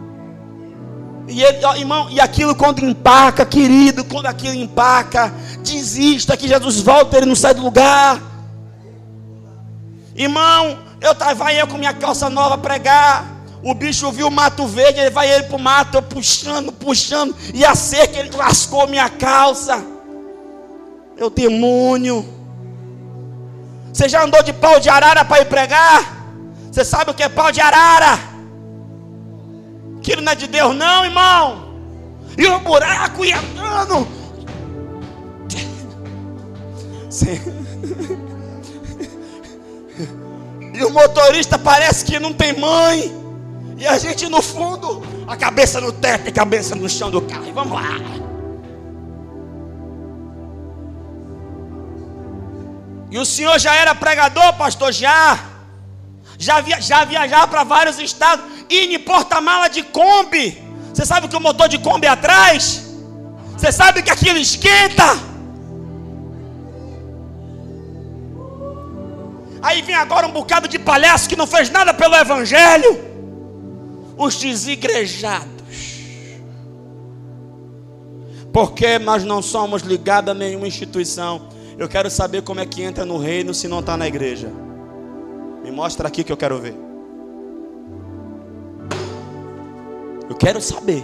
E 1.29 1.43
ele, 1.43 1.63
ó, 1.63 1.75
irmão, 1.75 2.09
e 2.09 2.19
aquilo 2.19 2.55
quando 2.55 2.83
empaca, 2.83 3.45
querido, 3.45 4.03
quando 4.03 4.25
aquilo 4.25 4.55
empaca, 4.55 5.31
desista 5.63 6.35
que 6.35 6.47
Jesus 6.47 6.79
volta, 6.79 7.17
ele 7.17 7.27
não 7.27 7.35
sai 7.35 7.53
do 7.53 7.61
lugar. 7.61 8.19
Irmão, 10.15 10.79
eu 10.99 11.35
vai 11.35 11.61
eu 11.61 11.67
com 11.67 11.77
minha 11.77 11.93
calça 11.93 12.29
nova 12.29 12.57
pregar. 12.57 13.25
O 13.61 13.73
bicho 13.75 14.11
viu 14.11 14.27
o 14.27 14.31
mato 14.31 14.65
verde, 14.65 14.99
ele 14.99 15.11
vai 15.11 15.31
ele 15.31 15.43
pro 15.43 15.59
mato, 15.59 15.95
eu 15.95 16.01
puxando, 16.01 16.71
puxando, 16.71 17.35
e 17.53 17.63
a 17.63 17.75
seca 17.75 18.17
ele 18.19 18.35
lascou 18.35 18.87
minha 18.87 19.09
calça. 19.09 19.85
Eu 21.15 21.29
demônio. 21.29 22.27
Você 23.93 24.09
já 24.09 24.23
andou 24.23 24.41
de 24.41 24.53
pau 24.53 24.79
de 24.79 24.89
arara 24.89 25.23
para 25.23 25.41
ir 25.41 25.45
pregar? 25.45 26.17
Você 26.71 26.83
sabe 26.83 27.11
o 27.11 27.13
que 27.13 27.23
é 27.23 27.29
pau 27.29 27.51
de 27.51 27.61
arara? 27.61 28.28
Aquilo 30.09 30.23
não 30.23 30.31
é 30.31 30.35
de 30.35 30.47
Deus, 30.47 30.75
não, 30.75 31.05
irmão. 31.05 31.69
E 32.35 32.47
o 32.47 32.59
buraco 32.61 33.23
ia 33.23 33.37
andando. 33.37 34.07
E 40.73 40.83
o 40.83 40.89
motorista 40.89 41.59
parece 41.59 42.03
que 42.05 42.17
não 42.17 42.33
tem 42.33 42.57
mãe. 42.57 43.15
E 43.77 43.85
a 43.85 43.99
gente 43.99 44.27
no 44.27 44.41
fundo, 44.41 45.03
a 45.27 45.37
cabeça 45.37 45.79
no 45.79 45.91
teto 45.91 46.25
e 46.25 46.29
a 46.29 46.33
cabeça 46.33 46.75
no 46.75 46.89
chão 46.89 47.11
do 47.11 47.21
carro. 47.21 47.45
E 47.45 47.51
vamos 47.51 47.73
lá. 47.79 47.83
E 53.11 53.19
o 53.19 53.25
senhor 53.25 53.59
já 53.59 53.75
era 53.75 53.93
pregador, 53.93 54.53
pastor? 54.53 54.91
Já. 54.91 55.58
Já, 56.39 56.61
via, 56.61 56.79
já 56.79 57.03
viajava 57.03 57.49
para 57.49 57.65
vários 57.65 57.99
estados 57.99 58.45
indo 58.69 58.93
em 58.93 58.99
porta-mala 58.99 59.67
de 59.67 59.83
Kombi. 59.83 60.63
Você 60.93 61.05
sabe 61.05 61.27
que 61.27 61.35
o 61.35 61.39
motor 61.41 61.67
de 61.67 61.77
Kombi 61.77 62.07
é 62.07 62.09
atrás? 62.09 62.95
Você 63.57 63.73
sabe 63.73 64.01
que 64.01 64.09
aquilo 64.09 64.39
esquenta? 64.39 65.03
Aí 69.61 69.81
vem 69.81 69.95
agora 69.95 70.25
um 70.27 70.31
bocado 70.31 70.69
de 70.69 70.79
palhaço 70.79 71.27
que 71.27 71.35
não 71.35 71.45
fez 71.45 71.69
nada 71.69 71.93
pelo 71.93 72.15
Evangelho. 72.15 72.97
Os 74.17 74.37
desigrejados. 74.37 75.49
Porque 78.53 78.97
nós 78.97 79.25
não 79.25 79.41
somos 79.41 79.81
ligados 79.81 80.31
a 80.31 80.33
nenhuma 80.33 80.67
instituição. 80.67 81.49
Eu 81.77 81.89
quero 81.89 82.09
saber 82.09 82.43
como 82.43 82.61
é 82.61 82.65
que 82.65 82.81
entra 82.81 83.05
no 83.05 83.17
reino 83.17 83.53
se 83.53 83.67
não 83.67 83.81
está 83.81 83.97
na 83.97 84.07
igreja. 84.07 84.68
Me 85.63 85.71
mostra 85.71 86.07
aqui 86.07 86.23
que 86.23 86.31
eu 86.31 86.37
quero 86.37 86.59
ver. 86.59 86.75
Eu 90.29 90.35
quero 90.35 90.61
saber. 90.61 91.03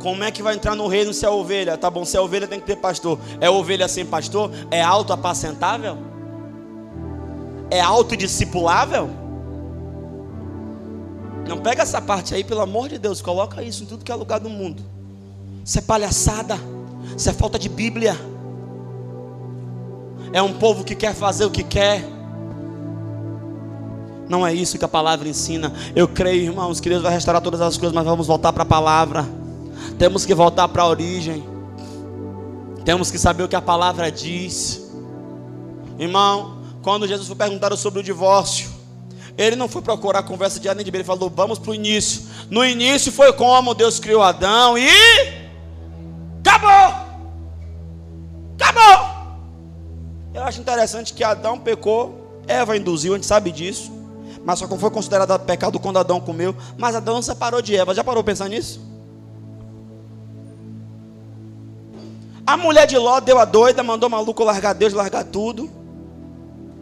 Como 0.00 0.22
é 0.22 0.30
que 0.30 0.42
vai 0.42 0.54
entrar 0.54 0.76
no 0.76 0.86
reino 0.86 1.12
se 1.12 1.26
é 1.26 1.28
ovelha? 1.28 1.76
Tá 1.76 1.90
bom, 1.90 2.04
se 2.04 2.16
é 2.16 2.20
ovelha 2.20 2.46
tem 2.46 2.60
que 2.60 2.66
ter 2.66 2.76
pastor. 2.76 3.18
É 3.40 3.50
ovelha 3.50 3.88
sem 3.88 4.06
pastor? 4.06 4.50
É 4.70 4.80
autoapacentável? 4.80 5.98
É 7.70 7.80
autodiscipulável? 7.80 9.10
Não 11.48 11.58
pega 11.58 11.82
essa 11.82 12.00
parte 12.00 12.34
aí, 12.34 12.44
pelo 12.44 12.60
amor 12.60 12.88
de 12.88 12.98
Deus, 12.98 13.20
coloca 13.20 13.62
isso 13.62 13.82
em 13.82 13.86
tudo 13.86 14.04
que 14.04 14.12
é 14.12 14.14
lugar 14.14 14.38
do 14.38 14.48
mundo. 14.48 14.82
Isso 15.64 15.78
é 15.78 15.82
palhaçada. 15.82 16.56
Isso 17.16 17.28
é 17.28 17.32
falta 17.32 17.58
de 17.58 17.68
Bíblia. 17.68 18.16
É 20.32 20.42
um 20.42 20.52
povo 20.52 20.84
que 20.84 20.94
quer 20.94 21.14
fazer 21.14 21.44
o 21.44 21.50
que 21.50 21.62
quer. 21.62 22.04
Não 24.28 24.46
é 24.46 24.52
isso 24.52 24.78
que 24.78 24.84
a 24.84 24.88
palavra 24.88 25.28
ensina. 25.28 25.72
Eu 25.94 26.08
creio, 26.08 26.42
irmãos, 26.42 26.80
que 26.80 26.88
Deus 26.88 27.02
vai 27.02 27.12
restaurar 27.12 27.40
todas 27.40 27.60
as 27.60 27.76
coisas, 27.76 27.94
mas 27.94 28.04
vamos 28.04 28.26
voltar 28.26 28.52
para 28.52 28.64
a 28.64 28.66
palavra. 28.66 29.26
Temos 29.98 30.26
que 30.26 30.34
voltar 30.34 30.68
para 30.68 30.82
a 30.82 30.88
origem. 30.88 31.44
Temos 32.84 33.10
que 33.10 33.18
saber 33.18 33.44
o 33.44 33.48
que 33.48 33.56
a 33.56 33.62
palavra 33.62 34.10
diz. 34.10 34.82
Irmão, 35.98 36.58
quando 36.82 37.06
Jesus 37.06 37.26
foi 37.26 37.36
perguntado 37.36 37.76
sobre 37.76 38.00
o 38.00 38.02
divórcio, 38.02 38.68
ele 39.36 39.56
não 39.56 39.68
foi 39.68 39.82
procurar 39.82 40.22
conversa 40.22 40.58
de 40.58 40.72
nem 40.74 40.84
de 40.84 40.90
ele 40.90 41.04
falou: 41.04 41.30
"Vamos 41.34 41.58
para 41.58 41.70
o 41.70 41.74
início". 41.74 42.22
No 42.50 42.64
início 42.64 43.12
foi 43.12 43.32
como 43.32 43.74
Deus 43.74 43.98
criou 43.98 44.22
Adão 44.22 44.76
e. 44.76 44.88
Acabou. 46.44 47.05
Acho 50.56 50.60
interessante 50.62 51.12
que 51.12 51.22
Adão 51.22 51.58
pecou, 51.58 52.40
Eva 52.48 52.76
induziu, 52.76 53.12
a 53.12 53.16
gente 53.16 53.26
sabe 53.26 53.52
disso. 53.52 53.92
Mas 54.44 54.58
só 54.58 54.66
foi 54.68 54.90
considerado 54.90 55.38
pecado 55.40 55.78
quando 55.78 55.98
Adão 55.98 56.20
comeu. 56.20 56.54
Mas 56.78 56.94
Adão 56.94 57.20
separou 57.20 57.60
de 57.60 57.76
Eva. 57.76 57.94
Já 57.94 58.04
parou 58.04 58.22
pensar 58.22 58.48
nisso? 58.48 58.80
A 62.46 62.56
mulher 62.56 62.86
de 62.86 62.96
Ló 62.96 63.18
deu 63.18 63.40
a 63.40 63.44
doida, 63.44 63.82
mandou 63.82 64.08
o 64.08 64.12
maluco 64.12 64.44
largar 64.44 64.72
Deus, 64.72 64.92
largar 64.92 65.24
tudo. 65.24 65.68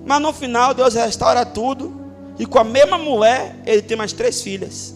Mas 0.04 0.20
no 0.20 0.32
final 0.32 0.74
Deus 0.74 0.92
restaura 0.94 1.46
tudo. 1.46 2.04
E 2.38 2.44
com 2.44 2.58
a 2.58 2.64
mesma 2.64 2.98
mulher, 2.98 3.56
ele 3.64 3.80
tem 3.80 3.96
mais 3.96 4.12
três 4.12 4.42
filhas 4.42 4.94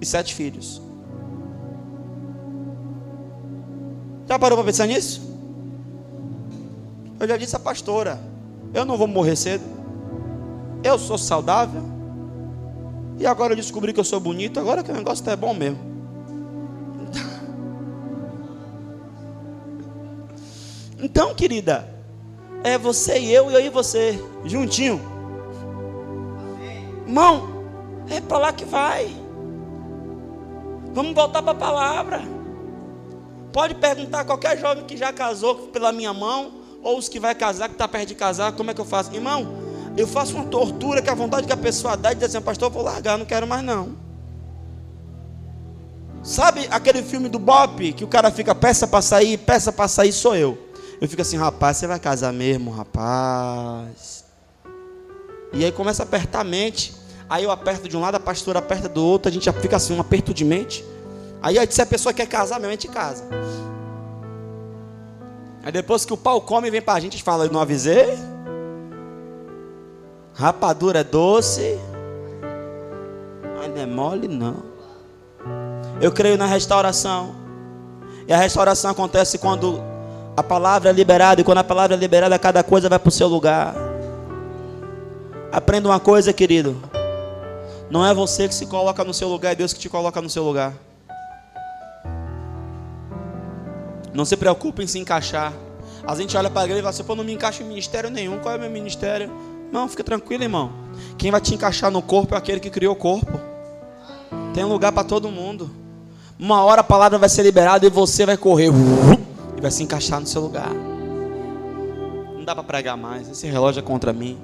e 0.00 0.04
sete 0.04 0.34
filhos. 0.34 0.82
Já 4.28 4.38
parou 4.38 4.58
para 4.58 4.66
pensar 4.66 4.86
nisso? 4.86 5.31
Eu 7.22 7.28
já 7.28 7.36
disse 7.36 7.54
à 7.54 7.58
pastora: 7.60 8.18
eu 8.74 8.84
não 8.84 8.96
vou 8.96 9.06
morrer 9.06 9.36
cedo. 9.36 9.62
Eu 10.82 10.98
sou 10.98 11.16
saudável. 11.16 11.82
E 13.16 13.24
agora 13.24 13.52
eu 13.52 13.56
descobri 13.56 13.92
que 13.92 14.00
eu 14.00 14.04
sou 14.04 14.18
bonito. 14.18 14.58
Agora 14.58 14.82
que 14.82 14.90
o 14.90 14.94
negócio 14.94 15.22
está 15.22 15.36
bom 15.36 15.54
mesmo. 15.54 15.78
Então, 21.04 21.34
querida, 21.34 21.88
é 22.62 22.78
você 22.78 23.18
e 23.18 23.34
eu 23.34 23.50
e 23.50 23.66
e 23.66 23.68
você, 23.68 24.16
juntinho. 24.44 25.00
Irmão, 27.04 27.64
é 28.08 28.20
para 28.20 28.38
lá 28.38 28.52
que 28.52 28.64
vai. 28.64 29.10
Vamos 30.94 31.12
voltar 31.12 31.42
para 31.42 31.50
a 31.50 31.56
palavra. 31.56 32.22
Pode 33.52 33.74
perguntar 33.74 34.20
a 34.20 34.24
qualquer 34.24 34.56
jovem 34.60 34.84
que 34.84 34.96
já 34.96 35.12
casou 35.12 35.56
pela 35.72 35.90
minha 35.90 36.14
mão 36.14 36.61
ou 36.82 36.98
os 36.98 37.08
que 37.08 37.20
vai 37.20 37.34
casar, 37.34 37.68
que 37.68 37.74
está 37.74 37.86
perto 37.86 38.08
de 38.08 38.14
casar, 38.14 38.52
como 38.52 38.70
é 38.70 38.74
que 38.74 38.80
eu 38.80 38.84
faço? 38.84 39.14
Irmão, 39.14 39.62
eu 39.96 40.06
faço 40.06 40.34
uma 40.34 40.44
tortura 40.44 41.00
que 41.00 41.08
a 41.08 41.14
vontade 41.14 41.46
que 41.46 41.52
a 41.52 41.56
pessoa 41.56 41.96
dá 41.96 42.12
e 42.12 42.14
diz 42.14 42.24
assim, 42.24 42.40
pastor, 42.40 42.68
eu 42.68 42.72
vou 42.72 42.82
largar, 42.82 43.16
não 43.16 43.24
quero 43.24 43.46
mais 43.46 43.62
não. 43.62 43.96
Sabe 46.22 46.68
aquele 46.70 47.02
filme 47.02 47.28
do 47.28 47.38
Bop, 47.38 47.92
que 47.92 48.04
o 48.04 48.08
cara 48.08 48.30
fica 48.30 48.54
peça 48.54 48.86
para 48.86 49.02
sair, 49.02 49.36
peça 49.38 49.72
para 49.72 49.88
sair, 49.88 50.12
sou 50.12 50.36
eu. 50.36 50.58
Eu 51.00 51.08
fico 51.08 51.20
assim, 51.20 51.36
rapaz, 51.36 51.76
você 51.76 51.86
vai 51.86 51.98
casar 51.98 52.32
mesmo, 52.32 52.70
rapaz. 52.70 54.24
E 55.52 55.64
aí 55.64 55.72
começa 55.72 56.02
a 56.02 56.06
apertar 56.06 56.40
a 56.40 56.44
mente. 56.44 56.94
Aí 57.28 57.44
eu 57.44 57.50
aperto 57.50 57.88
de 57.88 57.96
um 57.96 58.00
lado, 58.00 58.14
a 58.16 58.20
pastora 58.20 58.60
aperta 58.60 58.88
do 58.88 59.04
outro, 59.04 59.28
a 59.28 59.32
gente 59.32 59.46
já 59.46 59.52
fica 59.52 59.76
assim, 59.76 59.94
um 59.94 60.00
aperto 60.00 60.32
de 60.32 60.44
mente. 60.44 60.84
Aí 61.42 61.56
se 61.70 61.82
a 61.82 61.86
pessoa 61.86 62.12
quer 62.12 62.26
casar, 62.26 62.58
minha 62.58 62.70
mente 62.70 62.86
casa. 62.86 63.24
Aí 65.62 65.70
depois 65.70 66.04
que 66.04 66.12
o 66.12 66.16
pau 66.16 66.40
come, 66.40 66.70
vem 66.70 66.82
pra 66.82 66.98
gente 66.98 67.18
e 67.18 67.22
fala, 67.22 67.44
eu 67.44 67.52
não 67.52 67.60
avisei? 67.60 68.18
Rapadura 70.34 71.00
é 71.00 71.04
doce, 71.04 71.78
mas 73.56 73.68
não 73.68 73.82
é 73.82 73.86
mole 73.86 74.26
não. 74.26 74.64
Eu 76.00 76.10
creio 76.10 76.36
na 76.36 76.46
restauração. 76.46 77.34
E 78.26 78.32
a 78.32 78.36
restauração 78.36 78.90
acontece 78.90 79.38
quando 79.38 79.80
a 80.36 80.42
palavra 80.42 80.90
é 80.90 80.92
liberada. 80.92 81.40
E 81.40 81.44
quando 81.44 81.58
a 81.58 81.64
palavra 81.64 81.94
é 81.94 81.98
liberada, 81.98 82.36
cada 82.38 82.64
coisa 82.64 82.88
vai 82.88 82.98
para 82.98 83.08
o 83.08 83.12
seu 83.12 83.28
lugar. 83.28 83.74
Aprenda 85.52 85.88
uma 85.88 86.00
coisa, 86.00 86.32
querido. 86.32 86.76
Não 87.90 88.06
é 88.06 88.14
você 88.14 88.48
que 88.48 88.54
se 88.54 88.66
coloca 88.66 89.04
no 89.04 89.12
seu 89.12 89.28
lugar, 89.28 89.52
é 89.52 89.54
Deus 89.54 89.72
que 89.72 89.78
te 89.78 89.88
coloca 89.88 90.20
no 90.20 90.30
seu 90.30 90.42
lugar. 90.42 90.72
Não 94.12 94.24
se 94.24 94.36
preocupe 94.36 94.82
em 94.82 94.86
se 94.86 94.98
encaixar. 94.98 95.52
A 96.06 96.14
gente 96.14 96.36
olha 96.36 96.50
para 96.50 96.62
a 96.62 96.64
igreja 96.64 96.80
e 96.80 96.82
fala 96.82 96.90
assim: 96.90 97.04
pô, 97.04 97.14
não 97.14 97.24
me 97.24 97.32
encaixa 97.32 97.62
em 97.62 97.66
ministério 97.66 98.10
nenhum. 98.10 98.38
Qual 98.38 98.54
é 98.54 98.58
o 98.58 98.60
meu 98.60 98.70
ministério? 98.70 99.30
Não, 99.72 99.88
fica 99.88 100.04
tranquilo, 100.04 100.42
irmão. 100.42 100.70
Quem 101.16 101.30
vai 101.30 101.40
te 101.40 101.54
encaixar 101.54 101.90
no 101.90 102.02
corpo 102.02 102.34
é 102.34 102.38
aquele 102.38 102.60
que 102.60 102.68
criou 102.68 102.92
o 102.92 102.96
corpo. 102.96 103.40
Tem 104.52 104.64
lugar 104.64 104.92
para 104.92 105.04
todo 105.04 105.30
mundo. 105.30 105.70
Uma 106.38 106.62
hora 106.64 106.80
a 106.80 106.84
palavra 106.84 107.18
vai 107.18 107.28
ser 107.28 107.42
liberada 107.42 107.86
e 107.86 107.90
você 107.90 108.26
vai 108.26 108.36
correr 108.36 108.70
e 109.56 109.60
vai 109.60 109.70
se 109.70 109.82
encaixar 109.82 110.20
no 110.20 110.26
seu 110.26 110.42
lugar. 110.42 110.70
Não 112.34 112.44
dá 112.44 112.54
para 112.54 112.64
pregar 112.64 112.96
mais. 112.96 113.30
Esse 113.30 113.46
relógio 113.46 113.80
é 113.80 113.82
contra 113.82 114.12
mim. 114.12 114.38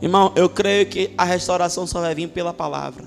Irmão, 0.00 0.32
eu 0.36 0.48
creio 0.48 0.86
que 0.86 1.12
a 1.16 1.24
restauração 1.24 1.86
só 1.86 2.00
vai 2.00 2.14
vir 2.14 2.28
pela 2.28 2.52
palavra. 2.52 3.04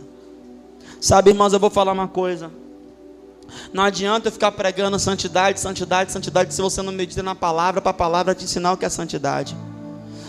Sabe, 0.99 1.30
irmãos, 1.30 1.53
eu 1.53 1.60
vou 1.60 1.70
falar 1.70 1.91
uma 1.91 2.08
coisa. 2.08 2.51
Não 3.73 3.83
adianta 3.83 4.27
eu 4.27 4.31
ficar 4.31 4.51
pregando 4.51 4.97
santidade, 4.99 5.59
santidade, 5.59 6.11
santidade, 6.11 6.53
se 6.53 6.61
você 6.61 6.81
não 6.81 6.91
medita 6.91 7.23
na 7.23 7.35
palavra, 7.35 7.81
para 7.81 7.91
a 7.91 7.93
palavra 7.93 8.35
te 8.35 8.45
ensinar 8.45 8.73
o 8.73 8.77
que 8.77 8.85
é 8.85 8.89
santidade. 8.89 9.55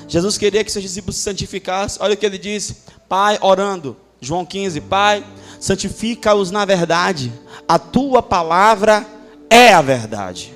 Jesus 0.07 0.39
queria 0.39 0.65
que 0.65 0.73
seus 0.73 0.83
discípulos 0.83 1.17
se 1.17 1.23
santificassem. 1.23 2.03
Olha 2.03 2.15
o 2.15 2.17
que 2.17 2.25
ele 2.25 2.39
disse: 2.39 2.79
Pai, 3.09 3.39
orando, 3.41 3.97
João 4.21 4.45
15, 4.45 4.81
Pai, 4.83 5.25
santifica-os 5.61 6.51
na 6.51 6.65
verdade, 6.65 7.33
a 7.67 7.79
tua 7.79 8.23
palavra 8.23 9.07
é 9.51 9.73
a 9.73 9.83
verdade. 9.83 10.55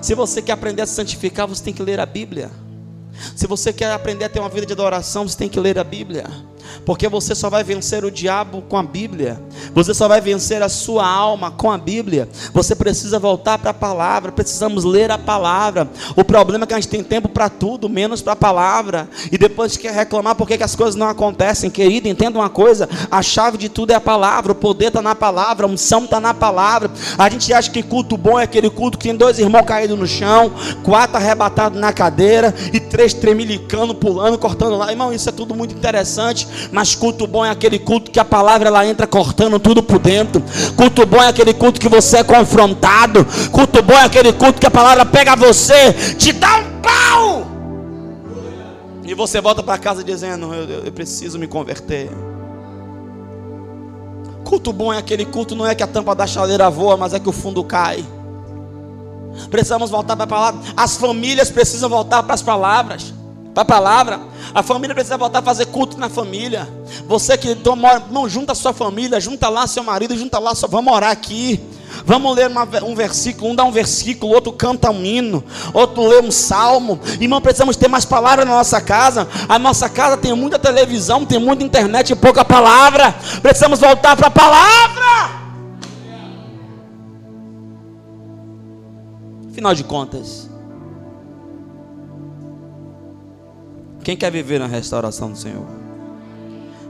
Se 0.00 0.14
você 0.14 0.40
quer 0.40 0.52
aprender 0.52 0.82
a 0.82 0.86
se 0.86 0.94
santificar, 0.94 1.46
você 1.46 1.62
tem 1.62 1.74
que 1.74 1.82
ler 1.82 2.00
a 2.00 2.06
Bíblia. 2.06 2.50
Se 3.34 3.46
você 3.46 3.72
quer 3.72 3.92
aprender 3.92 4.24
a 4.24 4.28
ter 4.28 4.38
uma 4.38 4.48
vida 4.48 4.66
de 4.66 4.72
adoração, 4.72 5.26
você 5.26 5.36
tem 5.36 5.48
que 5.48 5.58
ler 5.58 5.78
a 5.78 5.84
Bíblia 5.84 6.24
porque 6.84 7.08
você 7.08 7.34
só 7.34 7.50
vai 7.50 7.64
vencer 7.64 8.04
o 8.04 8.10
diabo 8.10 8.62
com 8.62 8.76
a 8.76 8.82
Bíblia, 8.82 9.40
você 9.74 9.92
só 9.94 10.08
vai 10.08 10.20
vencer 10.20 10.62
a 10.62 10.68
sua 10.68 11.06
alma 11.06 11.50
com 11.50 11.70
a 11.70 11.78
Bíblia. 11.78 12.28
Você 12.52 12.74
precisa 12.74 13.18
voltar 13.18 13.58
para 13.58 13.70
a 13.70 13.74
palavra, 13.74 14.32
precisamos 14.32 14.84
ler 14.84 15.10
a 15.10 15.18
palavra. 15.18 15.88
O 16.16 16.24
problema 16.24 16.64
é 16.64 16.66
que 16.66 16.74
a 16.74 16.80
gente 16.80 16.88
tem 16.88 17.02
tempo 17.02 17.28
para 17.28 17.48
tudo, 17.48 17.88
menos 17.88 18.22
para 18.22 18.32
a 18.32 18.36
palavra, 18.36 19.08
e 19.30 19.38
depois 19.38 19.76
quer 19.76 19.92
reclamar 19.92 20.34
porque 20.34 20.56
que 20.56 20.64
as 20.64 20.74
coisas 20.76 20.94
não 20.94 21.08
acontecem. 21.08 21.70
Querido, 21.70 22.08
entenda 22.08 22.38
uma 22.38 22.50
coisa: 22.50 22.88
a 23.10 23.22
chave 23.22 23.58
de 23.58 23.68
tudo 23.68 23.92
é 23.92 23.94
a 23.94 24.00
palavra, 24.00 24.52
o 24.52 24.54
poder 24.54 24.88
está 24.88 25.02
na 25.02 25.14
palavra, 25.14 25.66
a 25.66 25.68
unção 25.68 26.04
está 26.04 26.20
na 26.20 26.34
palavra. 26.34 26.90
A 27.16 27.28
gente 27.28 27.52
acha 27.52 27.70
que 27.70 27.82
culto 27.82 28.16
bom 28.16 28.38
é 28.38 28.44
aquele 28.44 28.70
culto 28.70 28.98
que 28.98 29.04
tem 29.08 29.16
dois 29.16 29.38
irmãos 29.38 29.64
caídos 29.64 29.98
no 29.98 30.06
chão, 30.06 30.52
quatro 30.82 31.16
arrebatados 31.16 31.78
na 31.78 31.92
cadeira 31.92 32.54
e 32.72 32.80
três 32.80 33.14
tremilicando, 33.14 33.94
pulando, 33.94 34.38
cortando 34.38 34.76
lá. 34.76 34.90
Irmão, 34.90 35.12
isso 35.12 35.28
é 35.28 35.32
tudo 35.32 35.54
muito 35.54 35.74
interessante, 35.74 36.46
mas 36.72 36.94
culto 36.94 37.26
bom 37.26 37.44
é 37.44 37.50
aquele 37.50 37.78
culto 37.78 38.10
que 38.10 38.20
a 38.20 38.24
palavra 38.24 38.68
ela 38.68 38.86
entra 38.86 39.06
cortando 39.06 39.58
tudo 39.58 39.82
por 39.82 39.98
dentro. 39.98 40.42
Culto 40.76 41.06
bom 41.06 41.22
é 41.22 41.28
aquele 41.28 41.54
culto 41.54 41.80
que 41.80 41.88
você 41.88 42.18
é 42.18 42.24
confrontado. 42.24 43.26
Culto 43.50 43.82
bom 43.82 43.94
é 43.94 44.04
aquele 44.04 44.32
culto 44.32 44.60
que 44.60 44.66
a 44.66 44.70
palavra 44.70 45.04
pega 45.04 45.36
você, 45.36 45.92
te 46.18 46.32
dá 46.32 46.56
um 46.56 46.80
pau. 46.80 47.46
E 49.04 49.14
você 49.14 49.40
volta 49.40 49.62
para 49.62 49.78
casa 49.78 50.04
dizendo: 50.04 50.52
eu, 50.52 50.64
eu, 50.64 50.84
eu 50.84 50.92
preciso 50.92 51.38
me 51.38 51.46
converter. 51.46 52.10
Culto 54.44 54.72
bom 54.72 54.92
é 54.92 54.98
aquele 54.98 55.24
culto, 55.24 55.54
não 55.54 55.66
é 55.66 55.74
que 55.74 55.82
a 55.82 55.86
tampa 55.86 56.14
da 56.14 56.26
chaleira 56.26 56.70
voa, 56.70 56.96
mas 56.96 57.12
é 57.12 57.20
que 57.20 57.28
o 57.28 57.32
fundo 57.32 57.62
cai. 57.62 58.04
Precisamos 59.50 59.90
voltar 59.90 60.16
para 60.16 60.24
a 60.24 60.28
palavra. 60.28 60.60
As 60.76 60.96
famílias 60.96 61.50
precisam 61.50 61.88
voltar 61.88 62.22
para 62.22 62.34
as 62.34 62.42
palavras 62.42 63.17
para 63.58 63.62
a 63.62 63.64
palavra. 63.64 64.20
A 64.54 64.62
família 64.62 64.94
precisa 64.94 65.16
voltar 65.16 65.40
a 65.40 65.42
fazer 65.42 65.66
culto 65.66 65.98
na 65.98 66.08
família. 66.08 66.68
Você 67.06 67.36
que 67.36 67.54
toma, 67.56 68.02
não 68.10 68.28
junta 68.28 68.52
a 68.52 68.54
sua 68.54 68.72
família, 68.72 69.20
junta 69.20 69.48
lá 69.48 69.66
seu 69.66 69.82
marido, 69.82 70.16
junta 70.16 70.38
lá 70.38 70.54
sua. 70.54 70.68
Vamos 70.68 70.92
orar 70.92 71.10
aqui. 71.10 71.60
Vamos 72.04 72.36
ler 72.36 72.48
uma, 72.48 72.62
um 72.84 72.94
versículo, 72.94 73.50
um 73.50 73.54
dá 73.54 73.64
um 73.64 73.72
versículo, 73.72 74.32
outro 74.32 74.52
canta 74.52 74.90
um 74.90 75.04
hino, 75.04 75.42
outro 75.74 76.06
lê 76.06 76.20
um 76.20 76.30
salmo. 76.30 77.00
Irmão, 77.20 77.40
precisamos 77.40 77.76
ter 77.76 77.88
mais 77.88 78.04
palavra 78.04 78.44
na 78.44 78.52
nossa 78.52 78.80
casa. 78.80 79.26
A 79.48 79.58
nossa 79.58 79.88
casa 79.88 80.16
tem 80.16 80.32
muita 80.34 80.58
televisão, 80.58 81.24
tem 81.24 81.40
muita 81.40 81.64
internet 81.64 82.10
e 82.10 82.16
pouca 82.16 82.44
palavra. 82.44 83.14
Precisamos 83.42 83.80
voltar 83.80 84.16
para 84.16 84.28
a 84.28 84.30
palavra. 84.30 85.38
Afinal 89.50 89.74
de 89.74 89.82
contas, 89.82 90.48
Quem 94.08 94.16
quer 94.16 94.32
viver 94.32 94.58
na 94.58 94.66
restauração 94.66 95.30
do 95.30 95.36
Senhor? 95.36 95.66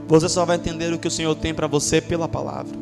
Você 0.07 0.29
só 0.29 0.45
vai 0.45 0.55
entender 0.55 0.93
o 0.93 0.97
que 0.97 1.09
o 1.09 1.11
Senhor 1.11 1.35
tem 1.35 1.53
para 1.53 1.67
você 1.67 1.99
pela 1.99 2.29
palavra. 2.29 2.73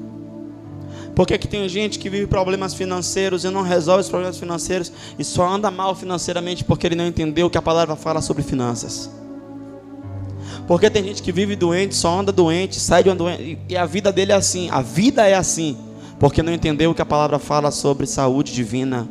Porque 1.16 1.40
que 1.40 1.48
tem 1.48 1.68
gente 1.68 1.98
que 1.98 2.08
vive 2.08 2.28
problemas 2.28 2.76
financeiros 2.76 3.44
e 3.44 3.50
não 3.50 3.64
resolve 3.64 4.02
os 4.02 4.10
problemas 4.10 4.38
financeiros 4.38 4.94
e 5.18 5.24
só 5.24 5.50
anda 5.50 5.72
mal 5.72 5.96
financeiramente 5.96 6.64
porque 6.64 6.86
ele 6.86 6.94
não 6.94 7.08
entendeu 7.08 7.48
o 7.48 7.50
que 7.50 7.58
a 7.58 7.64
palavra 7.64 7.96
fala 7.96 8.22
sobre 8.22 8.44
finanças. 8.44 9.10
Porque 10.68 10.88
tem 10.92 11.04
gente 11.04 11.24
que 11.24 11.32
vive 11.32 11.56
doente, 11.56 11.96
só 11.96 12.20
anda 12.20 12.32
doente, 12.32 12.80
sai 12.80 13.02
de 13.02 13.10
uma 13.10 13.16
doente, 13.16 13.58
e 13.68 13.76
a 13.76 13.88
vida 13.88 14.12
dele 14.12 14.34
é 14.34 14.36
assim. 14.36 14.70
A 14.70 14.84
vida 14.84 15.26
é 15.26 15.34
assim, 15.34 15.76
porque 16.20 16.44
não 16.44 16.54
entendeu 16.54 16.92
o 16.92 16.94
que 16.94 17.02
a 17.02 17.06
palavra 17.08 17.40
fala 17.40 17.72
sobre 17.72 18.06
saúde 18.06 18.54
divina. 18.54 19.10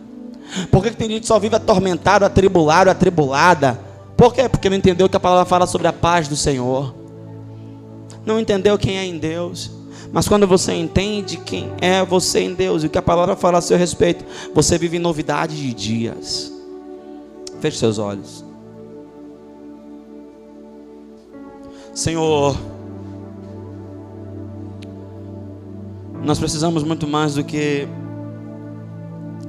Porque 0.70 0.92
tem 0.92 1.08
gente 1.08 1.22
que 1.22 1.26
só 1.26 1.40
vive 1.40 1.56
atormentado, 1.56 2.24
atribulado, 2.24 2.90
atribulada, 2.90 3.85
por 4.16 4.32
quê? 4.32 4.48
Porque 4.48 4.70
não 4.70 4.76
entendeu 4.76 5.08
que 5.08 5.16
a 5.16 5.20
palavra 5.20 5.44
fala 5.44 5.66
sobre 5.66 5.86
a 5.86 5.92
paz 5.92 6.26
do 6.26 6.36
Senhor. 6.36 6.94
Não 8.24 8.40
entendeu 8.40 8.78
quem 8.78 8.96
é 8.96 9.04
em 9.04 9.18
Deus. 9.18 9.70
Mas 10.12 10.26
quando 10.26 10.46
você 10.46 10.72
entende 10.72 11.36
quem 11.36 11.72
é 11.80 12.04
você 12.04 12.40
em 12.40 12.54
Deus 12.54 12.82
e 12.82 12.86
o 12.86 12.90
que 12.90 12.98
a 12.98 13.02
palavra 13.02 13.36
fala 13.36 13.58
a 13.58 13.60
seu 13.60 13.76
respeito, 13.76 14.24
você 14.54 14.78
vive 14.78 14.98
novidade 14.98 15.56
de 15.56 15.74
dias. 15.74 16.52
Feche 17.60 17.78
seus 17.78 17.98
olhos. 17.98 18.44
Senhor, 21.92 22.56
nós 26.22 26.38
precisamos 26.38 26.82
muito 26.82 27.06
mais 27.06 27.34
do 27.34 27.44
que 27.44 27.88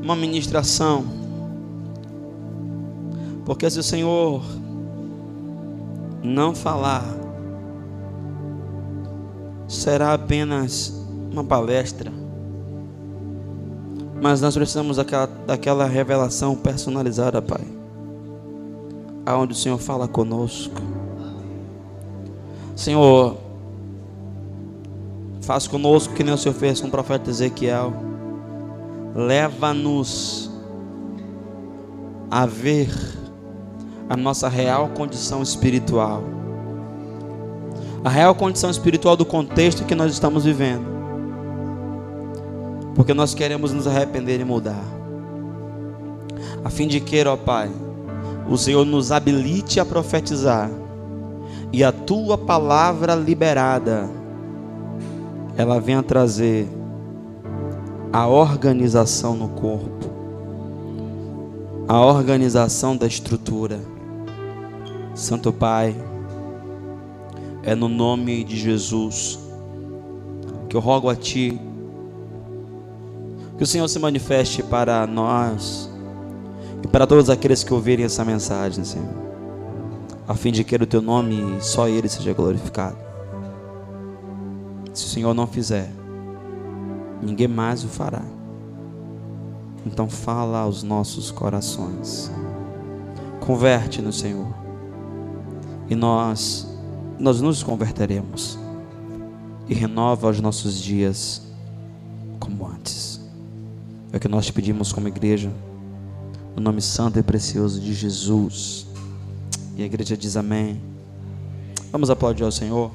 uma 0.02 0.16
ministração 0.16 1.17
porque 3.48 3.70
se 3.70 3.80
o 3.80 3.84
Senhor 3.84 4.44
não 6.22 6.54
falar, 6.54 7.06
será 9.70 10.14
apenas 10.14 10.94
uma 11.32 11.46
palestra. 11.46 12.12
Mas 14.22 14.42
nós 14.42 14.54
precisamos 14.54 14.98
daquela, 14.98 15.28
daquela 15.28 15.86
revelação 15.86 16.58
personalizada, 16.58 17.42
Pai. 17.42 17.66
Aonde 19.26 19.54
o 19.54 19.56
Senhor 19.56 19.78
fala 19.78 20.10
conosco. 20.10 20.82
Senhor, 22.76 23.38
faz 25.42 25.70
conosco 25.70 26.14
que 26.14 26.22
nem 26.22 26.34
o 26.34 26.38
Senhor 26.38 26.54
fez 26.54 26.82
com 26.82 26.88
o 26.88 26.92
profeta 26.92 27.30
Ezequiel. 27.30 27.94
Leva-nos 29.16 30.52
a 32.30 32.46
ver 32.46 33.17
a 34.10 34.16
nossa 34.16 34.48
real 34.48 34.90
condição 34.90 35.42
espiritual. 35.42 36.24
A 38.04 38.10
real 38.10 38.34
condição 38.34 38.70
espiritual 38.70 39.18
do 39.18 39.26
contexto 39.26 39.84
que 39.84 39.96
nós 39.96 40.12
estamos 40.14 40.46
vivendo. 40.46 40.86
Porque 42.96 43.14
nós 43.14 43.34
queremos 43.34 43.74
nos 43.74 43.86
arrepender 43.86 44.40
e 44.40 44.46
mudar. 44.46 44.84
A 46.64 46.70
fim 46.70 46.88
de 46.88 47.00
que, 47.00 47.22
ó 47.26 47.36
Pai, 47.36 47.70
o 48.50 48.58
Senhor 48.58 48.86
nos 48.86 49.12
habilite 49.12 49.80
a 49.80 49.86
profetizar 49.86 50.70
e 51.72 51.84
a 51.84 51.92
tua 51.92 52.38
palavra 52.38 53.14
liberada 53.14 54.10
ela 55.58 55.82
venha 55.82 56.02
trazer 56.02 56.68
a 58.14 58.26
organização 58.28 59.36
no 59.36 59.50
corpo, 59.50 60.08
a 61.88 62.00
organização 62.00 62.96
da 62.96 63.06
estrutura 63.06 63.97
Santo 65.18 65.52
Pai, 65.52 65.96
é 67.64 67.74
no 67.74 67.90
nome 67.90 68.44
de 68.44 68.56
Jesus 68.56 69.40
que 70.70 70.78
eu 70.78 70.80
rogo 70.80 71.10
a 71.10 71.16
Ti 71.16 71.60
que 73.58 73.64
o 73.64 73.66
Senhor 73.66 73.88
se 73.88 73.98
manifeste 73.98 74.62
para 74.62 75.08
nós 75.08 75.90
e 76.84 76.88
para 76.88 77.08
todos 77.08 77.32
aqueles 77.32 77.64
que 77.64 77.74
ouvirem 77.74 78.06
essa 78.06 78.24
mensagem, 78.24 78.84
Senhor, 78.84 79.10
a 80.28 80.36
fim 80.36 80.52
de 80.52 80.64
que 80.64 80.76
o 80.76 80.86
Teu 80.86 81.02
nome 81.02 81.58
só 81.62 81.88
Ele 81.88 82.08
seja 82.08 82.32
glorificado. 82.32 82.98
Se 84.94 85.04
o 85.04 85.10
Senhor 85.10 85.34
não 85.34 85.48
fizer, 85.48 85.92
ninguém 87.24 87.48
mais 87.48 87.84
o 87.84 87.88
fará. 87.88 88.22
Então 89.84 90.08
fala 90.08 90.60
aos 90.60 90.84
nossos 90.84 91.32
corações. 91.32 92.32
Converte 93.40 94.00
no 94.00 94.14
Senhor 94.14 94.67
e 95.90 95.96
nós 95.96 96.68
nós 97.20 97.42
nos 97.42 97.64
converteremos 97.64 98.60
e 99.68 99.74
renova 99.74 100.30
os 100.30 100.40
nossos 100.40 100.80
dias 100.82 101.42
como 102.40 102.68
antes. 102.68 103.20
É 104.12 104.18
o 104.18 104.20
que 104.20 104.28
nós 104.28 104.46
te 104.46 104.54
pedimos 104.54 104.94
como 104.94 105.08
igreja, 105.08 105.52
no 106.56 106.62
nome 106.62 106.82
santo 106.82 107.20
e 107.20 107.24
precioso 107.24 107.82
de 107.82 107.94
Jesus. 107.94 108.86
E 109.76 109.82
a 109.82 109.86
igreja 109.86 110.16
diz 110.16 110.38
amém. 110.38 110.80
Vamos 111.92 112.10
aplaudir 112.10 112.44
ao 112.44 112.52
Senhor. 112.52 112.92